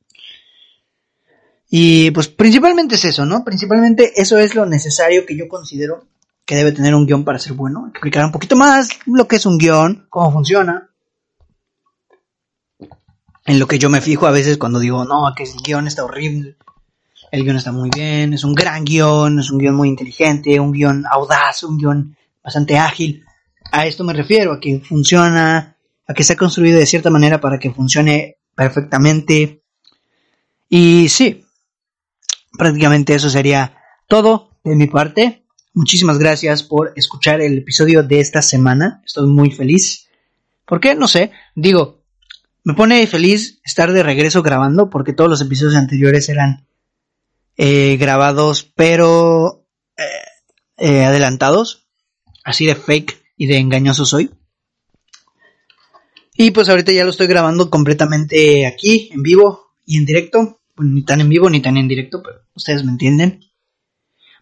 Y 1.71 2.11
pues 2.11 2.29
principalmente 2.29 2.97
es 2.97 3.05
eso, 3.05 3.25
¿no? 3.25 3.45
Principalmente 3.45 4.21
eso 4.21 4.39
es 4.39 4.55
lo 4.57 4.67
necesario 4.67 5.25
que 5.25 5.37
yo 5.37 5.49
considero 5.49 6.09
que 6.45 6.57
debe 6.57 6.73
tener 6.73 6.97
un 6.97 7.07
guion 7.07 7.25
para 7.25 7.39
ser 7.39 7.53
bueno. 7.53 7.87
Explicar 7.89 8.25
un 8.25 8.33
poquito 8.33 8.57
más 8.57 8.89
lo 9.07 9.29
que 9.29 9.37
es 9.37 9.47
un 9.47 9.57
guion, 9.57 10.07
cómo 10.11 10.33
funciona. 10.33 10.91
En 13.47 13.59
lo 13.61 13.69
que 13.69 13.79
yo 13.79 13.89
me 13.89 14.01
fijo 14.01 14.27
a 14.27 14.33
veces 14.33 14.59
cuando 14.59 14.81
digo, 14.81 15.05
no, 15.05 15.33
que 15.37 15.45
el 15.45 15.51
guion 15.65 15.87
está 15.87 16.05
horrible. 16.05 16.57
El 17.31 17.45
guion 17.45 17.57
está 17.57 17.71
muy 17.71 17.91
bien, 17.95 18.33
es 18.33 18.43
un 18.43 18.55
gran 18.55 18.85
guion, 18.85 19.39
es 19.39 19.51
un 19.51 19.59
guion 19.59 19.77
muy 19.77 19.89
inteligente, 19.89 20.59
un 20.59 20.73
guion 20.73 21.05
audaz, 21.09 21.63
un 21.63 21.79
guion 21.79 22.17
bastante 22.43 22.77
ágil. 22.77 23.25
A 23.71 23.87
esto 23.87 24.03
me 24.03 24.13
refiero, 24.13 24.53
a 24.53 24.61
que 24.61 24.81
funciona, 24.81 25.77
a 26.07 26.15
que 26.15 26.25
se 26.25 26.33
ha 26.33 26.37
construido 26.37 26.79
de 26.79 26.87
cierta 26.87 27.11
manera 27.11 27.41
para 27.41 27.59
que 27.59 27.71
funcione 27.71 28.39
perfectamente. 28.57 29.63
Y 30.69 31.09
sí, 31.09 31.45
prácticamente 32.59 33.15
eso 33.15 33.31
sería 33.31 33.77
todo 34.09 34.51
de 34.65 34.75
mi 34.75 34.89
parte. 34.89 35.45
Muchísimas 35.73 36.19
gracias 36.19 36.65
por 36.65 36.93
escuchar 36.97 37.41
el 37.41 37.59
episodio 37.59 38.03
de 38.03 38.19
esta 38.19 38.43
semana. 38.43 39.03
Estoy 39.07 39.29
muy 39.29 39.53
feliz. 39.53 40.09
¿Por 40.67 40.81
qué? 40.81 40.97
No 40.97 41.07
sé. 41.07 41.31
Digo, 41.55 42.03
me 42.65 42.75
pone 42.75 43.07
feliz 43.07 43.61
estar 43.65 43.93
de 43.93 44.03
regreso 44.03 44.43
grabando 44.43 44.91
porque 44.91 45.13
todos 45.13 45.31
los 45.31 45.41
episodios 45.41 45.77
anteriores 45.77 46.29
eran 46.29 46.67
eh, 47.63 47.99
grabados 47.99 48.73
pero 48.75 49.67
eh, 49.99 50.05
eh, 50.79 51.05
adelantados. 51.05 51.87
Así 52.43 52.65
de 52.65 52.75
fake 52.75 53.23
y 53.37 53.49
de 53.49 53.59
engañoso 53.59 54.07
soy. 54.07 54.31
Y 56.35 56.53
pues 56.53 56.71
ahorita 56.71 56.91
ya 56.93 57.05
lo 57.05 57.11
estoy 57.11 57.27
grabando 57.27 57.69
completamente 57.69 58.65
aquí, 58.67 59.11
en 59.13 59.23
vivo 59.23 59.75
y 59.85 59.99
en 59.99 60.07
directo. 60.07 60.63
ni 60.79 61.03
tan 61.03 61.21
en 61.21 61.29
vivo 61.29 61.51
ni 61.51 61.61
tan 61.61 61.77
en 61.77 61.87
directo, 61.87 62.23
pero 62.23 62.39
ustedes 62.55 62.83
me 62.83 62.93
entienden. 62.93 63.45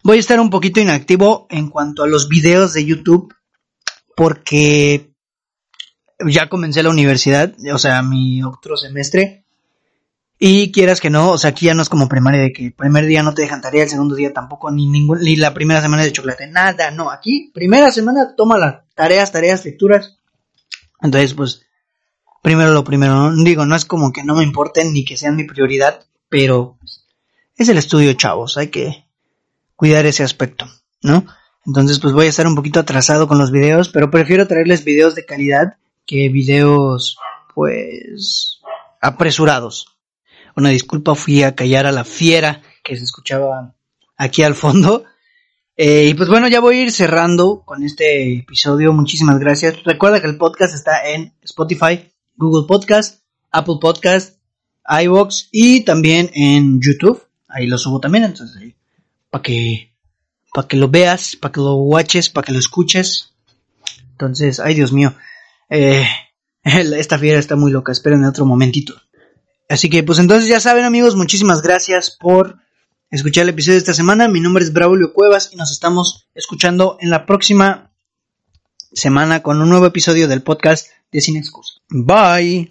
Voy 0.01 0.15
a 0.15 0.21
estar 0.21 0.39
un 0.39 0.49
poquito 0.49 0.79
inactivo 0.79 1.45
en 1.49 1.69
cuanto 1.69 2.03
a 2.03 2.07
los 2.07 2.29
videos 2.29 2.71
de 2.71 2.85
YouTube 2.85 3.35
porque 4.15 5.11
ya 6.25 6.47
comencé 6.47 6.83
la 6.83 6.89
universidad, 6.89 7.53
o 7.73 7.77
sea, 7.77 8.01
mi 8.01 8.43
otro 8.43 8.77
semestre. 8.77 9.43
Y 10.41 10.71
quieras 10.71 11.01
que 11.01 11.09
no, 11.09 11.31
o 11.31 11.37
sea, 11.37 11.49
aquí 11.49 11.65
ya 11.65 11.73
no 11.73 11.81
es 11.81 11.89
como 11.89 12.07
primaria 12.07 12.41
de 12.41 12.53
que 12.53 12.67
el 12.67 12.73
primer 12.73 13.05
día 13.05 13.23
no 13.23 13.33
te 13.33 13.41
dejan 13.41 13.59
tarea, 13.59 13.83
el 13.83 13.89
segundo 13.89 14.15
día 14.15 14.31
tampoco, 14.33 14.71
ni 14.71 14.87
ningún, 14.87 15.19
ni 15.19 15.35
la 15.35 15.53
primera 15.53 15.81
semana 15.81 16.05
de 16.05 16.13
chocolate, 16.13 16.47
nada, 16.47 16.91
no, 16.91 17.11
aquí, 17.11 17.51
primera 17.53 17.91
semana, 17.91 18.35
toma 18.37 18.57
las 18.57 18.75
tareas, 18.95 19.33
tareas, 19.33 19.65
lecturas. 19.65 20.17
Entonces, 21.01 21.33
pues, 21.33 21.65
primero 22.41 22.71
lo 22.71 22.85
primero, 22.85 23.31
¿no? 23.31 23.43
digo, 23.43 23.65
no 23.65 23.75
es 23.75 23.83
como 23.83 24.13
que 24.13 24.23
no 24.23 24.33
me 24.33 24.45
importen 24.45 24.93
ni 24.93 25.03
que 25.03 25.17
sean 25.17 25.35
mi 25.35 25.43
prioridad, 25.43 26.05
pero 26.29 26.77
es 27.57 27.67
el 27.67 27.77
estudio, 27.77 28.13
chavos, 28.13 28.57
hay 28.57 28.69
que 28.69 29.05
cuidar 29.75 30.05
ese 30.05 30.23
aspecto, 30.23 30.67
¿no? 31.01 31.25
Entonces, 31.65 31.99
pues 31.99 32.13
voy 32.13 32.27
a 32.27 32.29
estar 32.29 32.47
un 32.47 32.55
poquito 32.55 32.79
atrasado 32.79 33.27
con 33.27 33.39
los 33.39 33.51
videos, 33.51 33.89
pero 33.89 34.09
prefiero 34.09 34.47
traerles 34.47 34.85
videos 34.85 35.15
de 35.15 35.25
calidad 35.25 35.75
que 36.05 36.29
videos, 36.29 37.17
pues, 37.53 38.61
apresurados. 39.01 39.98
Una 40.55 40.69
disculpa, 40.69 41.15
fui 41.15 41.43
a 41.43 41.55
callar 41.55 41.85
a 41.85 41.91
la 41.91 42.03
fiera 42.03 42.61
que 42.83 42.97
se 42.97 43.03
escuchaba 43.03 43.75
aquí 44.17 44.43
al 44.43 44.55
fondo. 44.55 45.05
Eh, 45.75 46.07
y 46.09 46.13
pues 46.13 46.27
bueno, 46.27 46.47
ya 46.47 46.59
voy 46.59 46.77
a 46.77 46.81
ir 46.81 46.91
cerrando 46.91 47.63
con 47.65 47.83
este 47.83 48.39
episodio. 48.39 48.91
Muchísimas 48.91 49.39
gracias. 49.39 49.83
Recuerda 49.83 50.21
que 50.21 50.27
el 50.27 50.37
podcast 50.37 50.75
está 50.75 51.09
en 51.09 51.33
Spotify, 51.41 52.11
Google 52.35 52.67
Podcast, 52.67 53.21
Apple 53.51 53.77
Podcast, 53.79 54.37
iVoox 54.85 55.47
y 55.51 55.81
también 55.81 56.29
en 56.33 56.81
YouTube. 56.81 57.23
Ahí 57.47 57.67
lo 57.67 57.77
subo 57.77 57.99
también, 57.99 58.25
entonces 58.25 58.75
para 59.29 59.41
que 59.41 59.93
para 60.53 60.67
que 60.67 60.77
lo 60.77 60.89
veas, 60.89 61.35
para 61.35 61.51
que 61.51 61.59
lo 61.59 61.75
watches, 61.75 62.29
para 62.29 62.45
que 62.45 62.53
lo 62.53 62.59
escuches. 62.59 63.33
Entonces, 64.11 64.59
ay 64.59 64.73
Dios 64.73 64.91
mío, 64.91 65.13
eh, 65.69 66.05
esta 66.63 67.19
fiera 67.19 67.39
está 67.39 67.55
muy 67.55 67.71
loca, 67.71 67.91
esperen 67.91 68.25
otro 68.25 68.45
momentito. 68.45 68.95
Así 69.69 69.89
que 69.89 70.03
pues 70.03 70.17
entonces 70.19 70.49
ya 70.49 70.59
saben 70.59 70.83
amigos, 70.83 71.15
muchísimas 71.15 71.61
gracias 71.61 72.09
por 72.19 72.57
escuchar 73.11 73.43
el 73.43 73.49
episodio 73.49 73.75
de 73.75 73.79
esta 73.79 73.93
semana. 73.93 74.27
Mi 74.27 74.41
nombre 74.41 74.63
es 74.63 74.73
Braulio 74.73 75.13
Cuevas 75.13 75.51
y 75.53 75.55
nos 75.55 75.71
estamos 75.71 76.27
escuchando 76.33 76.97
en 76.99 77.11
la 77.11 77.25
próxima 77.27 77.91
semana 78.91 79.41
con 79.41 79.61
un 79.61 79.69
nuevo 79.69 79.85
episodio 79.85 80.27
del 80.27 80.41
podcast 80.41 80.87
de 81.11 81.21
Sin 81.21 81.37
Excusa. 81.37 81.75
Bye. 81.89 82.67